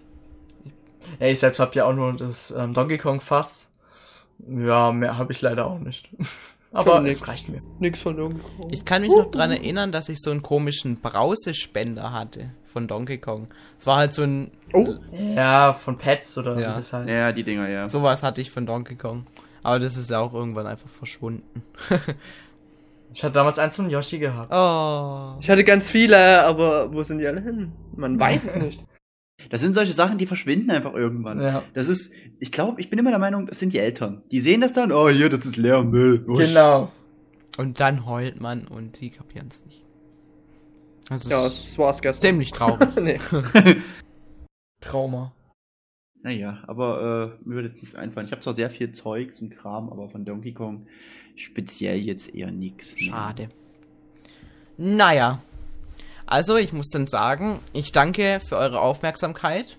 ja, 1.21 1.27
ich 1.27 1.39
selbst 1.39 1.61
habe 1.61 1.73
ja 1.75 1.85
auch 1.85 1.93
nur 1.93 2.11
das 2.17 2.51
ähm, 2.51 2.73
Donkey 2.73 2.97
Kong 2.97 3.21
Fass. 3.21 3.73
Ja, 4.45 4.91
mehr 4.91 5.17
habe 5.17 5.31
ich 5.31 5.41
leider 5.41 5.65
auch 5.65 5.79
nicht. 5.79 6.09
Aber 6.73 6.99
nix. 7.01 7.21
es 7.21 7.27
reicht 7.27 7.49
mir. 7.49 7.61
Nix 7.79 8.01
von 8.01 8.17
Donkey 8.17 8.39
Kong. 8.57 8.69
Ich 8.71 8.83
kann 8.85 9.01
mich 9.01 9.11
noch 9.11 9.31
dran 9.31 9.51
erinnern, 9.51 9.91
dass 9.91 10.09
ich 10.09 10.19
so 10.21 10.31
einen 10.31 10.41
komischen 10.41 10.99
Brausespender 10.99 12.11
hatte 12.13 12.51
von 12.65 12.87
Donkey 12.87 13.17
Kong. 13.17 13.47
Es 13.79 13.87
war 13.87 13.97
halt 13.97 14.13
so 14.13 14.23
ein. 14.23 14.51
Oh. 14.73 14.95
Ja, 15.13 15.73
von 15.73 15.97
Pets 15.97 16.37
oder 16.37 16.51
Ja. 16.59 16.73
wie 16.73 16.77
das 16.77 16.93
heißt. 16.93 17.09
ja, 17.09 17.31
die 17.31 17.43
Dinger, 17.43 17.67
ja. 17.69 17.85
Sowas 17.85 18.21
hatte 18.23 18.41
ich 18.41 18.51
von 18.51 18.65
Donkey 18.65 18.95
Kong. 18.95 19.25
Aber 19.63 19.79
das 19.79 19.97
ist 19.97 20.09
ja 20.09 20.19
auch 20.19 20.33
irgendwann 20.33 20.67
einfach 20.67 20.89
verschwunden. 20.89 21.63
Ich 23.13 23.23
hatte 23.23 23.33
damals 23.33 23.57
eins 23.57 23.75
von 23.77 23.89
Yoshi 23.89 24.19
gehabt. 24.19 24.51
Oh. 24.53 25.39
Ich 25.39 25.49
hatte 25.49 25.63
ganz 25.63 25.89
viele, 25.89 26.43
aber 26.45 26.93
wo 26.93 27.01
sind 27.01 27.17
die 27.17 27.25
alle 27.25 27.41
hin? 27.41 27.71
Man 27.95 28.19
weiß 28.19 28.43
es 28.43 28.55
nicht. 28.57 28.85
Das 29.49 29.61
sind 29.61 29.73
solche 29.73 29.93
Sachen, 29.93 30.17
die 30.17 30.25
verschwinden 30.25 30.71
einfach 30.71 30.93
irgendwann. 30.93 31.39
Ja. 31.39 31.63
Das 31.73 31.87
ist, 31.87 32.11
ich 32.39 32.51
glaube, 32.51 32.81
ich 32.81 32.89
bin 32.89 32.97
immer 32.99 33.11
der 33.11 33.19
Meinung, 33.19 33.45
das 33.45 33.59
sind 33.59 33.71
die 33.71 33.77
Eltern. 33.79 34.23
Die 34.31 34.39
sehen 34.39 34.61
das 34.61 34.73
dann, 34.73 34.91
oh 34.91 35.09
hier, 35.09 35.29
das 35.29 35.45
ist 35.45 35.57
leer 35.57 35.83
Müll. 35.83 36.25
Wusch. 36.27 36.47
Genau. 36.49 36.91
Und 37.57 37.79
dann 37.79 38.05
heult 38.05 38.41
man 38.41 38.67
und 38.67 38.99
die 38.99 39.09
kapieren 39.11 39.47
es 39.49 39.65
nicht. 39.65 39.83
Also 41.09 41.29
Ja, 41.29 41.43
das 41.43 41.77
war's 41.77 42.01
gestern. 42.01 42.21
ziemlich 42.21 42.51
traurig. 42.51 42.89
nee. 43.01 43.19
Trauma. 44.81 45.33
Naja, 46.23 46.63
aber 46.67 47.37
äh, 47.43 47.47
mir 47.47 47.55
würde 47.55 47.69
jetzt 47.69 47.81
nichts 47.81 47.95
einfallen. 47.95 48.25
Ich 48.25 48.31
habe 48.31 48.41
zwar 48.41 48.53
sehr 48.53 48.69
viel 48.69 48.91
Zeugs 48.91 49.39
und 49.41 49.51
Kram, 49.55 49.89
aber 49.91 50.09
von 50.09 50.25
Donkey 50.25 50.51
Kong 50.53 50.87
speziell 51.35 51.97
jetzt 51.99 52.33
eher 52.33 52.51
nix. 52.51 52.95
mehr. 52.95 53.03
Schade. 53.05 53.49
Naja. 54.77 55.41
Also, 56.27 56.57
ich 56.57 56.73
muss 56.73 56.89
dann 56.89 57.07
sagen, 57.07 57.59
ich 57.73 57.91
danke 57.91 58.39
für 58.45 58.57
eure 58.57 58.81
Aufmerksamkeit. 58.81 59.77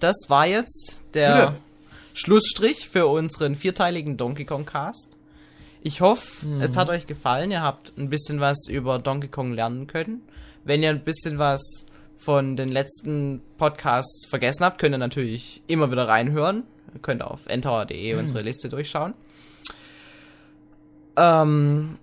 Das 0.00 0.16
war 0.28 0.46
jetzt 0.46 1.02
der 1.14 1.34
Bitte. 1.50 1.56
Schlussstrich 2.14 2.88
für 2.90 3.06
unseren 3.06 3.56
vierteiligen 3.56 4.16
Donkey 4.16 4.44
Kong 4.44 4.66
Cast. 4.66 5.16
Ich 5.80 6.00
hoffe, 6.00 6.46
Mhm. 6.46 6.60
es 6.60 6.76
hat 6.76 6.90
euch 6.90 7.06
gefallen. 7.06 7.50
Ihr 7.50 7.62
habt 7.62 7.92
ein 7.96 8.10
bisschen 8.10 8.38
was 8.38 8.66
über 8.68 8.98
Donkey 8.98 9.28
Kong 9.28 9.52
lernen 9.54 9.86
können. 9.86 10.22
Wenn 10.64 10.82
ihr 10.82 10.90
ein 10.90 11.02
bisschen 11.04 11.38
was 11.38 11.86
von 12.18 12.54
den 12.56 12.68
letzten 12.68 13.40
Podcasts 13.58 14.26
vergessen 14.28 14.64
habt, 14.64 14.78
könnt 14.78 14.94
ihr 14.94 14.98
natürlich 14.98 15.62
immer 15.66 15.90
wieder 15.90 16.06
reinhören. 16.06 16.64
Ihr 16.94 17.00
könnt 17.00 17.22
auf 17.22 17.46
entower.de 17.46 18.14
unsere 18.16 18.42
Liste 18.42 18.68
durchschauen. 18.68 19.14
Ähm, 21.16 21.98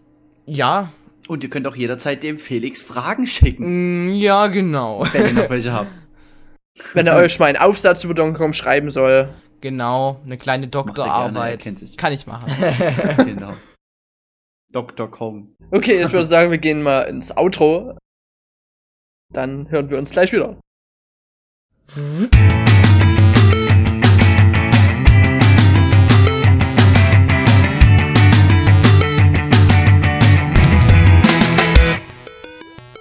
ja, 0.46 0.92
Und 1.30 1.44
ihr 1.44 1.50
könnt 1.52 1.68
auch 1.68 1.76
jederzeit 1.76 2.24
dem 2.24 2.39
Felix 2.39 2.82
Fragen 2.82 3.28
schicken, 3.28 4.08
Mm, 4.08 4.15
Ja, 4.15 4.48
genau. 4.48 5.06
wenn 5.13 5.28
ihr 5.28 5.44
noch 5.44 5.50
welche 5.52 5.72
habt. 5.72 5.92
Wenn 6.94 7.08
er 7.08 7.18
euch 7.18 7.38
mal 7.39 7.48
einen 7.48 7.58
Aufsatz 7.58 8.04
über 8.06 8.13
Donkey 8.13 8.38
Kong 8.38 8.54
schreiben 8.54 8.89
soll. 8.89 9.34
Genau, 9.62 10.22
eine 10.26 10.38
kleine 10.38 10.70
Doktorarbeit. 10.70 11.60
kennt 11.60 11.78
sich. 11.78 11.98
Kann 11.98 12.13
ich 12.13 12.26
machen. 12.26 12.48
genau. 13.26 13.54
Dr. 14.72 15.12
Kong. 15.12 15.54
Okay, 15.72 16.02
ich 16.02 16.12
würde 16.13 16.26
sagen, 16.26 16.52
wir 16.52 16.58
gehen 16.58 16.82
mal 16.82 17.02
ins 17.02 17.36
Outro. 17.36 17.98
Dann 19.34 19.70
hören 19.70 19.89
wir 19.89 19.98
uns 19.98 20.12
gleich 20.12 20.32
wieder. 20.32 20.58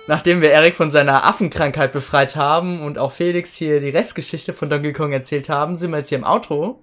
Nachdem 0.09 0.41
wir 0.41 0.51
Erik 0.51 0.75
von 0.75 0.91
seiner 0.91 1.25
Affenkrankheit 1.27 1.93
befreit 1.93 2.35
haben 2.35 2.81
und 2.83 2.99
auch 2.99 3.13
Felix 3.13 3.55
hier 3.55 3.81
die 3.81 3.91
Restgeschichte 3.91 4.55
von 4.55 4.71
Donkey 4.71 4.95
Kong 4.95 5.13
erzählt 5.13 5.51
haben, 5.51 5.77
sind 5.77 5.91
wir 5.91 5.99
jetzt 5.99 6.09
hier 6.09 6.19
im 6.19 6.25
Auto. 6.25 6.81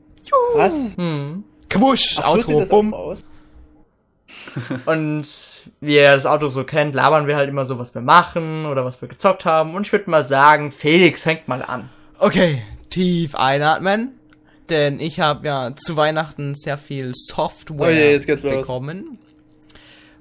Was? 0.56 0.96
Hm. 0.96 1.44
Quusch, 1.70 2.18
Ach, 2.20 2.40
so 2.40 2.60
Auto, 2.60 2.66
bumm. 2.70 2.94
Und 4.86 5.28
wie 5.82 5.96
ihr 5.96 6.14
das 6.14 6.28
Auto 6.28 6.50
so 6.50 6.64
kennt, 6.64 6.94
labern 6.94 7.26
wir 7.26 7.36
halt 7.36 7.50
immer 7.50 7.66
so, 7.66 7.80
was 7.80 7.96
wir 7.96 8.02
machen 8.02 8.68
oder 8.68 8.86
was 8.86 9.02
wir 9.02 9.08
gezockt 9.08 9.46
haben. 9.46 9.76
Und 9.76 9.88
ich 9.88 9.92
würde 9.92 10.10
mal 10.10 10.24
sagen, 10.24 10.72
Felix 10.72 11.24
fängt 11.24 11.48
mal 11.48 11.64
an. 11.64 11.90
Okay, 12.20 12.62
tief 12.92 13.36
einatmen. 13.36 14.12
Denn 14.70 15.00
ich 15.00 15.20
habe 15.20 15.48
ja 15.48 15.76
zu 15.76 15.96
Weihnachten 15.96 16.56
sehr 16.56 16.78
viel 16.78 17.14
Software 17.14 17.88
Oh 17.88 17.92
je, 17.92 18.12
jetzt 18.12 18.26
geht's 18.26 18.44
los. 18.44 18.56
bekommen. 18.56 19.20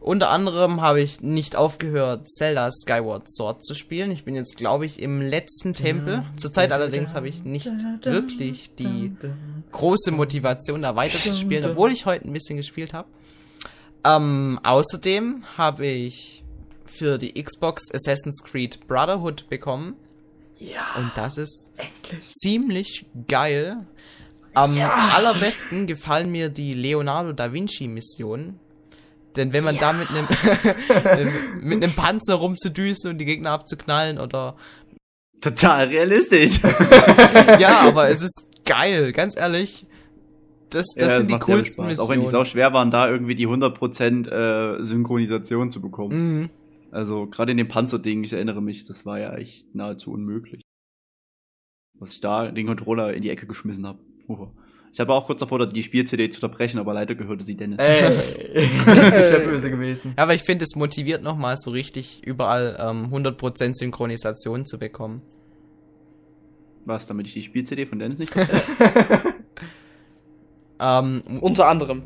Unter 0.04 0.28
anderem 0.28 0.82
habe 0.82 1.00
ich 1.00 1.22
nicht 1.22 1.56
aufgehört, 1.56 2.28
Zelda 2.28 2.70
Skyward 2.70 3.26
Sword 3.26 3.64
zu 3.64 3.74
spielen. 3.74 4.10
Ich 4.10 4.22
bin 4.24 4.34
jetzt, 4.34 4.58
glaube 4.58 4.84
ich, 4.84 5.00
im 5.00 5.22
letzten 5.22 5.72
Tempel. 5.72 6.26
Zurzeit 6.36 6.72
allerdings 6.72 7.14
habe 7.14 7.26
ich 7.26 7.42
nicht 7.42 7.70
wirklich 8.02 8.74
die 8.74 9.16
große 9.72 10.10
Motivation, 10.10 10.82
da 10.82 10.94
weiter 10.94 11.16
zu 11.16 11.34
spielen, 11.36 11.64
obwohl 11.64 11.90
ich 11.90 12.04
heute 12.04 12.28
ein 12.28 12.34
bisschen 12.34 12.58
gespielt 12.58 12.92
habe. 12.92 13.08
Ähm, 14.04 14.60
außerdem 14.62 15.42
habe 15.56 15.86
ich 15.86 16.44
für 16.84 17.16
die 17.16 17.42
Xbox 17.42 17.84
Assassin's 17.90 18.44
Creed 18.44 18.86
Brotherhood 18.86 19.48
bekommen. 19.48 19.96
Ja. 20.58 20.84
Und 20.98 21.12
das 21.16 21.38
ist 21.38 21.70
ziemlich 22.28 23.06
geil. 23.26 23.86
Am 24.52 24.78
allerbesten 24.78 25.86
gefallen 25.86 26.30
mir 26.30 26.50
die 26.50 26.74
Leonardo 26.74 27.32
da 27.32 27.54
Vinci 27.54 27.88
Missionen. 27.88 28.60
Denn 29.36 29.52
wenn 29.52 29.64
man 29.64 29.76
da 29.78 29.92
mit 29.92 30.08
einem 31.04 31.32
mit 31.60 31.82
einem 31.82 31.92
Panzer 31.92 32.34
rumzudüsen 32.34 33.10
und 33.10 33.18
die 33.18 33.24
Gegner 33.24 33.50
abzuknallen 33.50 34.18
oder 34.18 34.56
Total 35.44 35.88
realistisch. 35.88 36.60
ja, 37.58 37.80
aber 37.86 38.08
es 38.08 38.22
ist 38.22 38.48
geil, 38.64 39.12
ganz 39.12 39.36
ehrlich. 39.36 39.84
Das, 40.70 40.86
das 40.96 41.08
Ja, 41.08 41.16
sind 41.18 41.30
die 41.30 41.38
coolsten. 41.38 41.84
Missionen. 41.84 42.06
Auch 42.06 42.10
wenn 42.10 42.20
die 42.22 42.30
sau 42.30 42.46
schwer 42.46 42.72
waren, 42.72 42.90
da 42.90 43.10
irgendwie 43.10 43.34
die 43.34 43.46
100% 43.46 44.28
äh, 44.28 44.84
Synchronisation 44.84 45.70
zu 45.70 45.82
bekommen. 45.82 46.38
Mhm. 46.40 46.50
Also 46.90 47.26
gerade 47.26 47.52
in 47.52 47.58
dem 47.58 47.68
Panzerding, 47.68 48.24
ich 48.24 48.32
erinnere 48.32 48.62
mich, 48.62 48.86
das 48.86 49.04
war 49.04 49.18
ja 49.18 49.34
echt 49.34 49.74
nahezu 49.74 50.12
unmöglich. 50.12 50.62
Was 51.98 52.14
ich 52.14 52.20
da 52.20 52.50
den 52.50 52.66
Controller 52.66 53.12
in 53.12 53.22
die 53.22 53.30
Ecke 53.30 53.46
geschmissen 53.46 53.86
habe. 53.86 53.98
Ich 54.94 55.00
habe 55.00 55.12
auch 55.12 55.26
kurz 55.26 55.40
davor, 55.40 55.66
die 55.66 55.82
Spiel-CD 55.82 56.30
zu 56.30 56.40
unterbrechen, 56.40 56.78
aber 56.78 56.94
leider 56.94 57.16
gehörte 57.16 57.42
sie 57.42 57.56
Dennis. 57.56 57.80
Ey, 57.80 58.06
ich 58.54 58.86
wäre 58.86 59.40
böse 59.44 59.68
gewesen. 59.68 60.14
Ja, 60.16 60.22
aber 60.22 60.34
ich 60.34 60.42
finde, 60.42 60.64
es 60.64 60.76
motiviert 60.76 61.24
nochmal 61.24 61.56
so 61.56 61.72
richtig 61.72 62.22
überall 62.24 62.76
ähm, 62.78 63.12
100% 63.12 63.74
Synchronisation 63.74 64.66
zu 64.66 64.78
bekommen. 64.78 65.20
Was, 66.84 67.08
damit 67.08 67.26
ich 67.26 67.32
die 67.32 67.42
Spiel-CD 67.42 67.86
von 67.86 67.98
Dennis 67.98 68.20
nicht 68.20 68.36
Ähm, 70.78 71.22
Unter 71.40 71.66
anderem. 71.66 72.04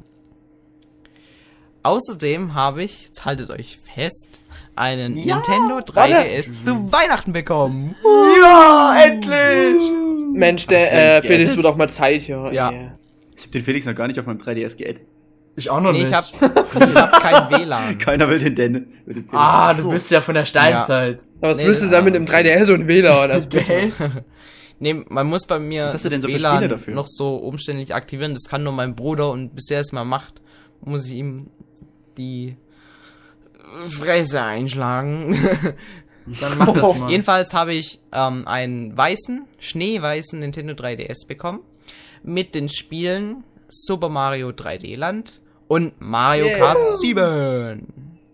Außerdem 1.82 2.54
habe 2.54 2.84
ich, 2.84 3.04
jetzt 3.08 3.26
haltet 3.26 3.50
euch 3.50 3.78
fest, 3.94 4.40
einen 4.76 5.14
Ja, 5.18 5.36
Nintendo 5.36 5.74
warte. 5.74 5.92
3DS 5.92 6.60
zu 6.60 6.90
Weihnachten 6.90 7.34
bekommen. 7.34 7.94
Ja, 8.40 8.94
endlich! 9.04 10.07
Mensch, 10.38 10.66
der 10.66 11.18
äh, 11.18 11.22
Felix 11.22 11.54
wird 11.56 11.64
doch 11.64 11.76
mal 11.76 11.88
Zeit 11.90 12.22
hier. 12.22 12.50
Ja. 12.52 12.70
ey. 12.70 12.90
Ich 13.36 13.42
habe 13.42 13.52
den 13.52 13.62
Felix 13.62 13.86
noch 13.86 13.94
gar 13.94 14.06
nicht 14.08 14.18
auf 14.18 14.26
meinem 14.26 14.38
3DS 14.38 14.76
geaddet. 14.76 15.02
Ich 15.56 15.70
auch 15.70 15.80
noch 15.80 15.92
Nee, 15.92 16.04
nicht. 16.04 16.10
ich 16.10 16.14
hab, 16.16 16.24
ich 16.34 16.94
hab 16.94 17.22
kein 17.50 17.60
WLAN. 17.60 17.98
Keiner 17.98 18.28
will 18.28 18.38
den 18.38 18.54
Dennis. 18.54 18.82
will 19.06 19.14
den 19.14 19.24
Felix. 19.24 19.32
ah, 19.32 19.74
du 19.74 19.82
so. 19.82 19.90
bist 19.90 20.10
ja 20.10 20.20
von 20.20 20.34
der 20.34 20.44
Steinzeit. 20.44 21.20
Aber 21.40 21.50
was 21.50 21.58
Nee, 21.58 21.66
willst 21.66 21.82
du 21.82 21.90
da 21.90 22.00
mit 22.00 22.14
dem 22.14 22.24
3DS 22.26 22.72
und 22.72 22.86
WLAN? 22.86 23.30
Also 23.30 23.48
bitte. 23.48 23.92
Nee, 24.80 24.94
man 25.08 25.26
muss 25.26 25.44
bei 25.44 25.58
mir 25.58 25.86
Was 25.86 25.94
hast 25.94 26.04
du 26.04 26.08
das 26.10 26.20
denn 26.20 26.30
so 26.30 26.36
WLAN 26.38 26.68
dafür? 26.68 26.94
noch 26.94 27.08
so 27.08 27.34
umständlich 27.34 27.96
aktivieren. 27.96 28.34
Das 28.34 28.44
kann 28.48 28.62
nur 28.62 28.72
mein 28.72 28.94
Bruder 28.94 29.30
und 29.32 29.52
bis 29.56 29.68
er 29.72 29.80
es 29.80 29.90
mal 29.90 30.04
macht, 30.04 30.40
muss 30.80 31.04
ich 31.08 31.14
ihm 31.14 31.48
die 32.16 32.56
Fresse 33.88 34.40
einschlagen. 34.40 35.36
Dann 36.40 36.58
mach 36.58 36.72
das 36.72 36.94
mal. 36.96 37.10
Jedenfalls 37.10 37.54
habe 37.54 37.74
ich 37.74 38.00
ähm, 38.12 38.46
einen 38.46 38.96
weißen, 38.96 39.46
schneeweißen 39.58 40.38
Nintendo 40.38 40.74
3DS 40.74 41.26
bekommen 41.26 41.60
mit 42.22 42.54
den 42.54 42.68
Spielen 42.68 43.44
Super 43.68 44.08
Mario 44.08 44.48
3D 44.48 44.96
Land 44.96 45.40
und 45.68 46.00
Mario 46.00 46.46
Yeah. 46.46 46.58
Kart 46.58 46.86
7. 47.00 47.86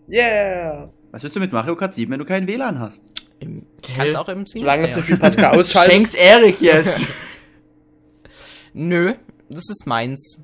Yeah. 0.08 0.90
Was 1.10 1.22
willst 1.22 1.36
du 1.36 1.40
mit 1.40 1.52
Mario 1.52 1.76
Kart 1.76 1.94
7, 1.94 2.10
wenn 2.12 2.18
du 2.18 2.24
kein 2.24 2.46
WLAN 2.46 2.78
hast? 2.78 3.02
Im, 3.40 3.66
kannst 3.82 4.16
auch 4.16 4.28
im 4.28 4.46
Singleplayer. 4.46 4.52
Solange 4.54 4.84
es 4.84 4.96
nicht 4.96 5.08
wie 5.08 5.16
Pascal 5.16 5.44
ausschaltet. 5.58 5.92
Schenk's 5.92 6.14
Erik 6.14 6.60
jetzt. 6.60 7.00
Nö, 8.72 9.14
das 9.48 9.68
ist 9.70 9.86
meins. 9.86 10.40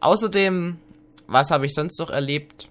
Außerdem, 0.00 0.76
was 1.26 1.50
habe 1.50 1.66
ich 1.66 1.74
sonst 1.74 1.98
noch 1.98 2.10
erlebt? 2.10 2.68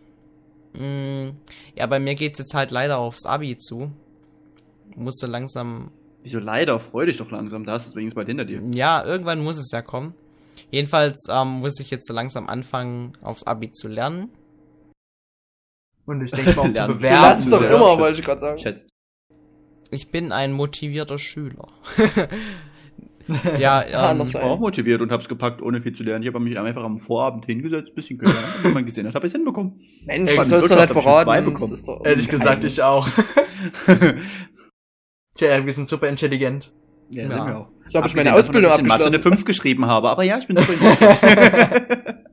Hm, 0.78 1.36
ja, 1.78 1.86
bei 1.88 1.99
mir 1.99 2.16
geht's 2.16 2.39
jetzt 2.39 2.53
halt 2.53 2.72
leider 2.72 2.97
aufs 2.97 3.26
Abi 3.26 3.57
zu. 3.57 3.91
Musste 4.96 5.28
langsam. 5.28 5.91
Wieso 6.24 6.39
leider? 6.39 6.80
Freu 6.80 7.06
dich 7.06 7.18
doch 7.18 7.30
langsam, 7.32 7.66
da 7.66 7.74
hast 7.74 7.86
du 7.86 7.89
es 7.91 7.96
wenigstens 7.96 8.16
bald 8.16 8.28
hinter 8.28 8.46
dir. 8.46 8.62
Ja, 8.74 9.04
irgendwann 9.06 9.43
muss 9.43 9.58
es 9.58 9.70
ja 9.72 9.82
kommen. 9.82 10.16
Jedenfalls 10.72 11.28
ähm, 11.30 11.60
muss 11.60 11.80
ich 11.80 11.91
jetzt 11.91 12.08
so 12.08 12.14
langsam 12.14 12.48
anfangen, 12.48 13.14
aufs 13.22 13.43
Abi 13.43 13.72
zu 13.72 13.88
lernen. 13.88 14.30
Und 16.06 16.24
ich 16.24 16.32
denke 16.32 16.52
mal 16.56 16.62
auch 16.62 16.66
zu 16.66 16.72
Lernen. 16.72 16.91
Du 16.93 16.98
bewerben. 16.98 17.22
lernst 17.22 17.52
doch 17.52 17.62
Ja, 17.62 17.76
immer, 17.76 17.88
schätzt. 17.89 18.00
wollte 18.00 18.20
ich 18.20 18.26
gerade 18.26 18.39
sagen. 18.39 18.58
Schätzt. 18.58 18.89
Ich 19.91 20.12
bin 20.12 20.32
ein 20.32 20.54
motivierter 20.54 21.18
Schüler. 21.20 21.68
ja, 23.60 23.84
Kann 23.91 24.12
ähm, 24.12 24.18
doch 24.20 24.28
Ich 24.28 24.34
war 24.36 24.43
auch 24.43 24.60
motiviert 24.60 25.02
und 25.02 25.12
hab's 25.12 25.28
gepackt, 25.28 25.62
ohne 25.62 25.82
viel 25.82 25.93
zu 25.93 26.04
lernen. 26.04 26.24
Ich 26.24 26.34
habe 26.34 26.39
mich 26.43 26.58
einfach 26.58 26.84
am 26.84 27.00
Vorabend 27.00 27.46
hingesetzt, 27.46 27.96
bisschen 27.96 28.18
gelernt. 28.18 28.39
Und 28.58 28.64
wenn 28.66 28.74
man 28.74 28.86
gesehen 28.86 29.08
hat, 29.08 29.16
habe 29.16 29.28
ich 29.28 29.34
hinbekommen. 29.34 29.80
Mensch, 30.06 30.38
in 30.38 30.43
sollst 30.43 30.70
du 30.70 30.76
hab 30.76 30.88
zwei 30.89 31.02
verraten. 31.02 31.56
ist 31.56 31.89
Ehrlich 32.04 32.28
gesagt, 32.28 32.64
ich 32.64 32.82
auch. 32.82 33.08
Tja, 35.36 35.66
wir 35.66 35.74
sind 35.74 35.88
super 35.88 36.08
intelligent. 36.08 36.72
ja, 37.12 37.24
Ja. 37.24 37.30
sind 37.30 37.46
wir 37.48 37.58
auch. 37.58 37.68
So 37.88 37.98
habe 38.00 38.08
ich 38.08 38.16
meine 38.16 38.34
Ausbildung 38.34 38.70
davon, 38.72 38.72
dass 38.72 38.78
ich 38.78 38.82
in 38.84 38.88
Mathe 38.88 39.04
eine 39.06 39.16
abgeschlossen. 39.18 39.38
5 39.38 39.46
geschrieben 39.46 39.86
habe, 39.86 40.10
aber 40.10 40.24
ja, 40.24 40.38
ich 40.40 40.48
bin 40.48 40.58
super 40.58 40.74
intelligent. 40.74 42.26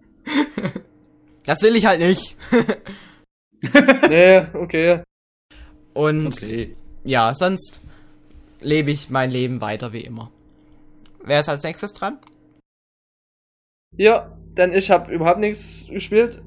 das 1.45 1.63
will 1.63 1.77
ich 1.77 1.87
halt 1.87 2.01
nicht. 2.01 2.37
Nee, 4.09 4.43
okay. 4.55 5.03
Und 5.95 6.27
okay. 6.27 6.75
ja, 7.05 7.33
sonst 7.33 7.81
lebe 8.61 8.91
ich 8.91 9.09
mein 9.09 9.31
Leben 9.31 9.61
weiter 9.61 9.93
wie 9.93 10.01
immer. 10.01 10.33
Wer 11.25 11.39
ist 11.39 11.49
als 11.49 11.63
nächstes 11.63 11.93
dran? 11.93 12.19
Ja, 13.97 14.37
denn 14.57 14.73
ich 14.73 14.91
habe 14.91 15.13
überhaupt 15.13 15.39
nichts 15.39 15.87
gespielt. 15.89 16.43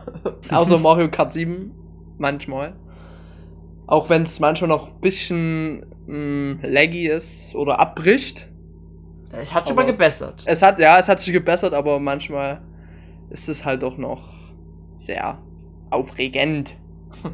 Außer 0.50 0.78
Mario 0.78 1.10
Kart 1.10 1.32
7. 1.32 1.74
Manchmal. 2.18 2.76
Auch 3.88 4.08
wenn 4.08 4.22
es 4.22 4.38
manchmal 4.38 4.68
noch 4.68 4.94
ein 4.94 5.00
bisschen 5.00 5.86
mh, 6.10 6.66
laggy 6.66 7.06
ist 7.06 7.54
oder 7.54 7.78
abbricht. 7.80 8.48
Ich 9.42 9.54
hat's 9.54 9.70
Aber 9.70 9.82
aber 9.82 9.90
es- 9.90 9.96
gebessert. 9.96 10.42
Es 10.46 10.60
hat, 10.62 10.78
ja, 10.80 10.98
es 10.98 11.08
hat 11.08 11.20
sich 11.20 11.32
gebessert, 11.32 11.72
aber 11.74 12.00
manchmal 12.00 12.62
ist 13.30 13.48
es 13.48 13.64
halt 13.64 13.82
doch 13.82 13.96
noch 13.96 14.28
sehr 14.96 15.38
aufregend. 15.90 16.74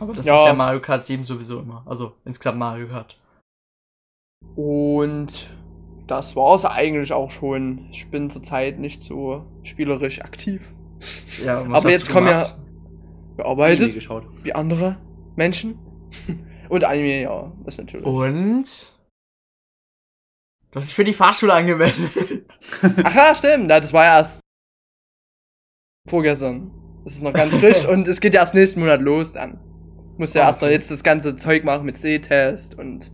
Aber 0.00 0.12
das 0.12 0.26
Ja. 0.26 0.40
ist 0.40 0.46
ja 0.48 0.52
Mario 0.52 0.80
Kart 0.80 1.04
7 1.06 1.24
sowieso 1.24 1.60
immer. 1.60 1.82
Also 1.86 2.12
insgesamt 2.26 2.58
Mario 2.58 2.86
Kart. 2.88 3.18
Und 4.54 5.50
das 6.06 6.36
war's 6.36 6.64
eigentlich 6.66 7.12
auch 7.12 7.30
schon. 7.30 7.88
Ich 7.92 8.10
bin 8.10 8.28
zurzeit 8.30 8.78
nicht 8.78 9.02
so 9.02 9.44
spielerisch 9.62 10.20
aktiv. 10.20 10.74
Ja, 11.44 11.60
Aber 11.60 11.74
hast 11.74 11.84
jetzt 11.86 12.08
du 12.08 12.12
kommen 12.12 12.26
ja 12.28 12.46
gearbeitet, 13.38 13.94
wie 14.44 14.54
andere 14.54 14.96
Menschen. 15.34 15.78
Und 16.68 16.84
Anime, 16.84 17.22
ja, 17.22 17.52
das 17.64 17.78
natürlich. 17.78 18.06
Und? 18.06 18.96
Du 20.70 20.76
hast 20.80 20.88
dich 20.88 20.94
für 20.94 21.04
die 21.04 21.12
Fahrschule 21.12 21.52
angemeldet. 21.54 22.58
Ach 23.04 23.14
ja, 23.14 23.34
stimmt. 23.34 23.70
Das 23.70 23.92
war 23.92 24.04
ja 24.04 24.16
erst 24.18 24.40
vorgestern. 26.08 26.70
Das 27.04 27.14
ist 27.14 27.22
noch 27.22 27.32
ganz 27.32 27.56
frisch 27.56 27.84
und 27.88 28.06
es 28.08 28.20
geht 28.20 28.34
ja 28.34 28.40
erst 28.40 28.54
nächsten 28.54 28.80
Monat 28.80 29.00
los 29.00 29.32
dann. 29.32 29.60
Muss 30.18 30.34
ja 30.34 30.42
Ah, 30.44 30.46
erst 30.46 30.60
noch 30.60 30.66
okay. 30.68 30.74
jetzt 30.74 30.90
das 30.90 31.02
ganze 31.02 31.36
Zeug 31.36 31.64
machen 31.64 31.84
mit 31.86 31.98
Sehtest 31.98 32.78
und 32.78 33.12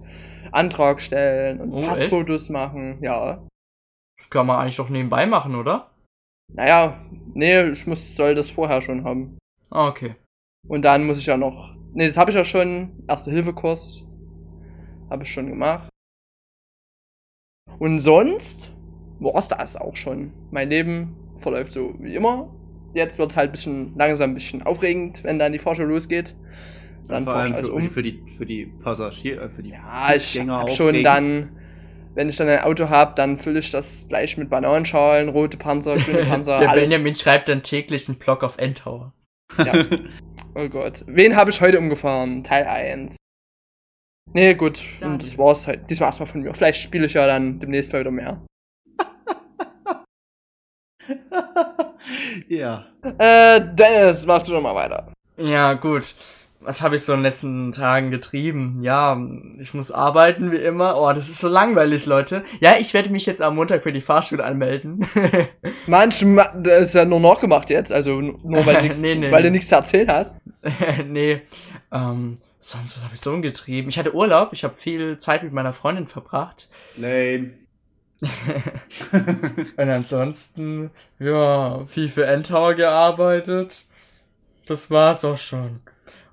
Antrag 0.53 1.01
stellen 1.01 1.61
und 1.61 1.73
Oh, 1.73 1.83
Passfotos 1.83 2.49
machen. 2.49 2.99
Ja. 3.03 3.47
Das 4.17 4.31
kann 4.31 4.47
man 4.47 4.61
eigentlich 4.61 4.77
doch 4.77 4.89
nebenbei 4.89 5.27
machen, 5.27 5.55
oder? 5.55 5.91
Naja, 6.53 7.01
nee, 7.35 7.63
ich 7.71 7.87
muss, 7.87 8.15
soll 8.15 8.35
das 8.35 8.51
vorher 8.51 8.83
schon 8.83 9.05
haben. 9.05 9.39
Ah, 9.71 9.89
okay. 9.89 10.17
Und 10.69 10.85
dann 10.85 11.07
muss 11.07 11.19
ich 11.19 11.27
ja 11.27 11.37
noch. 11.37 11.75
Nee, 11.95 12.07
das 12.07 12.17
habe 12.17 12.31
ich 12.31 12.37
ja 12.37 12.45
schon. 12.45 12.91
Erste-Hilfe-Kurs. 13.09 14.07
Habe 15.11 15.25
ich 15.25 15.33
schon 15.33 15.49
gemacht. 15.49 15.89
Und 17.79 17.99
sonst 17.99 18.73
war's 19.19 19.49
das 19.49 19.77
auch 19.77 19.95
schon. 19.95 20.33
Mein 20.51 20.71
Leben 20.71 21.17
verläuft 21.37 21.73
so 21.73 21.95
wie 21.99 22.15
immer. 22.15 22.55
Jetzt 22.95 23.19
wird's 23.19 23.37
halt 23.37 23.51
ein 23.51 23.53
bisschen 23.53 23.95
langsam 23.97 24.31
ein 24.31 24.35
bisschen 24.35 24.63
aufregend, 24.63 25.25
wenn 25.25 25.39
dann 25.39 25.53
die 25.53 25.59
Fahrschule 25.59 25.89
losgeht. 25.89 26.35
Dann 27.09 27.25
Vor 27.25 27.33
fahr 27.33 27.47
ich 27.47 27.55
allem 27.55 27.65
für, 27.65 27.73
um. 27.73 27.91
für 27.91 28.03
die, 28.03 28.23
für 28.27 28.47
die 28.47 28.67
Passagier, 28.67 29.43
äh, 29.43 29.51
für 29.51 29.63
die 29.63 29.71
Ja, 29.71 30.15
ich 30.15 30.41
hab 30.41 30.71
schon 30.71 31.03
dann, 31.03 31.51
wenn 32.15 32.29
ich 32.29 32.37
dann 32.37 32.49
ein 32.49 32.61
Auto 32.61 32.89
hab, 32.91 33.17
dann 33.17 33.39
fülle 33.39 33.59
ich 33.59 33.71
das 33.71 34.07
gleich 34.09 34.37
mit 34.37 34.51
Bananenschalen, 34.51 35.29
rote 35.29 35.57
Panzer, 35.57 35.97
grüne 35.97 36.25
Panzer, 36.29 36.59
Der 36.59 36.71
alles. 36.71 36.85
Benjamin 36.85 37.17
schreibt 37.17 37.49
dann 37.49 37.63
täglich 37.63 38.09
einen 38.09 38.19
Blog 38.19 38.43
auf 38.45 38.59
Endtower. 38.59 39.13
Ja. 39.59 39.73
Oh 40.55 40.69
Gott. 40.69 41.05
Wen 41.07 41.35
habe 41.35 41.51
ich 41.51 41.61
heute 41.61 41.79
umgefahren? 41.79 42.45
Teil 42.45 42.67
1. 42.67 43.17
Nee, 44.35 44.55
gut. 44.55 44.79
Daniel. 45.01 45.15
Und 45.15 45.23
das 45.23 45.39
war's 45.39 45.67
halt. 45.67 45.89
Diesmal 45.91 46.09
erstmal 46.09 46.27
von 46.27 46.43
mir. 46.43 46.55
Vielleicht 46.55 46.83
spiele 46.83 47.07
ich 47.07 47.15
ja 47.15 47.27
dann 47.27 47.59
demnächst 47.59 47.93
mal 47.93 48.01
wieder 48.01 48.11
mehr. 48.11 48.45
ja. 52.49 52.87
Äh, 53.19 53.61
Dennis, 53.75 54.27
mach 54.27 54.43
du 54.43 54.53
doch 54.53 54.63
mal 54.63 54.75
weiter. 54.75 55.13
Ja, 55.39 55.73
gut. 55.75 56.15
Was 56.65 56.81
habe 56.81 56.97
ich 56.97 57.03
so 57.05 57.13
in 57.13 57.19
den 57.21 57.25
letzten 57.25 57.73
Tagen 57.73 58.11
getrieben? 58.11 58.79
Ja, 58.83 59.21
ich 59.59 59.75
muss 59.75 59.91
arbeiten 59.91 60.53
wie 60.53 60.57
immer. 60.57 61.01
Oh, 61.01 61.13
das 61.13 61.29
ist 61.29 61.41
so 61.41 61.49
langweilig, 61.49 62.07
Leute. 62.07 62.45
Ja, 62.61 62.77
ich 62.79 62.95
werde 62.95 63.11
mich 63.11 63.27
jetzt 63.27 63.43
am 63.43 63.57
Montag 63.57 63.83
für 63.83 63.93
die 63.93 64.01
Fahrschule 64.01 64.45
anmelden. 64.45 65.05
Manch, 65.87 66.25
ma- 66.25 66.53
das 66.57 66.89
ist 66.89 66.95
ja 66.95 67.05
nur 67.05 67.21
nachgemacht 67.21 67.69
jetzt. 67.71 67.93
Also 67.93 68.21
nur 68.21 68.65
weil, 68.65 68.77
du 68.77 68.83
nix, 68.83 68.99
Nee, 68.99 69.15
nee, 69.17 69.31
weil 69.33 69.41
nee. 69.43 69.49
du 69.49 69.51
nichts 69.53 69.69
zu 69.69 69.75
erzählen 69.75 70.09
hast. 70.09 70.37
nee. 71.09 71.43
Ähm, 71.91 72.37
sonst, 72.61 72.97
was 72.97 73.05
habe 73.05 73.15
ich 73.15 73.21
so 73.21 73.41
getrieben? 73.41 73.89
Ich 73.89 73.99
hatte 73.99 74.15
Urlaub. 74.15 74.51
Ich 74.53 74.63
habe 74.65 74.75
viel 74.77 75.19
Zeit 75.19 75.43
mit 75.43 75.53
meiner 75.53 75.73
Freundin 75.73 76.07
verbracht. 76.07 76.69
Lane. 76.97 77.55
Und 79.77 79.91
ansonsten, 79.91 80.91
ja, 81.19 81.85
viel 81.87 82.09
für 82.09 82.27
Endtower 82.27 82.75
gearbeitet. 82.75 83.85
Das 84.67 84.91
war's 84.93 85.25
auch 85.25 85.39
schon. 85.39 85.81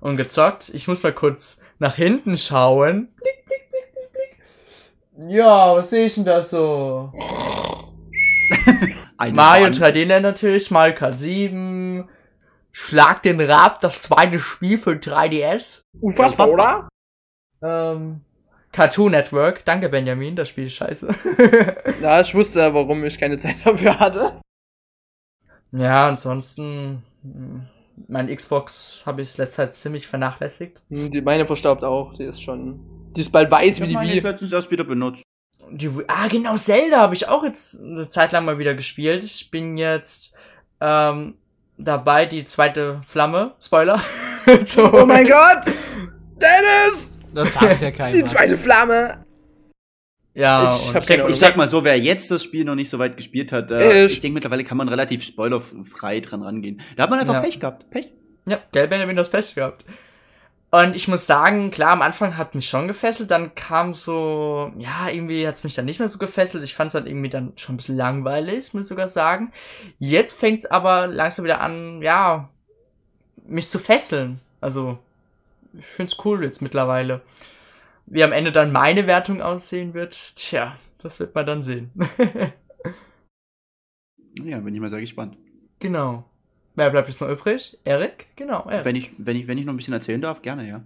Und 0.00 0.16
gezockt. 0.16 0.70
Ich 0.70 0.88
muss 0.88 1.02
mal 1.02 1.12
kurz 1.12 1.58
nach 1.78 1.94
hinten 1.94 2.36
schauen. 2.36 3.08
Blick, 3.16 3.46
blick, 3.46 3.70
blick, 3.70 3.92
blick, 3.92 4.12
blick. 4.12 5.30
Ja, 5.30 5.74
was 5.74 5.90
sehe 5.90 6.06
ich 6.06 6.14
denn 6.14 6.24
da 6.24 6.42
so? 6.42 7.12
Mario 9.18 9.66
Bahn. 9.66 9.72
3D 9.72 10.06
Land 10.06 10.22
natürlich, 10.22 10.70
Mario 10.70 10.94
Kart 10.94 11.18
7. 11.18 12.08
Schlag 12.72 13.22
den 13.22 13.40
Rab, 13.40 13.80
das 13.80 14.02
zweite 14.02 14.38
Spiel 14.38 14.78
für 14.78 14.92
3DS. 14.92 15.82
Unfassbar, 16.00 16.48
oder? 16.48 16.88
Ähm, 17.62 18.20
Cartoon 18.72 19.12
Network. 19.12 19.64
Danke, 19.64 19.88
Benjamin, 19.88 20.36
das 20.36 20.48
Spiel 20.48 20.66
ist 20.66 20.74
scheiße. 20.74 21.08
Ja, 22.00 22.20
ich 22.20 22.34
wusste, 22.34 22.72
warum 22.72 23.04
ich 23.04 23.18
keine 23.18 23.36
Zeit 23.36 23.56
dafür 23.64 23.98
hatte. 23.98 24.40
Ja, 25.72 26.08
ansonsten, 26.08 27.02
mein 28.08 28.34
Xbox 28.34 29.02
habe 29.06 29.22
ich 29.22 29.36
letzte 29.38 29.56
Zeit 29.56 29.74
ziemlich 29.74 30.06
vernachlässigt. 30.06 30.82
Hm, 30.90 31.10
Die 31.10 31.20
meine 31.22 31.46
verstaubt 31.46 31.84
auch. 31.84 32.14
Die 32.14 32.24
ist 32.24 32.42
schon. 32.42 32.80
Die 33.16 33.20
ist 33.22 33.30
bald 33.32 33.50
weiß 33.50 33.76
Ich 33.76 33.82
wie 33.82 33.88
die 33.88 33.94
meine 33.94 34.12
Wii. 34.12 34.20
letztens 34.20 34.52
erst 34.52 34.70
wieder 34.70 34.84
benutzt. 34.84 35.22
Die, 35.72 35.88
ah, 36.08 36.26
genau, 36.28 36.56
Zelda 36.56 36.98
habe 37.00 37.14
ich 37.14 37.28
auch 37.28 37.44
jetzt 37.44 37.80
eine 37.80 38.08
Zeit 38.08 38.32
lang 38.32 38.44
mal 38.44 38.58
wieder 38.58 38.74
gespielt. 38.74 39.22
Ich 39.22 39.50
bin 39.50 39.78
jetzt 39.78 40.34
ähm, 40.80 41.34
dabei, 41.78 42.26
die 42.26 42.44
zweite 42.44 43.00
Flamme, 43.06 43.54
Spoiler. 43.60 44.00
Oh 44.78 45.04
mein 45.06 45.26
Gott! 45.26 45.66
Dennis! 46.40 47.20
Das 47.32 47.52
sagt 47.52 47.82
ja 47.82 47.90
keiner. 47.92 48.16
Die 48.16 48.24
zweite 48.24 48.56
Flamme! 48.58 49.24
Ja, 50.34 50.76
Ich 50.76 50.94
hab 50.94 51.02
ich 51.02 51.06
denk. 51.08 51.28
Ich 51.28 51.36
sag 51.36 51.56
mal 51.56 51.66
so, 51.68 51.82
wer 51.84 51.98
jetzt 51.98 52.30
das 52.30 52.42
Spiel 52.44 52.64
noch 52.64 52.76
nicht 52.76 52.88
so 52.88 52.98
weit 52.98 53.16
gespielt 53.16 53.50
hat, 53.52 53.70
äh, 53.72 54.04
Ich- 54.06 54.12
ich 54.14 54.20
denke 54.20 54.34
mittlerweile 54.34 54.62
kann 54.64 54.76
man 54.78 54.88
relativ 54.88 55.24
spoilerfrei 55.24 56.20
dran 56.20 56.42
rangehen. 56.42 56.80
Da 56.96 57.02
hat 57.04 57.10
man 57.10 57.18
einfach 57.18 57.34
Ja. 57.34 57.40
Pech 57.40 57.58
gehabt. 57.58 57.90
Pech. 57.90 58.10
Ja, 58.46 58.58
der 58.74 58.86
Benjamin 58.86 59.16
das 59.16 59.28
Pech 59.30 59.54
gehabt. 59.54 59.84
Und 60.72 60.94
ich 60.94 61.08
muss 61.08 61.26
sagen, 61.26 61.72
klar, 61.72 61.90
am 61.90 62.00
Anfang 62.00 62.36
hat 62.36 62.54
mich 62.54 62.68
schon 62.68 62.86
gefesselt, 62.86 63.32
dann 63.32 63.56
kam 63.56 63.92
so, 63.92 64.70
ja, 64.78 65.08
irgendwie 65.12 65.44
hat's 65.44 65.64
mich 65.64 65.74
dann 65.74 65.84
nicht 65.84 65.98
mehr 65.98 66.08
so 66.08 66.18
gefesselt. 66.18 66.62
Ich 66.62 66.76
fand's 66.76 66.92
dann 66.92 67.08
irgendwie 67.08 67.28
dann 67.28 67.52
schon 67.56 67.74
ein 67.74 67.78
bisschen 67.78 67.96
langweilig, 67.96 68.72
muss 68.72 68.82
ich 68.84 68.88
sogar 68.88 69.08
sagen. 69.08 69.50
Jetzt 69.98 70.38
fängt's 70.38 70.66
aber 70.66 71.08
langsam 71.08 71.44
wieder 71.44 71.60
an, 71.60 72.02
ja, 72.02 72.48
mich 73.48 73.68
zu 73.68 73.80
fesseln. 73.80 74.40
Also, 74.60 74.98
ich 75.76 75.84
find's 75.84 76.16
cool 76.24 76.44
jetzt 76.44 76.62
mittlerweile. 76.62 77.20
Wie 78.06 78.24
am 78.24 78.32
Ende 78.32 78.50
dann 78.52 78.72
meine 78.72 79.06
Wertung 79.06 79.40
aussehen 79.42 79.94
wird, 79.94 80.34
tja, 80.36 80.76
das 80.98 81.20
wird 81.20 81.34
man 81.34 81.46
dann 81.46 81.62
sehen. 81.62 81.90
Ja, 84.44 84.60
bin 84.60 84.74
ich 84.74 84.80
mal 84.80 84.88
sehr 84.90 85.00
gespannt. 85.00 85.36
genau. 85.78 86.24
Wer 86.76 86.88
bleibt 86.90 87.08
jetzt 87.08 87.20
noch 87.20 87.28
übrig? 87.28 87.76
Erik? 87.84 88.28
Genau, 88.36 88.64
Erik. 88.70 88.84
Wenn 88.84 88.94
ich, 88.96 89.12
wenn 89.18 89.36
ich, 89.36 89.48
wenn 89.48 89.58
ich 89.58 89.64
noch 89.66 89.74
ein 89.74 89.76
bisschen 89.76 89.92
erzählen 89.92 90.20
darf, 90.20 90.40
gerne, 90.40 90.66
ja. 90.68 90.82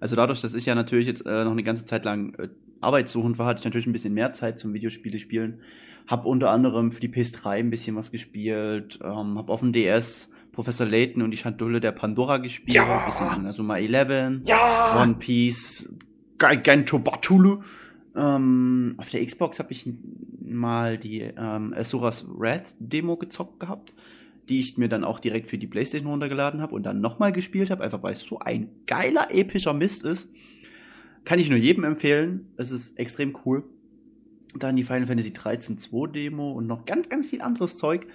Also 0.00 0.16
dadurch, 0.16 0.40
dass 0.40 0.54
ich 0.54 0.64
ja 0.66 0.74
natürlich 0.74 1.06
jetzt 1.06 1.26
äh, 1.26 1.44
noch 1.44 1.52
eine 1.52 1.62
ganze 1.62 1.84
Zeit 1.84 2.04
lang 2.06 2.34
äh, 2.36 2.48
arbeitssuchend 2.80 3.38
war, 3.38 3.46
hatte 3.46 3.58
ich 3.60 3.64
natürlich 3.66 3.86
ein 3.86 3.92
bisschen 3.92 4.14
mehr 4.14 4.32
Zeit 4.32 4.58
zum 4.58 4.72
Videospiele 4.72 5.18
spielen. 5.18 5.60
Hab 6.06 6.24
unter 6.24 6.50
anderem 6.50 6.90
für 6.92 7.00
die 7.00 7.10
PS3 7.10 7.58
ein 7.58 7.70
bisschen 7.70 7.94
was 7.94 8.10
gespielt, 8.10 8.98
ähm, 9.04 9.36
hab 9.38 9.50
auf 9.50 9.60
dem 9.60 9.72
DS 9.72 10.30
Professor 10.50 10.86
Layton 10.86 11.22
und 11.22 11.30
die 11.30 11.36
Schandulle 11.36 11.78
der 11.80 11.92
Pandora 11.92 12.38
gespielt, 12.38 12.74
Ja. 12.74 12.98
ein 12.98 13.04
bisschen 13.06 13.40
Inazuma 13.40 13.76
11, 13.76 14.40
Ja! 14.46 15.00
One 15.02 15.16
Piece, 15.16 15.94
Gigento 16.38 16.98
Batulu. 16.98 17.62
Ähm, 18.16 18.94
auf 18.96 19.10
der 19.10 19.24
Xbox 19.24 19.58
habe 19.58 19.72
ich 19.72 19.88
mal 20.40 20.98
die 20.98 21.20
ähm, 21.20 21.74
Asuras 21.74 22.26
Wrath 22.28 22.74
Demo 22.78 23.16
gezockt 23.16 23.60
gehabt, 23.60 23.92
die 24.48 24.60
ich 24.60 24.78
mir 24.78 24.88
dann 24.88 25.04
auch 25.04 25.20
direkt 25.20 25.48
für 25.48 25.58
die 25.58 25.66
PlayStation 25.66 26.10
runtergeladen 26.10 26.60
habe 26.60 26.74
und 26.74 26.84
dann 26.84 27.00
nochmal 27.00 27.32
gespielt 27.32 27.70
habe, 27.70 27.84
einfach 27.84 28.02
weil 28.02 28.14
es 28.14 28.20
so 28.20 28.38
ein 28.38 28.70
geiler 28.86 29.28
epischer 29.30 29.74
Mist 29.74 30.04
ist. 30.04 30.30
Kann 31.24 31.38
ich 31.38 31.50
nur 31.50 31.58
jedem 31.58 31.84
empfehlen. 31.84 32.52
Es 32.56 32.70
ist 32.70 32.98
extrem 32.98 33.36
cool. 33.44 33.64
Dann 34.58 34.76
die 34.76 34.84
Final 34.84 35.06
Fantasy 35.06 35.32
13 35.32 35.76
2 35.78 36.06
Demo 36.08 36.52
und 36.52 36.66
noch 36.66 36.86
ganz, 36.86 37.08
ganz 37.08 37.26
viel 37.26 37.42
anderes 37.42 37.76
Zeug. 37.76 38.06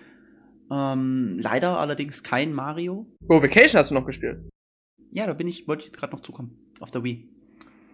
Ähm, 0.71 1.37
leider 1.39 1.77
allerdings 1.77 2.23
kein 2.23 2.53
Mario. 2.53 3.05
Go 3.27 3.41
Vacation 3.41 3.79
hast 3.79 3.91
du 3.91 3.95
noch 3.95 4.05
gespielt. 4.05 4.49
Ja, 5.11 5.27
da 5.27 5.33
bin 5.33 5.47
ich, 5.47 5.67
wollte 5.67 5.85
ich 5.85 5.93
gerade 5.93 6.13
noch 6.13 6.21
zukommen. 6.21 6.57
Auf 6.79 6.89
der 6.89 7.03
Wii. 7.03 7.32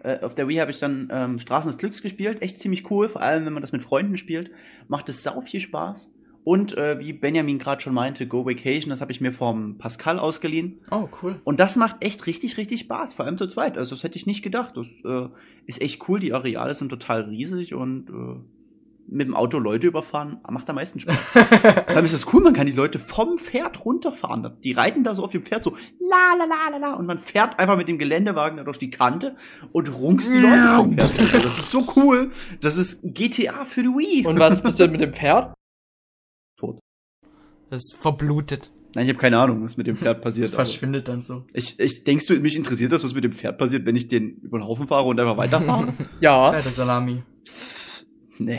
Äh, 0.02 0.20
auf 0.20 0.34
der 0.34 0.48
Wii 0.48 0.56
habe 0.56 0.70
ich 0.70 0.78
dann 0.78 1.08
ähm, 1.12 1.38
Straßen 1.38 1.70
des 1.70 1.78
Glücks 1.78 2.02
gespielt. 2.02 2.42
Echt 2.42 2.58
ziemlich 2.58 2.90
cool, 2.90 3.08
vor 3.08 3.22
allem 3.22 3.46
wenn 3.46 3.52
man 3.52 3.62
das 3.62 3.72
mit 3.72 3.84
Freunden 3.84 4.16
spielt. 4.16 4.50
Macht 4.88 5.08
es 5.08 5.22
sau 5.22 5.40
viel 5.40 5.60
Spaß. 5.60 6.12
Und 6.42 6.76
äh, 6.76 6.98
wie 6.98 7.12
Benjamin 7.12 7.58
gerade 7.58 7.82
schon 7.82 7.92
meinte, 7.92 8.26
Go 8.26 8.46
Vacation, 8.46 8.88
das 8.90 9.02
habe 9.02 9.12
ich 9.12 9.20
mir 9.20 9.32
vom 9.32 9.76
Pascal 9.76 10.18
ausgeliehen. 10.18 10.80
Oh, 10.90 11.06
cool. 11.22 11.40
Und 11.44 11.60
das 11.60 11.76
macht 11.76 12.02
echt 12.02 12.26
richtig, 12.26 12.56
richtig 12.56 12.80
Spaß, 12.80 13.12
vor 13.12 13.26
allem 13.26 13.36
zu 13.36 13.46
zweit. 13.46 13.76
Also 13.76 13.94
das 13.94 14.04
hätte 14.04 14.16
ich 14.16 14.26
nicht 14.26 14.42
gedacht. 14.42 14.76
Das 14.76 14.86
äh, 15.04 15.28
ist 15.66 15.82
echt 15.82 16.08
cool. 16.08 16.18
Die 16.18 16.32
Areale 16.32 16.74
sind 16.74 16.88
total 16.88 17.22
riesig 17.22 17.74
und 17.74 18.08
äh, 18.08 18.40
mit 19.08 19.26
dem 19.26 19.34
Auto 19.34 19.58
Leute 19.58 19.86
überfahren 19.88 20.38
macht 20.50 20.68
am 20.70 20.76
meisten 20.76 21.00
Spaß. 21.00 21.16
Vor 21.26 21.96
allem 21.96 22.04
ist 22.04 22.14
das 22.14 22.32
cool, 22.32 22.42
man 22.42 22.52
kann 22.54 22.66
die 22.66 22.72
Leute 22.72 22.98
vom 22.98 23.38
Pferd 23.38 23.84
runterfahren. 23.84 24.56
Die 24.62 24.72
reiten 24.72 25.02
da 25.04 25.14
so 25.14 25.24
auf 25.24 25.32
dem 25.32 25.42
Pferd 25.44 25.62
so 25.64 25.76
la 26.00 26.34
la 26.38 26.44
la 26.44 26.68
la 26.70 26.76
la 26.78 26.94
und 26.94 27.06
man 27.06 27.18
fährt 27.18 27.58
einfach 27.58 27.76
mit 27.76 27.88
dem 27.88 27.98
Geländewagen 27.98 28.56
da 28.58 28.64
durch 28.64 28.78
die 28.78 28.90
Kante 28.90 29.34
und 29.72 29.92
runks 29.98 30.28
die 30.30 30.38
Leute 30.38 30.76
vom 30.76 30.92
Pferd. 30.96 31.10
runter. 31.20 31.38
Das 31.42 31.58
ist 31.58 31.70
so 31.70 31.86
cool. 31.96 32.30
Das 32.60 32.76
ist 32.76 33.00
GTA 33.02 33.64
für 33.64 33.82
die 33.82 33.88
Wii. 33.88 34.26
Und 34.26 34.38
was 34.38 34.62
passiert 34.62 34.92
mit 34.92 35.00
dem 35.00 35.12
Pferd? 35.12 35.54
tot. 36.56 36.78
Das 37.70 37.78
ist 37.82 37.96
verblutet. 38.00 38.70
Nein, 38.94 39.04
ich 39.06 39.10
habe 39.10 39.20
keine 39.20 39.38
Ahnung, 39.38 39.62
was 39.64 39.76
mit 39.76 39.86
dem 39.86 39.96
Pferd 39.96 40.16
Das 40.18 40.22
passiert. 40.24 40.48
aber- 40.48 40.56
verschwindet 40.56 41.06
dann 41.08 41.22
so. 41.22 41.46
Ich, 41.52 41.78
ich 41.78 42.02
denkst 42.04 42.26
du, 42.26 42.34
mich 42.40 42.56
interessiert 42.56 42.90
das, 42.92 43.04
was 43.04 43.14
mit 43.14 43.22
dem 43.24 43.32
Pferd 43.32 43.56
passiert, 43.56 43.86
wenn 43.86 43.94
ich 43.96 44.08
den 44.08 44.36
über 44.40 44.58
den 44.58 44.66
Haufen 44.66 44.86
fahre 44.88 45.06
und 45.06 45.18
einfach 45.20 45.36
weiterfahre? 45.36 45.94
Ja. 46.20 46.46
Ja, 46.46 46.50
der 46.50 46.60
Salami. 46.62 47.22
nee. 48.38 48.58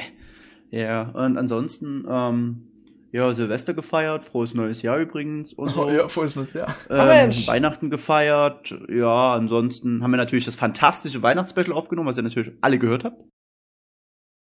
Ja, 0.71 1.09
und 1.09 1.37
ansonsten, 1.37 2.05
ähm, 2.09 2.67
ja, 3.11 3.33
Silvester 3.33 3.73
gefeiert, 3.73 4.23
frohes 4.23 4.53
neues 4.53 4.81
Jahr 4.81 4.97
übrigens 4.97 5.53
und 5.53 5.73
so. 5.73 5.85
Oh, 5.85 5.89
ja, 5.89 6.15
wo 6.15 6.21
ist 6.21 6.37
das? 6.37 6.53
Ja. 6.53 6.73
ähm, 6.89 7.07
Mensch. 7.07 7.47
Weihnachten 7.47 7.89
gefeiert, 7.89 8.73
ja, 8.89 9.33
ansonsten 9.33 10.01
haben 10.01 10.11
wir 10.11 10.17
natürlich 10.17 10.45
das 10.45 10.55
fantastische 10.55 11.21
Weihnachtsspecial 11.21 11.75
aufgenommen, 11.75 12.07
was 12.07 12.17
ihr 12.17 12.23
natürlich 12.23 12.51
alle 12.61 12.79
gehört 12.79 13.03
habt. 13.03 13.21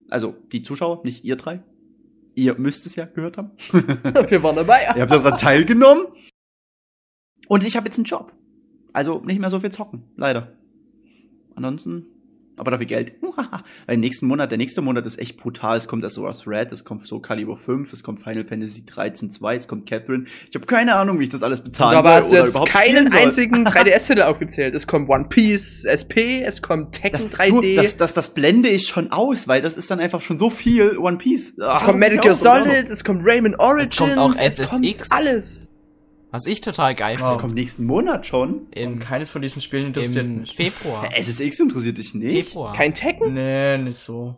Also, 0.08 0.34
die 0.52 0.62
Zuschauer, 0.62 1.02
nicht 1.04 1.24
ihr 1.24 1.36
drei. 1.36 1.62
Ihr 2.34 2.58
müsst 2.58 2.86
es 2.86 2.96
ja 2.96 3.04
gehört 3.04 3.38
haben. 3.38 3.52
Wir 4.28 4.42
waren 4.42 4.56
dabei. 4.56 4.80
Ihr 4.96 5.02
habt 5.02 5.10
daran 5.10 5.36
teilgenommen. 5.36 6.06
Und 7.46 7.64
ich 7.64 7.76
habe 7.76 7.86
jetzt 7.86 7.96
einen 7.96 8.04
Job. 8.04 8.32
Also 8.92 9.20
nicht 9.20 9.40
mehr 9.40 9.50
so 9.50 9.60
viel 9.60 9.70
zocken, 9.70 10.04
leider. 10.16 10.52
Ansonsten, 11.54 12.06
aber 12.56 12.70
dafür 12.70 12.86
Geld. 12.86 13.14
Weil 13.86 13.94
im 13.94 14.00
nächsten 14.00 14.26
Monat, 14.26 14.50
der 14.50 14.58
nächste 14.58 14.80
Monat 14.80 15.06
ist 15.06 15.18
echt 15.18 15.36
brutal. 15.36 15.76
Es 15.76 15.88
kommt 15.88 16.08
SOS 16.08 16.46
Red, 16.46 16.72
es 16.72 16.84
kommt 16.84 17.06
so 17.06 17.20
Caliber 17.20 17.56
5, 17.56 17.92
es 17.92 18.02
kommt 18.02 18.22
Final 18.22 18.44
Fantasy 18.44 18.84
13 18.84 19.30
2, 19.30 19.56
es 19.56 19.68
kommt 19.68 19.86
Catherine. 19.88 20.24
Ich 20.48 20.54
habe 20.54 20.66
keine 20.66 20.94
Ahnung, 20.96 21.18
wie 21.18 21.24
ich 21.24 21.30
das 21.30 21.42
alles 21.42 21.60
bezahlen 21.60 22.02
soll 22.02 22.12
hast 22.12 22.32
du 22.32 22.36
jetzt 22.36 22.66
keinen 22.66 23.12
einzigen 23.12 23.66
3DS-Titel 23.66 24.22
aufgezählt. 24.22 24.74
Es 24.74 24.86
kommt 24.86 25.08
One 25.08 25.26
Piece 25.28 25.84
SP, 25.84 26.42
es 26.42 26.62
kommt 26.62 26.92
Tekken 26.92 27.30
das, 27.30 27.40
3D, 27.40 27.60
du, 27.60 27.74
das, 27.74 27.96
das, 27.96 28.14
das 28.14 28.34
blende 28.34 28.68
ich 28.68 28.86
schon 28.86 29.10
aus, 29.10 29.48
weil 29.48 29.60
das 29.60 29.76
ist 29.76 29.90
dann 29.90 30.00
einfach 30.00 30.20
schon 30.20 30.38
so 30.38 30.50
viel 30.50 30.96
One 30.98 31.18
Piece. 31.18 31.54
Es 31.58 31.82
kommt 31.82 31.98
Metal 31.98 32.18
Gear 32.18 32.34
Solid, 32.34 32.88
es 32.88 33.04
kommt 33.04 33.22
Rayman 33.24 33.56
Origins, 33.56 33.96
kommt 33.96 34.18
auch 34.18 34.34
es 34.34 34.58
SSX. 34.58 34.70
kommt 34.70 35.04
alles. 35.10 35.68
Was 36.34 36.46
ich 36.46 36.60
total 36.60 36.96
geil 36.96 37.14
Das 37.16 37.22
finde. 37.28 37.40
kommt 37.40 37.54
nächsten 37.54 37.84
Monat 37.84 38.26
schon. 38.26 38.54
Und 38.64 38.76
Im, 38.76 38.98
keines 38.98 39.30
von 39.30 39.40
diesen 39.40 39.62
Spielen 39.62 39.86
interessiert 39.86 40.24
Im 40.24 40.40
mich. 40.40 40.56
Februar. 40.56 41.08
SSX 41.16 41.60
interessiert 41.60 41.96
dich 41.96 42.12
nicht. 42.12 42.48
Februar. 42.48 42.72
Kein 42.74 42.92
Tekken? 42.92 43.34
Nee, 43.34 43.78
nicht 43.78 43.98
so. 44.00 44.34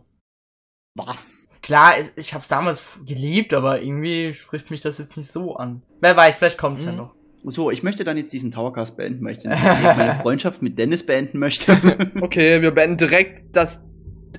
Was? 0.93 1.47
Klar, 1.63 1.93
ich 2.15 2.35
hab's 2.35 2.47
damals 2.49 2.83
geliebt, 3.03 3.51
aber 3.55 3.81
irgendwie 3.81 4.35
spricht 4.35 4.69
mich 4.69 4.81
das 4.81 4.99
jetzt 4.99 5.17
nicht 5.17 5.31
so 5.31 5.55
an. 5.55 5.81
Wer 5.99 6.15
weiß, 6.15 6.35
vielleicht 6.37 6.59
kommt's 6.59 6.85
ja 6.85 6.91
Mhm. 6.91 6.97
noch. 6.97 7.15
So, 7.45 7.71
ich 7.71 7.81
möchte 7.81 8.03
dann 8.03 8.15
jetzt 8.17 8.31
diesen 8.31 8.51
Towercast 8.51 8.95
beenden, 8.95 9.25
weil 9.25 9.31
ich 9.31 9.41
dann 9.41 9.57
meine 9.97 10.13
Freundschaft 10.21 10.61
mit 10.61 10.77
Dennis 10.77 11.03
beenden 11.03 11.39
möchte. 11.39 12.11
Okay, 12.21 12.61
wir 12.61 12.69
beenden 12.75 12.97
direkt 12.97 13.55
das 13.55 13.83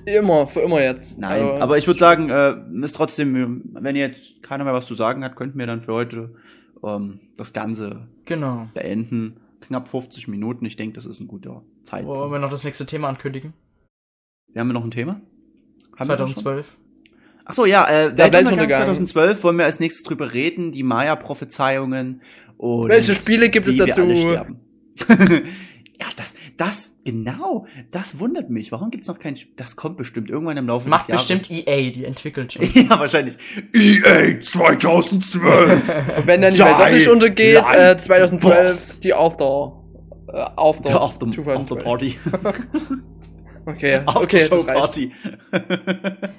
immer, 0.05 0.47
für 0.47 0.61
immer 0.61 0.81
jetzt. 0.81 1.17
Nein, 1.17 1.41
Also, 1.43 1.53
aber 1.61 1.77
ich 1.77 1.87
würde 1.87 1.99
sagen, 1.99 2.29
äh, 2.29 2.55
ist 2.85 2.95
trotzdem, 2.95 3.63
wenn 3.73 3.97
ihr 3.97 4.07
jetzt 4.07 4.41
keiner 4.43 4.63
mehr 4.63 4.73
was 4.73 4.85
zu 4.85 4.95
sagen 4.95 5.25
hat, 5.25 5.35
könnten 5.35 5.59
wir 5.59 5.67
dann 5.67 5.81
für 5.81 5.91
heute 5.93 6.35
ähm, 6.83 7.19
das 7.37 7.53
Ganze 7.53 8.07
Genau. 8.25 8.67
beenden. 8.73 9.37
Knapp 9.61 9.87
50 9.89 10.27
Minuten, 10.29 10.65
ich 10.65 10.77
denke, 10.77 10.93
das 10.95 11.05
ist 11.05 11.19
ein 11.19 11.27
guter 11.27 11.49
Wollen 11.55 11.63
Zeitpunkt. 11.83 12.31
wir 12.31 12.39
noch 12.39 12.49
das 12.49 12.63
nächste 12.63 12.85
Thema 12.85 13.09
ankündigen? 13.09 13.53
Wir 14.53 14.61
haben 14.61 14.69
wir 14.69 14.73
noch 14.73 14.83
ein 14.85 14.91
Thema? 14.91 15.19
Haben 15.97 16.09
wir 16.09 16.15
das 16.15 16.29
schon? 16.29 16.35
2012. 16.43 16.77
Ach 17.45 17.53
so, 17.53 17.65
ja, 17.65 17.83
äh, 17.87 18.13
Der 18.13 18.31
Weltuntergang 18.31 18.33
Weltuntergang. 18.33 18.77
2012 18.95 19.43
wollen 19.43 19.57
wir 19.57 19.65
als 19.65 19.79
nächstes 19.79 20.03
drüber 20.03 20.33
reden, 20.33 20.71
die 20.71 20.83
Maya-Prophezeiungen 20.83 22.21
und 22.57 22.89
Welche 22.89 23.15
Spiele 23.15 23.49
gibt 23.49 23.67
es 23.67 23.77
dazu? 23.77 24.01
ja, 25.99 26.07
das, 26.15 26.33
das, 26.55 26.93
genau, 27.03 27.65
das 27.91 28.19
wundert 28.19 28.49
mich. 28.49 28.71
Warum 28.71 28.89
gibt's 28.89 29.07
noch 29.07 29.19
kein, 29.19 29.37
das 29.57 29.75
kommt 29.75 29.97
bestimmt 29.97 30.29
irgendwann 30.29 30.55
im 30.55 30.67
Laufe 30.67 30.87
Macht 30.87 31.09
des 31.09 31.27
Jahres. 31.29 31.47
bestimmt 31.47 31.67
EA, 31.67 31.91
die 31.91 32.05
entwickelt 32.05 32.53
schon. 32.53 32.63
ja, 32.73 32.97
wahrscheinlich. 32.97 33.35
EA 33.73 34.41
2012. 34.41 36.17
Und 36.17 36.27
wenn 36.27 36.41
dann 36.41 36.53
die 36.53 36.59
Welt 36.59 36.93
nicht 36.93 37.07
untergeht, 37.09 37.63
äh, 37.73 37.97
2012 37.97 38.65
Boss. 38.65 38.99
die 39.01 39.13
After. 39.13 39.73
Äh, 40.31 40.37
After. 40.55 40.89
Der 40.89 41.01
After, 41.01 41.31
2012. 41.31 41.59
After 41.59 41.75
Party. 41.75 42.17
Okay, 43.65 43.95
After 44.05 44.21
okay, 44.21 44.45
Show 44.45 44.63
das. 44.63 44.65
Party. 44.65 45.11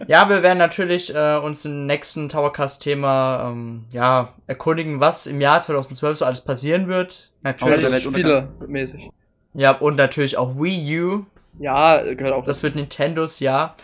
Ja, 0.09 0.29
wir 0.29 0.43
werden 0.43 0.59
natürlich 0.59 1.15
äh, 1.15 1.37
uns 1.37 1.65
im 1.65 1.87
nächsten 1.87 2.29
Towercast-Thema 2.29 3.51
ähm, 3.53 3.85
ja, 3.93 4.35
erkundigen, 4.49 4.99
was 4.99 5.27
im 5.27 5.41
Jahr 5.41 5.63
2012 5.63 6.19
so 6.19 6.25
alles 6.25 6.41
passieren 6.41 6.89
wird. 6.89 7.31
Außer 7.45 7.67
Welche 7.67 7.81
der 7.83 7.91
Natürlich. 7.91 8.03
Spiele-mäßig. 8.03 9.11
Ja, 9.55 9.73
und 9.73 9.97
natürlich 9.97 10.37
auch 10.37 10.57
Wii 10.57 11.01
U. 11.01 11.25
Ja, 11.59 12.03
gehört 12.15 12.35
auch 12.35 12.45
Das 12.45 12.63
wird 12.63 12.77
Nintendos 12.77 13.41
Jahr. 13.41 13.75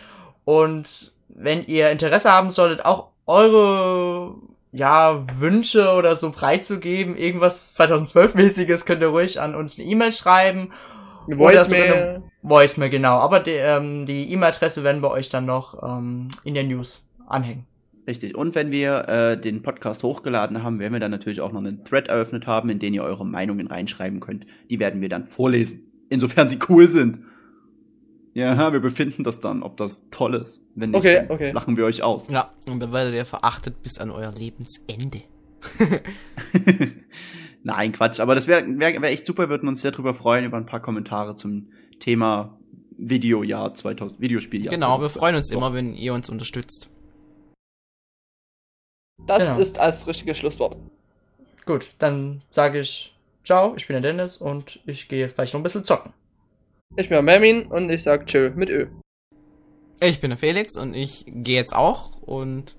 Und 0.45 1.11
wenn 1.29 1.65
ihr 1.65 1.91
Interesse 1.91 2.31
haben 2.31 2.51
solltet, 2.51 2.85
auch 2.85 3.07
eure 3.25 4.35
ja, 4.71 5.23
Wünsche 5.39 5.91
oder 5.91 6.15
so 6.15 6.31
preiszugeben, 6.31 7.17
irgendwas 7.17 7.77
2012-mäßiges, 7.77 8.85
könnt 8.85 9.01
ihr 9.01 9.09
ruhig 9.09 9.39
an 9.39 9.55
uns 9.55 9.77
eine 9.77 9.87
E-Mail 9.87 10.11
schreiben. 10.11 10.71
Eine 11.25 11.37
Voicemail. 11.37 12.23
Voicemail, 12.41 12.89
genau. 12.89 13.17
Aber 13.17 13.39
die 13.41 13.51
ähm, 13.51 14.05
E-Mail-Adresse 14.07 14.83
werden 14.83 15.01
wir 15.01 15.11
euch 15.11 15.29
dann 15.29 15.45
noch 15.45 15.81
ähm, 15.83 16.29
in 16.43 16.53
der 16.53 16.63
News 16.63 17.05
anhängen. 17.27 17.65
Richtig. 18.07 18.35
Und 18.35 18.55
wenn 18.55 18.71
wir 18.71 19.07
äh, 19.09 19.39
den 19.39 19.61
Podcast 19.61 20.01
hochgeladen 20.03 20.63
haben, 20.63 20.79
werden 20.79 20.93
wir 20.93 20.99
dann 21.01 21.11
natürlich 21.11 21.41
auch 21.41 21.51
noch 21.51 21.59
einen 21.59 21.83
Thread 21.83 22.07
eröffnet 22.07 22.47
haben, 22.47 22.69
in 22.69 22.79
den 22.79 22.93
ihr 22.93 23.03
eure 23.03 23.25
Meinungen 23.25 23.67
reinschreiben 23.67 24.21
könnt. 24.21 24.45
Die 24.69 24.79
werden 24.79 25.01
wir 25.01 25.09
dann 25.09 25.25
vorlesen. 25.25 25.81
Insofern 26.09 26.47
sie 26.47 26.57
cool 26.69 26.87
sind. 26.87 27.19
Ja, 28.33 28.71
wir 28.71 28.79
befinden 28.79 29.23
das 29.23 29.39
dann, 29.39 29.61
ob 29.63 29.77
das 29.77 30.09
toll 30.09 30.35
ist. 30.35 30.63
Wenn 30.75 30.91
nicht, 30.91 30.99
Okay, 30.99 31.15
dann 31.27 31.31
okay. 31.31 31.51
lachen 31.51 31.75
wir 31.75 31.85
euch 31.85 32.03
aus. 32.03 32.29
Ja, 32.29 32.51
und 32.67 32.79
dann 32.79 32.93
werdet 32.93 33.13
ihr 33.13 33.25
verachtet 33.25 33.81
bis 33.81 33.97
an 33.97 34.09
euer 34.11 34.31
Lebensende. 34.31 35.23
Nein, 37.63 37.91
Quatsch. 37.91 38.19
Aber 38.19 38.35
das 38.35 38.47
wäre 38.47 38.63
wär, 38.67 39.01
wär 39.01 39.09
echt 39.11 39.25
super. 39.25 39.43
Wir 39.43 39.49
würden 39.49 39.67
uns 39.67 39.81
sehr 39.81 39.91
drüber 39.91 40.13
freuen 40.13 40.45
über 40.45 40.55
ein 40.57 40.65
paar 40.65 40.81
Kommentare 40.81 41.35
zum 41.35 41.67
Thema 41.99 42.57
Videojahr 42.97 43.73
2000, 43.73 44.21
Videospieljahr. 44.21 44.73
Genau, 44.73 45.01
wir 45.01 45.09
2012. 45.09 45.13
freuen 45.13 45.35
uns 45.35 45.47
So. 45.49 45.57
immer, 45.57 45.73
wenn 45.73 45.93
ihr 45.93 46.13
uns 46.13 46.29
unterstützt. 46.29 46.89
Das 49.25 49.45
Genau. 49.45 49.59
ist 49.59 49.79
als 49.79 50.07
richtiges 50.07 50.37
Schlusswort. 50.37 50.77
Gut, 51.65 51.89
dann 51.99 52.41
sage 52.51 52.79
ich 52.79 53.13
Ciao, 53.43 53.73
ich 53.77 53.87
bin 53.87 53.93
der 53.93 54.11
Dennis 54.11 54.37
und 54.37 54.81
ich 54.85 55.07
gehe 55.07 55.19
jetzt 55.21 55.35
gleich 55.35 55.53
noch 55.53 55.61
ein 55.61 55.63
bisschen 55.63 55.85
zocken. 55.85 56.11
Ich 56.97 57.07
bin 57.07 57.15
der 57.15 57.21
Mermin 57.21 57.67
und 57.67 57.89
ich 57.89 58.03
sag 58.03 58.27
Tschö 58.27 58.51
mit 58.55 58.69
Ö. 58.69 58.87
Ich 60.01 60.19
bin 60.19 60.31
der 60.31 60.37
Felix 60.37 60.75
und 60.75 60.93
ich 60.93 61.23
gehe 61.27 61.55
jetzt 61.55 61.73
auch 61.73 62.21
und 62.21 62.75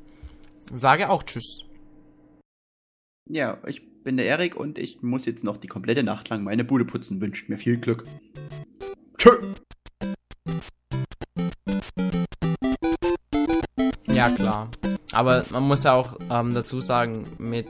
sage 0.74 1.08
auch 1.08 1.22
Tschüss. 1.22 1.60
Ja, 3.30 3.58
ich 3.66 3.82
bin 4.04 4.18
der 4.18 4.26
Erik 4.26 4.56
und 4.56 4.76
ich 4.78 5.02
muss 5.02 5.24
jetzt 5.24 5.42
noch 5.42 5.56
die 5.56 5.68
komplette 5.68 6.02
Nacht 6.02 6.28
lang 6.28 6.44
meine 6.44 6.64
Bude 6.64 6.84
putzen. 6.84 7.20
Wünscht 7.20 7.48
mir 7.48 7.56
viel 7.58 7.78
Glück. 7.78 8.04
Ja, 14.06 14.30
klar. 14.30 14.70
Aber 15.12 15.44
man 15.50 15.62
muss 15.62 15.84
ja 15.84 15.94
auch 15.94 16.18
ähm, 16.30 16.52
dazu 16.54 16.80
sagen, 16.80 17.26
mit 17.38 17.66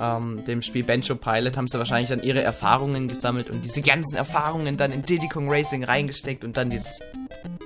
ähm, 0.00 0.44
dem 0.46 0.60
Spiel 0.62 0.82
Bencho 0.84 1.14
Pilot 1.14 1.56
haben 1.56 1.68
sie 1.68 1.78
wahrscheinlich 1.78 2.08
dann 2.08 2.22
ihre 2.22 2.42
Erfahrungen 2.42 3.08
gesammelt 3.08 3.48
und 3.48 3.62
diese 3.64 3.80
ganzen 3.80 4.16
Erfahrungen 4.16 4.76
dann 4.76 4.92
in 4.92 5.02
Diddy 5.02 5.28
Kong 5.28 5.48
Racing 5.50 5.84
reingesteckt 5.84 6.44
und 6.44 6.56
dann 6.56 6.68
dieses 6.70 7.00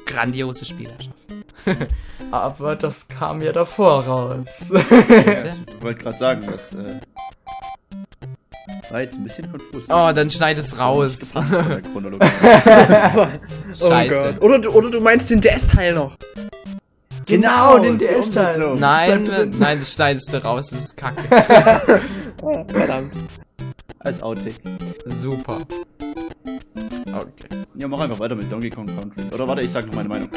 grandiose 0.06 0.64
Spiel 0.64 0.88
erschaffen. 0.90 1.86
Aber 2.30 2.76
das 2.76 3.08
kam 3.08 3.40
ja 3.42 3.52
davor 3.52 4.04
raus. 4.04 4.70
Ich 4.72 5.82
wollte 5.82 6.02
gerade 6.02 6.18
sagen, 6.18 6.42
das 6.50 6.74
äh, 6.74 7.00
war 8.90 9.00
jetzt 9.00 9.16
ein 9.16 9.24
bisschen 9.24 9.50
konfus. 9.50 9.84
Oh, 9.88 10.12
dann 10.12 10.30
schneid 10.30 10.58
es 10.58 10.78
raus. 10.78 11.18
Gepasst 11.18 11.54
von 11.54 11.68
der 11.68 11.80
Chronologie. 11.92 12.26
oh 13.80 13.88
Scheiße. 13.88 14.34
Gott. 14.34 14.42
Oder, 14.42 14.58
du- 14.58 14.70
oder 14.70 14.90
du 14.90 15.00
meinst 15.00 15.30
den 15.30 15.40
DS-Teil 15.40 15.94
noch. 15.94 16.16
Genau, 17.28 17.78
den 17.78 17.98
die 17.98 18.06
DS-Teil. 18.06 18.76
Nein, 18.76 19.52
nein, 19.58 19.78
das 19.78 19.92
schneidest 19.92 20.32
du 20.32 20.42
raus, 20.42 20.68
das 20.70 20.80
ist 20.80 20.96
kacke. 20.96 21.22
Verdammt. 22.68 23.12
Als 23.98 24.22
Outtake. 24.22 24.54
Super. 25.20 25.58
Okay. 27.06 27.64
Ja, 27.74 27.86
mach 27.88 28.00
einfach 28.00 28.18
weiter 28.18 28.34
mit 28.34 28.50
Donkey 28.50 28.70
Kong 28.70 28.86
Country. 28.86 29.22
Oder 29.32 29.46
warte, 29.46 29.62
ich 29.62 29.70
sag 29.70 29.86
noch 29.86 29.94
meine 29.94 30.08
Meinung. 30.08 30.30